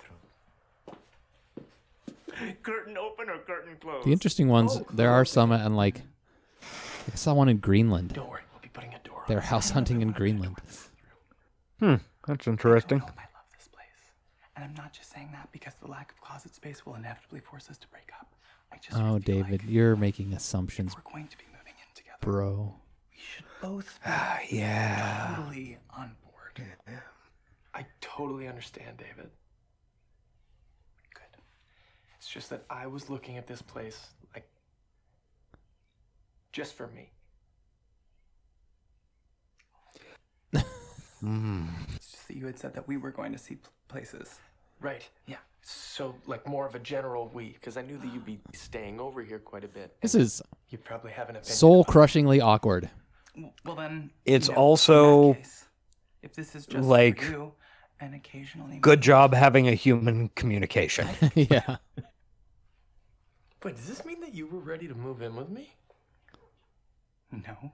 Curtain 2.62 2.96
open 2.96 3.28
or 3.28 3.38
curtain 3.38 3.76
closed? 3.80 4.06
The 4.06 4.12
interesting 4.12 4.48
ones, 4.48 4.80
there 4.92 5.10
are 5.10 5.24
some 5.24 5.50
and 5.50 5.76
like 5.76 6.02
I 7.12 7.16
saw 7.16 7.34
one 7.34 7.48
in 7.48 7.56
Greenland. 7.58 8.12
Don't 8.14 8.28
worry, 8.28 8.42
we'll 8.52 8.60
be 8.62 8.68
putting 8.68 8.94
a 8.94 8.98
door 9.00 9.18
on. 9.18 9.24
They're 9.26 9.40
house 9.40 9.70
hunting 9.70 10.02
in 10.02 10.12
Greenland. 10.20 10.56
Hmm, 11.80 11.96
that's 12.28 12.46
interesting. 12.46 13.00
I 13.00 13.04
love 13.04 13.48
this 13.56 13.66
place. 13.68 13.86
And 14.54 14.64
I'm 14.64 14.74
not 14.74 14.92
just 14.92 15.12
saying 15.12 15.30
that 15.32 15.48
because 15.52 15.74
the 15.80 15.88
lack 15.88 16.12
of 16.12 16.20
closet 16.20 16.54
space 16.54 16.86
will 16.86 16.94
inevitably 16.94 17.40
force 17.40 17.68
us 17.70 17.78
to 17.78 17.88
break 17.88 18.10
up. 18.20 18.32
I 18.72 18.76
just 18.76 18.96
Oh, 19.00 19.18
David, 19.18 19.62
like 19.62 19.70
you're 19.70 19.96
making 19.96 20.32
assumptions, 20.34 20.94
we're 20.94 21.10
going 21.12 21.26
to 21.28 21.38
be 21.38 21.44
moving 21.50 21.72
in 21.80 21.94
together. 21.94 22.18
bro. 22.20 22.74
We 23.10 23.18
should 23.18 23.46
both 23.62 23.98
Ah, 24.04 24.38
be 24.48 24.56
yeah. 24.58 25.34
totally 25.36 25.78
on 25.96 26.12
board. 26.22 26.62
I 27.74 27.86
totally 28.00 28.46
understand, 28.48 28.96
David. 28.98 29.30
Good. 31.14 31.22
It's 32.18 32.28
just 32.28 32.50
that 32.50 32.64
I 32.68 32.86
was 32.86 33.08
looking 33.08 33.36
at 33.38 33.46
this 33.46 33.62
place 33.62 34.08
like 34.34 34.46
just 36.52 36.74
for 36.74 36.88
me. 36.88 37.10
Hmm. 41.20 41.64
It's 42.28 42.34
just 42.34 42.36
that 42.36 42.36
you 42.36 42.46
had 42.46 42.58
said 42.58 42.74
that 42.74 42.86
we 42.86 42.96
were 42.96 43.10
going 43.10 43.32
to 43.32 43.38
see 43.38 43.56
pl- 43.56 43.72
places. 43.88 44.38
Right. 44.80 45.08
Yeah. 45.26 45.36
So 45.62 46.14
like 46.26 46.46
more 46.46 46.66
of 46.66 46.74
a 46.74 46.78
general 46.78 47.28
we, 47.32 47.50
because 47.52 47.76
I 47.76 47.82
knew 47.82 47.98
that 47.98 48.12
you'd 48.12 48.24
be 48.24 48.38
staying 48.54 49.00
over 49.00 49.22
here 49.22 49.38
quite 49.38 49.64
a 49.64 49.68
bit. 49.68 49.96
This 50.00 50.14
is 50.14 50.40
You'd 50.70 50.84
probably 50.84 51.10
have 51.12 51.28
an 51.30 51.36
opinion. 51.36 51.54
soul 51.56 51.84
crushingly 51.84 52.40
awkward. 52.40 52.90
W- 53.34 53.52
Well 53.64 53.76
then. 53.76 54.10
It's 54.24 54.48
you 54.48 54.54
know, 54.54 54.60
in 54.60 54.60
that 54.60 54.60
also, 54.60 55.34
case, 55.34 55.64
if 56.22 56.34
this 56.34 56.54
is 56.54 56.66
just 56.66 56.86
like, 56.86 57.22
for 57.22 57.30
you, 57.32 57.52
and 58.00 58.14
occasionally 58.14 58.78
Good 58.78 59.00
job 59.00 59.34
having 59.34 59.68
a 59.68 59.74
human 59.74 60.28
communication. 60.30 61.08
yeah. 61.34 61.76
Wait, 63.64 63.74
does 63.76 63.88
this 63.88 64.04
mean 64.04 64.20
that 64.20 64.34
you 64.34 64.46
were 64.46 64.60
ready 64.60 64.86
to 64.86 64.94
move 64.94 65.20
in 65.22 65.34
with 65.34 65.48
me? 65.48 65.70
No. 67.32 67.72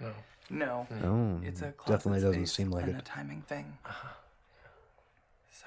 No. 0.00 0.12
No. 0.50 0.86
Oh, 1.02 1.40
It's 1.46 1.62
a 1.62 1.72
closet 1.72 1.98
definitely 1.98 2.20
doesn't 2.20 2.46
seem 2.46 2.70
like 2.70 2.84
and 2.84 2.96
it. 2.96 2.98
a 2.98 3.02
timing 3.04 3.42
thing. 3.42 3.76
Uh-huh. 3.86 4.08
So, 5.50 5.66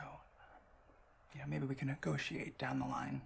you 1.33 1.39
know, 1.39 1.45
maybe 1.47 1.65
we 1.65 1.75
can 1.75 1.88
negotiate 1.88 2.57
down 2.57 2.79
the 2.79 2.85
line 2.85 3.21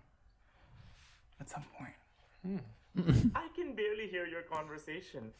at 1.42 1.50
some 1.50 1.64
point. 1.78 2.62
I 3.36 3.48
can 3.56 3.74
barely 3.74 4.08
hear 4.08 4.26
your 4.26 4.42
conversation. 4.44 5.32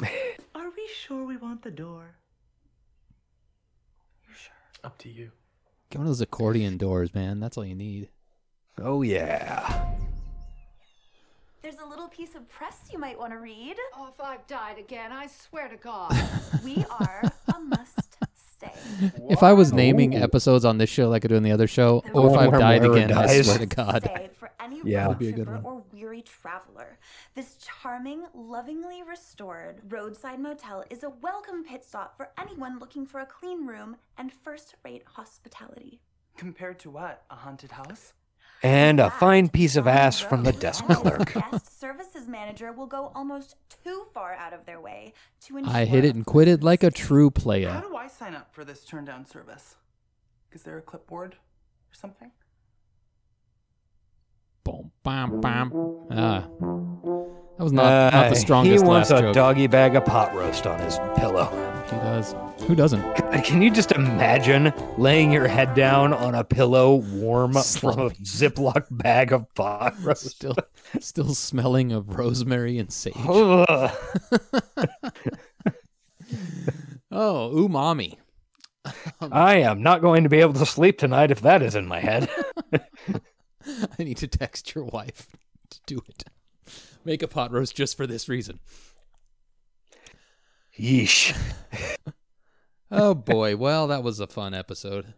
Are 0.54 0.70
we 0.70 0.88
sure 0.94 1.24
we 1.24 1.36
want 1.36 1.62
the 1.62 1.70
door? 1.70 2.14
You 4.28 4.34
sure? 4.34 4.52
Up 4.84 4.98
to 4.98 5.08
you. 5.08 5.30
Get 5.90 5.98
one 5.98 6.06
of 6.06 6.10
those 6.10 6.20
accordion 6.20 6.76
doors, 6.76 7.14
man. 7.14 7.40
That's 7.40 7.56
all 7.58 7.64
you 7.64 7.74
need. 7.74 8.08
Oh, 8.78 9.02
yeah. 9.02 9.90
There's 12.00 12.08
a 12.08 12.12
little 12.12 12.26
piece 12.26 12.34
of 12.34 12.48
press 12.48 12.88
you 12.90 12.98
might 12.98 13.18
want 13.18 13.32
to 13.34 13.38
read. 13.38 13.76
Oh, 13.94 14.08
if 14.08 14.18
I've 14.24 14.46
died 14.46 14.78
again, 14.78 15.12
I 15.12 15.26
swear 15.26 15.68
to 15.68 15.76
God. 15.76 16.14
We 16.64 16.82
are 16.98 17.22
a 17.54 17.60
must 17.60 18.16
stay. 18.34 18.72
If 19.28 19.42
I 19.42 19.52
was 19.52 19.72
naming 19.74 20.14
episodes 20.14 20.64
on 20.64 20.78
this 20.78 20.88
show 20.88 21.08
like 21.10 21.24
I 21.26 21.28
do 21.28 21.36
on 21.36 21.42
the 21.42 21.52
other 21.52 21.66
show, 21.66 22.00
The 22.06 22.12
or 22.12 22.30
if 22.30 22.36
oh, 22.36 22.38
I've 22.40 22.52
died 22.58 22.82
Moira 22.82 22.94
again, 22.94 23.12
I 23.12 23.42
swear 23.42 23.58
to 23.58 23.66
God. 23.82 24.02
Stay 24.04 24.30
for 24.38 24.50
any 24.60 24.80
Yeah. 24.84 25.02
road 25.02 25.08
Would 25.10 25.18
be 25.18 25.28
a 25.28 25.32
good 25.32 25.44
tripper 25.46 25.60
one. 25.60 25.74
or 25.74 25.82
weary 25.92 26.22
traveler. 26.22 26.98
This 27.34 27.56
charming, 27.58 28.24
lovingly 28.34 29.02
restored 29.02 29.80
roadside 29.92 30.38
motel 30.40 30.84
is 30.90 31.02
a 31.02 31.10
welcome 31.10 31.64
pit 31.64 31.84
stop 31.84 32.16
for 32.16 32.30
anyone 32.38 32.78
looking 32.78 33.04
for 33.04 33.20
a 33.20 33.26
clean 33.26 33.66
room 33.66 33.96
and 34.16 34.32
first-rate 34.32 35.02
hospitality. 35.04 36.00
Compared 36.38 36.78
to 36.80 36.90
what? 36.90 37.24
A 37.30 37.34
haunted 37.36 37.72
house? 37.72 38.14
And 38.62 39.00
a 39.00 39.10
fine 39.10 39.48
piece 39.48 39.76
of 39.76 39.86
ass 39.86 40.20
from 40.20 40.44
the 40.44 40.52
desk 40.52 40.84
clerk. 40.84 41.32
Guest 41.50 41.80
services 41.80 42.28
manager 42.28 42.72
will 42.72 42.86
go 42.86 43.10
almost 43.14 43.56
too 43.84 44.06
far 44.12 44.34
out 44.34 44.52
of 44.52 44.66
their 44.66 44.80
way 44.80 45.14
to 45.46 45.56
ensure. 45.56 45.72
I 45.74 45.86
hit 45.86 46.04
it 46.04 46.14
and 46.14 46.26
quit 46.26 46.46
it 46.46 46.62
like 46.62 46.82
a 46.82 46.90
true 46.90 47.30
player. 47.30 47.70
How 47.70 47.80
player. 47.80 47.90
do 47.90 47.96
I 47.96 48.06
sign 48.08 48.34
up 48.34 48.54
for 48.54 48.64
this 48.64 48.84
turn 48.84 49.06
down 49.06 49.24
service? 49.24 49.76
Is 50.52 50.62
there 50.62 50.76
a 50.76 50.82
clipboard 50.82 51.34
or 51.34 51.94
something? 51.94 52.32
Boom, 54.64 54.90
bam, 55.04 55.40
bam. 55.40 55.72
Ah. 56.10 56.46
That 57.56 57.64
was 57.64 57.72
not, 57.72 58.12
not 58.12 58.26
Uh, 58.26 58.28
the 58.30 58.34
strongest 58.36 58.82
He 58.82 58.88
wants 58.88 59.10
last 59.10 59.18
a 59.20 59.22
joke. 59.22 59.34
doggy 59.34 59.66
bag 59.68 59.96
of 59.96 60.04
pot 60.04 60.34
roast 60.34 60.66
on 60.66 60.78
his 60.80 60.98
pillow. 61.16 61.48
He 61.90 61.96
does. 61.96 62.34
Who 62.66 62.76
doesn't? 62.76 63.02
Can 63.44 63.62
you 63.62 63.70
just 63.70 63.90
imagine 63.90 64.72
laying 64.96 65.32
your 65.32 65.48
head 65.48 65.74
down 65.74 66.12
on 66.12 66.36
a 66.36 66.44
pillow 66.44 66.96
warm 66.96 67.52
from 67.80 67.98
a 67.98 68.10
Ziploc 68.10 68.86
bag 68.90 69.32
of 69.32 69.52
pot 69.54 69.94
roast? 70.02 70.30
Still, 70.30 70.54
still 71.00 71.34
smelling 71.34 71.92
of 71.92 72.16
rosemary 72.16 72.78
and 72.78 72.92
sage. 72.92 73.14
Oh, 77.12 77.50
umami. 77.52 78.16
Um, 79.20 79.30
I 79.32 79.56
am 79.56 79.82
not 79.82 80.00
going 80.00 80.22
to 80.22 80.28
be 80.28 80.40
able 80.40 80.52
to 80.54 80.64
sleep 80.64 80.96
tonight 80.96 81.32
if 81.32 81.40
that 81.40 81.60
is 81.60 81.74
in 81.74 81.88
my 81.88 81.98
head. 81.98 82.30
I 82.72 84.02
need 84.02 84.18
to 84.18 84.28
text 84.28 84.74
your 84.74 84.84
wife 84.84 85.26
to 85.70 85.80
do 85.86 86.00
it. 86.08 86.24
Make 87.04 87.22
a 87.22 87.28
pot 87.28 87.50
roast 87.50 87.74
just 87.74 87.96
for 87.96 88.06
this 88.06 88.28
reason. 88.28 88.60
Yeesh. 90.80 91.36
Oh 92.92 93.14
boy, 93.14 93.54
well 93.56 93.86
that 93.86 94.02
was 94.02 94.18
a 94.18 94.26
fun 94.26 94.52
episode. 94.52 95.14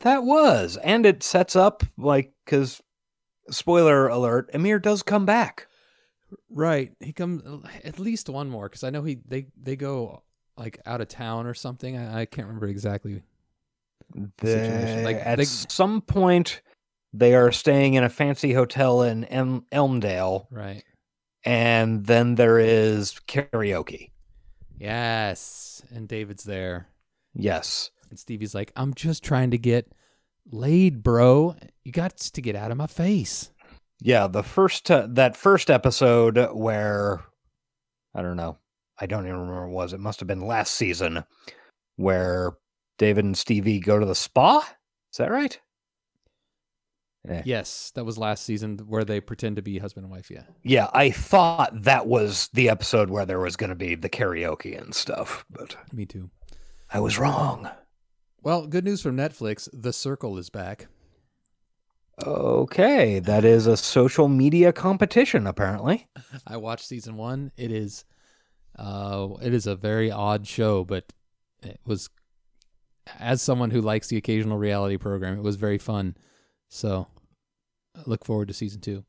That 0.00 0.24
was, 0.24 0.76
and 0.84 1.06
it 1.06 1.22
sets 1.22 1.56
up 1.56 1.82
like 1.96 2.32
because 2.44 2.82
spoiler 3.48 4.08
alert, 4.08 4.50
Amir 4.52 4.78
does 4.78 5.02
come 5.02 5.24
back. 5.24 5.68
Right, 6.50 6.92
he 7.00 7.14
comes 7.14 7.42
at 7.82 7.98
least 7.98 8.28
one 8.28 8.50
more 8.50 8.68
because 8.68 8.84
I 8.84 8.90
know 8.90 9.02
he 9.04 9.20
they 9.26 9.46
they 9.58 9.74
go 9.74 10.22
like 10.58 10.80
out 10.84 11.00
of 11.00 11.08
town 11.08 11.46
or 11.46 11.54
something. 11.54 11.96
I, 11.96 12.20
I 12.20 12.24
can't 12.26 12.46
remember 12.46 12.66
exactly. 12.68 13.22
The- 14.14 14.46
situation. 14.46 15.04
Like, 15.04 15.16
at 15.24 15.38
they- 15.38 15.44
some 15.44 16.02
point, 16.02 16.60
they 17.14 17.34
are 17.34 17.52
staying 17.52 17.94
in 17.94 18.04
a 18.04 18.10
fancy 18.10 18.52
hotel 18.52 19.00
in 19.02 19.24
Elm- 19.24 19.64
Elmdale, 19.72 20.46
Right. 20.50 20.84
and 21.42 22.04
then 22.04 22.34
there 22.34 22.58
is 22.58 23.14
karaoke. 23.26 24.10
Yes, 24.80 25.82
and 25.94 26.08
David's 26.08 26.44
there, 26.44 26.88
Yes. 27.34 27.90
and 28.10 28.18
Stevie's 28.18 28.54
like, 28.54 28.72
"I'm 28.76 28.94
just 28.94 29.22
trying 29.24 29.50
to 29.50 29.58
get 29.58 29.92
laid, 30.50 31.02
bro. 31.02 31.56
You 31.84 31.92
got 31.92 32.16
to 32.16 32.40
get 32.40 32.56
out 32.56 32.70
of 32.70 32.76
my 32.76 32.86
face." 32.86 33.50
Yeah, 34.00 34.26
the 34.28 34.42
first 34.44 34.90
uh, 34.90 35.06
that 35.10 35.36
first 35.36 35.70
episode 35.70 36.38
where 36.52 37.20
I 38.14 38.22
don't 38.22 38.36
know, 38.36 38.58
I 38.98 39.06
don't 39.06 39.26
even 39.26 39.38
remember 39.40 39.68
what 39.68 39.72
it 39.72 39.74
was. 39.84 39.92
It 39.92 40.00
must 40.00 40.20
have 40.20 40.26
been 40.28 40.46
last 40.46 40.74
season 40.74 41.24
where 41.96 42.52
David 42.98 43.24
and 43.24 43.36
Stevie 43.36 43.80
go 43.80 43.98
to 43.98 44.06
the 44.06 44.14
spa. 44.14 44.58
Is 45.12 45.18
that 45.18 45.30
right? 45.30 45.58
Eh. 47.26 47.42
Yes, 47.44 47.90
that 47.94 48.04
was 48.04 48.16
last 48.16 48.44
season 48.44 48.78
where 48.86 49.04
they 49.04 49.20
pretend 49.20 49.56
to 49.56 49.62
be 49.62 49.78
husband 49.78 50.04
and 50.04 50.12
wife. 50.12 50.30
Yeah. 50.30 50.44
Yeah, 50.62 50.88
I 50.92 51.10
thought 51.10 51.82
that 51.82 52.06
was 52.06 52.48
the 52.52 52.68
episode 52.68 53.10
where 53.10 53.26
there 53.26 53.40
was 53.40 53.56
going 53.56 53.70
to 53.70 53.76
be 53.76 53.94
the 53.94 54.08
karaoke 54.08 54.78
and 54.78 54.94
stuff, 54.94 55.44
but 55.50 55.76
Me 55.92 56.06
too. 56.06 56.30
I 56.90 57.00
was 57.00 57.18
wrong. 57.18 57.68
Well, 58.42 58.66
good 58.66 58.84
news 58.84 59.02
from 59.02 59.16
Netflix. 59.16 59.68
The 59.72 59.92
Circle 59.92 60.38
is 60.38 60.48
back. 60.48 60.86
Okay, 62.24 63.20
that 63.20 63.44
is 63.44 63.66
a 63.66 63.76
social 63.76 64.28
media 64.28 64.72
competition 64.72 65.46
apparently. 65.46 66.08
I 66.46 66.56
watched 66.56 66.86
season 66.86 67.16
one. 67.16 67.52
It 67.56 67.70
is, 67.70 68.04
uh, 68.76 69.28
it 69.42 69.54
is 69.54 69.66
a 69.66 69.76
very 69.76 70.10
odd 70.10 70.46
show, 70.46 70.84
but 70.84 71.12
it 71.62 71.80
was, 71.84 72.10
as 73.18 73.42
someone 73.42 73.70
who 73.70 73.80
likes 73.80 74.08
the 74.08 74.16
occasional 74.16 74.58
reality 74.58 74.96
program, 74.96 75.36
it 75.38 75.42
was 75.42 75.56
very 75.56 75.78
fun. 75.78 76.16
So, 76.68 77.06
I 77.96 78.00
look 78.06 78.24
forward 78.24 78.48
to 78.48 78.54
season 78.54 78.80
two. 78.80 79.04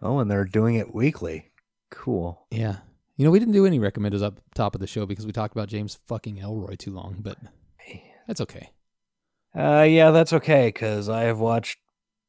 Oh, 0.00 0.18
and 0.20 0.30
they're 0.30 0.44
doing 0.44 0.76
it 0.76 0.94
weekly. 0.94 1.50
Cool. 1.90 2.46
Yeah, 2.50 2.76
you 3.16 3.24
know 3.24 3.30
we 3.30 3.38
didn't 3.38 3.54
do 3.54 3.66
any 3.66 3.78
recommenders 3.78 4.22
up 4.22 4.40
top 4.54 4.74
of 4.74 4.80
the 4.80 4.86
show 4.86 5.06
because 5.06 5.26
we 5.26 5.32
talked 5.32 5.54
about 5.54 5.68
James 5.68 5.98
fucking 6.06 6.36
Ellroy 6.36 6.78
too 6.78 6.92
long, 6.92 7.16
but 7.20 7.36
that's 8.26 8.40
okay. 8.40 8.70
Uh, 9.56 9.82
yeah, 9.88 10.10
that's 10.10 10.32
okay 10.34 10.68
because 10.68 11.08
I 11.08 11.22
have 11.22 11.38
watched 11.40 11.78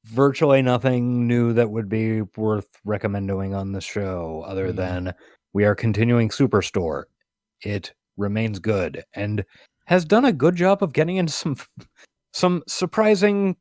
virtually 0.06 0.62
nothing 0.62 1.28
new 1.28 1.54
that 1.54 1.70
would 1.70 1.90
be 1.90 2.22
worth 2.38 2.70
recommending 2.86 3.54
on 3.54 3.74
the 3.74 3.82
show, 3.82 4.44
other 4.48 4.68
Yeah. 4.68 4.72
than 4.72 5.14
we 5.54 5.66
are 5.66 5.76
continuing 5.76 6.30
Superstore. 6.30 7.04
It 7.62 7.94
remains 8.18 8.60
good 8.60 9.04
and 9.14 9.44
has 9.88 10.06
done 10.06 10.24
a 10.26 10.32
good 10.34 10.56
job 10.56 10.82
of 10.82 10.94
getting 10.94 11.18
into 11.18 11.34
some 11.34 11.58
some 12.34 12.64
surprising, 12.68 13.58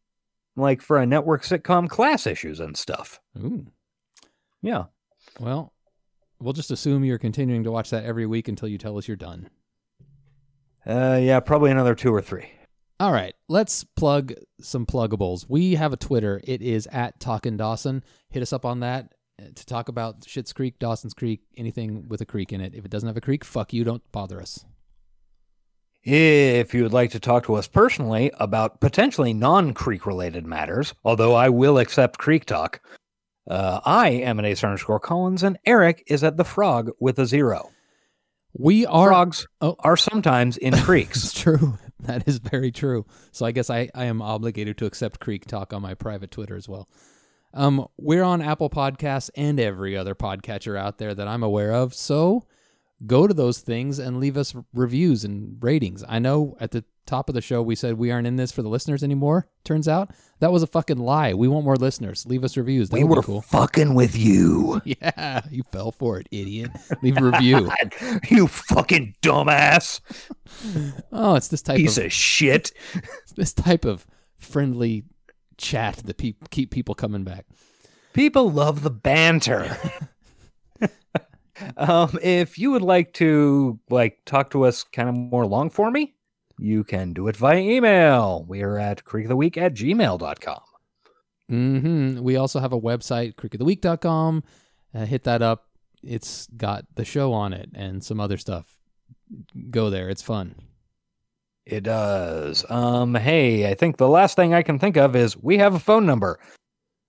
like 0.59 0.83
for 0.83 0.99
a 0.99 1.07
network 1.07 1.43
sitcom, 1.43 1.89
class 1.89 2.27
issues 2.27 2.61
and 2.61 2.77
stuff. 2.77 3.21
Ooh. 3.39 3.67
Yeah. 4.63 4.85
Well, 5.41 5.73
we'll 6.41 6.53
just 6.53 6.71
assume 6.71 7.05
you're 7.05 7.19
continuing 7.19 7.65
to 7.65 7.71
watch 7.71 7.91
that 7.91 8.05
every 8.05 8.27
week 8.27 8.49
until 8.49 8.69
you 8.69 8.79
tell 8.79 8.99
us 8.99 9.09
you're 9.09 9.17
done. 9.17 9.51
Uh, 10.87 11.19
yeah, 11.21 11.41
probably 11.41 11.71
another 11.71 11.95
two 11.95 12.13
or 12.15 12.23
three. 12.23 12.51
All 13.01 13.13
right, 13.13 13.35
let's 13.49 13.85
plug 13.85 14.33
some 14.61 14.85
pluggables. 14.85 15.47
We 15.49 15.77
have 15.77 15.93
a 15.93 15.97
Twitter. 15.97 16.41
It 16.43 16.63
is 16.63 16.89
at 16.91 17.21
Talkin' 17.21 17.57
Dawson. 17.57 18.03
Hit 18.31 18.43
us 18.43 18.53
up 18.53 18.65
on 18.65 18.81
that 18.81 19.13
uh, 19.41 19.47
to 19.55 19.67
talk 19.67 19.89
about 19.89 20.23
Schitt's 20.23 20.53
Creek, 20.53 20.81
Dawson's 20.81 21.15
Creek, 21.15 21.43
anything 21.57 22.09
with 22.09 22.21
a 22.23 22.27
creek 22.27 22.53
in 22.53 22.61
it. 22.61 22.75
If 22.75 22.85
it 22.85 22.91
doesn't 22.91 23.07
have 23.07 23.17
a 23.17 23.21
creek, 23.21 23.45
fuck 23.45 23.73
you. 23.73 23.85
Don't 23.85 24.03
bother 24.11 24.41
us. 24.41 24.65
If 26.11 26.73
you 26.73 26.85
would 26.85 26.95
like 26.95 27.11
to 27.11 27.21
talk 27.21 27.45
to 27.45 27.55
us 27.57 27.69
personally 27.69 28.33
about 28.41 28.81
potentially 28.81 29.35
non 29.35 29.75
Creek 29.75 30.07
related 30.07 30.47
matters, 30.47 30.95
although 31.05 31.35
I 31.35 31.51
will 31.51 31.77
accept 31.77 32.17
Creek 32.17 32.47
talk, 32.47 32.81
uh, 33.51 33.81
I 33.85 34.09
am 34.11 34.39
an 34.39 34.47
ace 34.47 34.65
underscore 34.65 35.01
Collins, 35.01 35.43
and 35.43 35.59
Eric 35.67 36.03
is 36.07 36.25
at 36.25 36.39
the 36.39 36.45
frog 36.45 36.91
with 36.99 37.19
a 37.19 37.27
zero. 37.27 37.73
We 38.55 38.87
are 38.87 39.09
Frogs 39.09 39.47
Oh. 39.61 39.77
are 39.81 39.99
sometimes 39.99 40.57
in 40.57 40.73
creeks. 40.79 41.25
It's 41.25 41.39
true. 41.39 41.79
That 42.01 42.27
is 42.27 42.39
very 42.39 42.73
true. 42.73 43.05
So 43.33 43.45
I 43.45 43.53
guess 43.53 43.69
I, 43.69 43.91
I 43.95 44.05
am 44.05 44.23
obligated 44.23 44.79
to 44.79 44.87
accept 44.87 45.21
Creek 45.21 45.45
Talk 45.45 45.75
on 45.75 45.83
my 45.83 45.93
private 45.93 46.31
Twitter 46.31 46.57
as 46.57 46.71
well. 46.71 46.89
Um, 47.53 47.87
we're 47.99 48.23
on 48.23 48.41
Apple 48.41 48.71
Podcasts 48.71 49.29
and 49.37 49.61
every 49.61 49.95
other 49.95 50.15
podcatcher 50.15 50.79
out 50.79 50.97
there 50.97 51.15
that 51.15 51.29
I'm 51.29 51.43
aware 51.43 51.75
of. 51.75 51.93
So 51.93 52.47
go 53.07 53.27
to 53.27 53.35
those 53.35 53.61
things 53.61 53.99
and 53.99 54.19
leave 54.19 54.37
us 54.37 54.55
reviews 54.75 55.25
and 55.25 55.57
ratings. 55.63 56.05
I 56.09 56.19
know 56.19 56.57
at 56.61 56.73
the 56.73 56.85
top 57.07 57.29
of 57.29 57.35
the 57.35 57.41
show 57.41 57.63
we 57.63 57.75
said 57.75 57.95
we 57.97 58.11
aren't 58.11 58.27
in 58.27 58.37
this 58.37 58.53
for 58.53 58.63
the 58.63 58.69
listeners 58.69 59.03
anymore. 59.03 59.47
Turns 59.65 59.89
out 59.89 60.11
that 60.41 60.53
was 60.53 60.63
a 60.63 60.67
fucking 60.67 60.99
lie. 60.99 61.33
We 61.33 61.49
want 61.49 61.65
more 61.65 61.77
listeners. 61.77 62.27
Leave 62.27 62.45
us 62.45 62.57
reviews. 62.57 62.91
That 62.91 62.97
we 62.97 63.05
were 63.05 63.23
cool. 63.23 63.41
fucking 63.43 63.95
with 63.95 64.17
you. 64.17 64.81
Yeah, 65.01 65.43
you 65.51 65.65
fell 65.71 65.93
for 65.93 66.19
it, 66.19 66.29
idiot. 66.31 66.71
Leave 67.03 67.19
a 67.19 67.25
review. 67.25 67.71
you 68.31 68.47
fucking 68.47 69.15
dumbass. 69.23 70.01
Oh, 71.13 71.35
it's 71.35 71.49
this 71.49 71.63
type 71.63 71.77
of 71.77 71.83
Piece 71.83 71.99
of 71.99 72.07
of 72.07 72.13
shit. 72.13 72.73
this 73.37 73.53
type 73.53 73.85
of 73.85 74.07
friendly 74.39 75.05
chat 75.59 75.97
that 76.07 76.17
pe- 76.17 76.35
keep 76.51 76.71
people 76.71 76.95
coming 76.95 77.23
back. 77.25 77.47
People 78.15 78.51
love 78.51 78.83
the 78.83 78.91
banter. 78.91 79.77
Um, 81.77 82.19
if 82.23 82.59
you 82.59 82.71
would 82.71 82.83
like 82.83 83.13
to 83.15 83.79
like 83.91 84.19
talk 84.25 84.51
to 84.51 84.65
us 84.65 84.85
kind 84.85 85.09
of 85.09 85.15
more 85.15 85.47
long 85.47 85.71
for 85.71 85.91
me, 85.91 86.15
you 86.59 86.85
can 86.85 87.13
do 87.13 87.29
it 87.29 87.37
via 87.37 87.59
email. 87.59 88.45
We 88.49 88.63
are 88.63 88.79
at 88.79 89.05
creekoftheweek 89.05 89.57
at 89.57 89.75
gmail.com. 89.75 90.61
hmm 91.49 92.23
We 92.23 92.37
also 92.37 92.61
have 92.61 92.73
a 92.73 92.81
website, 92.81 93.35
creekoftheweek.com. 93.35 94.45
Uh, 94.95 95.07
hit 95.07 95.25
that 95.25 95.43
up. 95.43 95.67
It's 96.03 96.47
got 96.57 96.85
the 96.95 97.05
show 97.05 97.33
on 97.33 97.53
it 97.53 97.71
and 97.75 98.03
some 98.03 98.21
other 98.21 98.37
stuff. 98.37 98.79
Go 99.71 99.91
there. 99.91 100.09
It's 100.09 100.23
fun. 100.23 100.55
It 101.67 101.83
does. 101.83 102.65
Um, 102.71 103.15
hey, 103.15 103.69
I 103.71 103.75
think 103.75 103.99
the 103.99 104.09
last 104.09 104.37
thing 104.37 104.55
I 104.55 104.63
can 104.63 104.79
think 104.79 104.97
of 104.97 105.15
is 105.15 105.37
we 105.37 105.59
have 105.59 105.75
a 105.75 105.79
phone 105.79 106.07
number. 106.07 106.39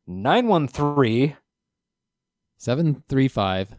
913 0.07 1.37
735 2.57 3.75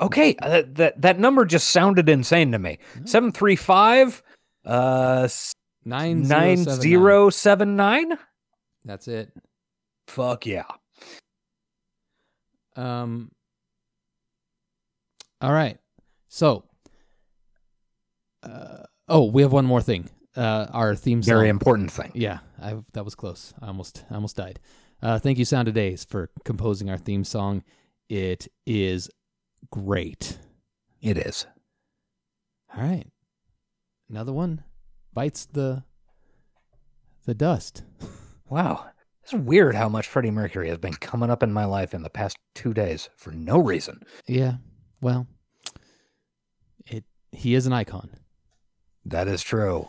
Okay, 0.00 0.34
uh, 0.40 0.62
that 0.72 1.00
that 1.02 1.18
number 1.18 1.44
just 1.44 1.68
sounded 1.68 2.08
insane 2.08 2.52
to 2.52 2.58
me. 2.58 2.78
735 3.04 4.22
uh 4.64 5.22
s- 5.24 5.52
9079. 5.84 6.98
9079? 6.98 8.18
That's 8.84 9.08
it. 9.08 9.30
Fuck 10.06 10.46
yeah. 10.46 10.64
Um. 12.76 13.30
All 15.40 15.52
right. 15.52 15.78
So. 16.28 16.64
Uh, 18.42 18.84
oh, 19.08 19.24
we 19.24 19.42
have 19.42 19.52
one 19.52 19.66
more 19.66 19.82
thing. 19.82 20.08
Uh, 20.36 20.66
our 20.72 20.94
theme 20.94 21.22
song. 21.22 21.34
Very 21.34 21.48
important 21.48 21.90
thing. 21.90 22.10
Yeah, 22.14 22.38
I, 22.60 22.76
that 22.94 23.04
was 23.04 23.14
close. 23.14 23.52
I 23.60 23.66
almost, 23.66 24.04
I 24.10 24.14
almost 24.14 24.36
died. 24.36 24.60
Uh, 25.02 25.18
thank 25.18 25.38
you, 25.38 25.44
Sound 25.44 25.68
of 25.68 25.74
Days, 25.74 26.04
for 26.04 26.30
composing 26.44 26.88
our 26.88 26.96
theme 26.96 27.24
song. 27.24 27.62
It 28.08 28.48
is 28.66 29.10
great. 29.70 30.38
It 31.00 31.16
is. 31.16 31.46
All 32.74 32.82
right, 32.82 33.06
another 34.08 34.32
one 34.32 34.62
bites 35.12 35.46
the 35.46 35.82
the 37.24 37.34
dust. 37.34 37.84
Wow. 38.48 38.86
It's 39.22 39.32
weird 39.32 39.74
how 39.74 39.88
much 39.88 40.08
Freddie 40.08 40.30
Mercury 40.30 40.68
has 40.68 40.78
been 40.78 40.94
coming 40.94 41.30
up 41.30 41.42
in 41.42 41.52
my 41.52 41.64
life 41.64 41.94
in 41.94 42.02
the 42.02 42.10
past 42.10 42.36
two 42.54 42.74
days 42.74 43.08
for 43.16 43.30
no 43.30 43.58
reason. 43.60 44.00
Yeah. 44.26 44.54
Well, 45.00 45.26
it 46.86 47.04
he 47.30 47.54
is 47.54 47.66
an 47.66 47.72
icon. 47.72 48.10
That 49.04 49.28
is 49.28 49.42
true. 49.42 49.88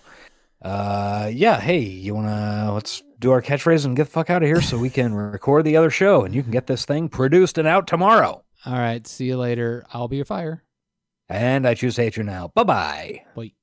Uh, 0.61 1.31
yeah. 1.33 1.59
Hey, 1.59 1.79
you 1.79 2.13
wanna 2.13 2.71
let's 2.73 3.01
do 3.19 3.31
our 3.31 3.41
catchphrase 3.41 3.85
and 3.85 3.95
get 3.95 4.05
the 4.05 4.11
fuck 4.11 4.29
out 4.29 4.43
of 4.43 4.47
here 4.47 4.61
so 4.61 4.77
we 4.77 4.89
can 4.89 5.13
record 5.31 5.65
the 5.65 5.77
other 5.77 5.89
show 5.89 6.23
and 6.23 6.35
you 6.35 6.43
can 6.43 6.51
get 6.51 6.67
this 6.67 6.85
thing 6.85 7.09
produced 7.09 7.57
and 7.57 7.67
out 7.67 7.87
tomorrow. 7.87 8.43
All 8.65 8.73
right. 8.73 9.05
See 9.07 9.25
you 9.25 9.37
later. 9.37 9.85
I'll 9.93 10.07
be 10.07 10.17
your 10.17 10.25
fire. 10.25 10.63
And 11.29 11.67
I 11.67 11.73
choose 11.75 11.97
you 11.97 12.23
now. 12.23 12.51
Bye 12.53 12.63
bye. 12.63 13.23
Bye. 13.35 13.53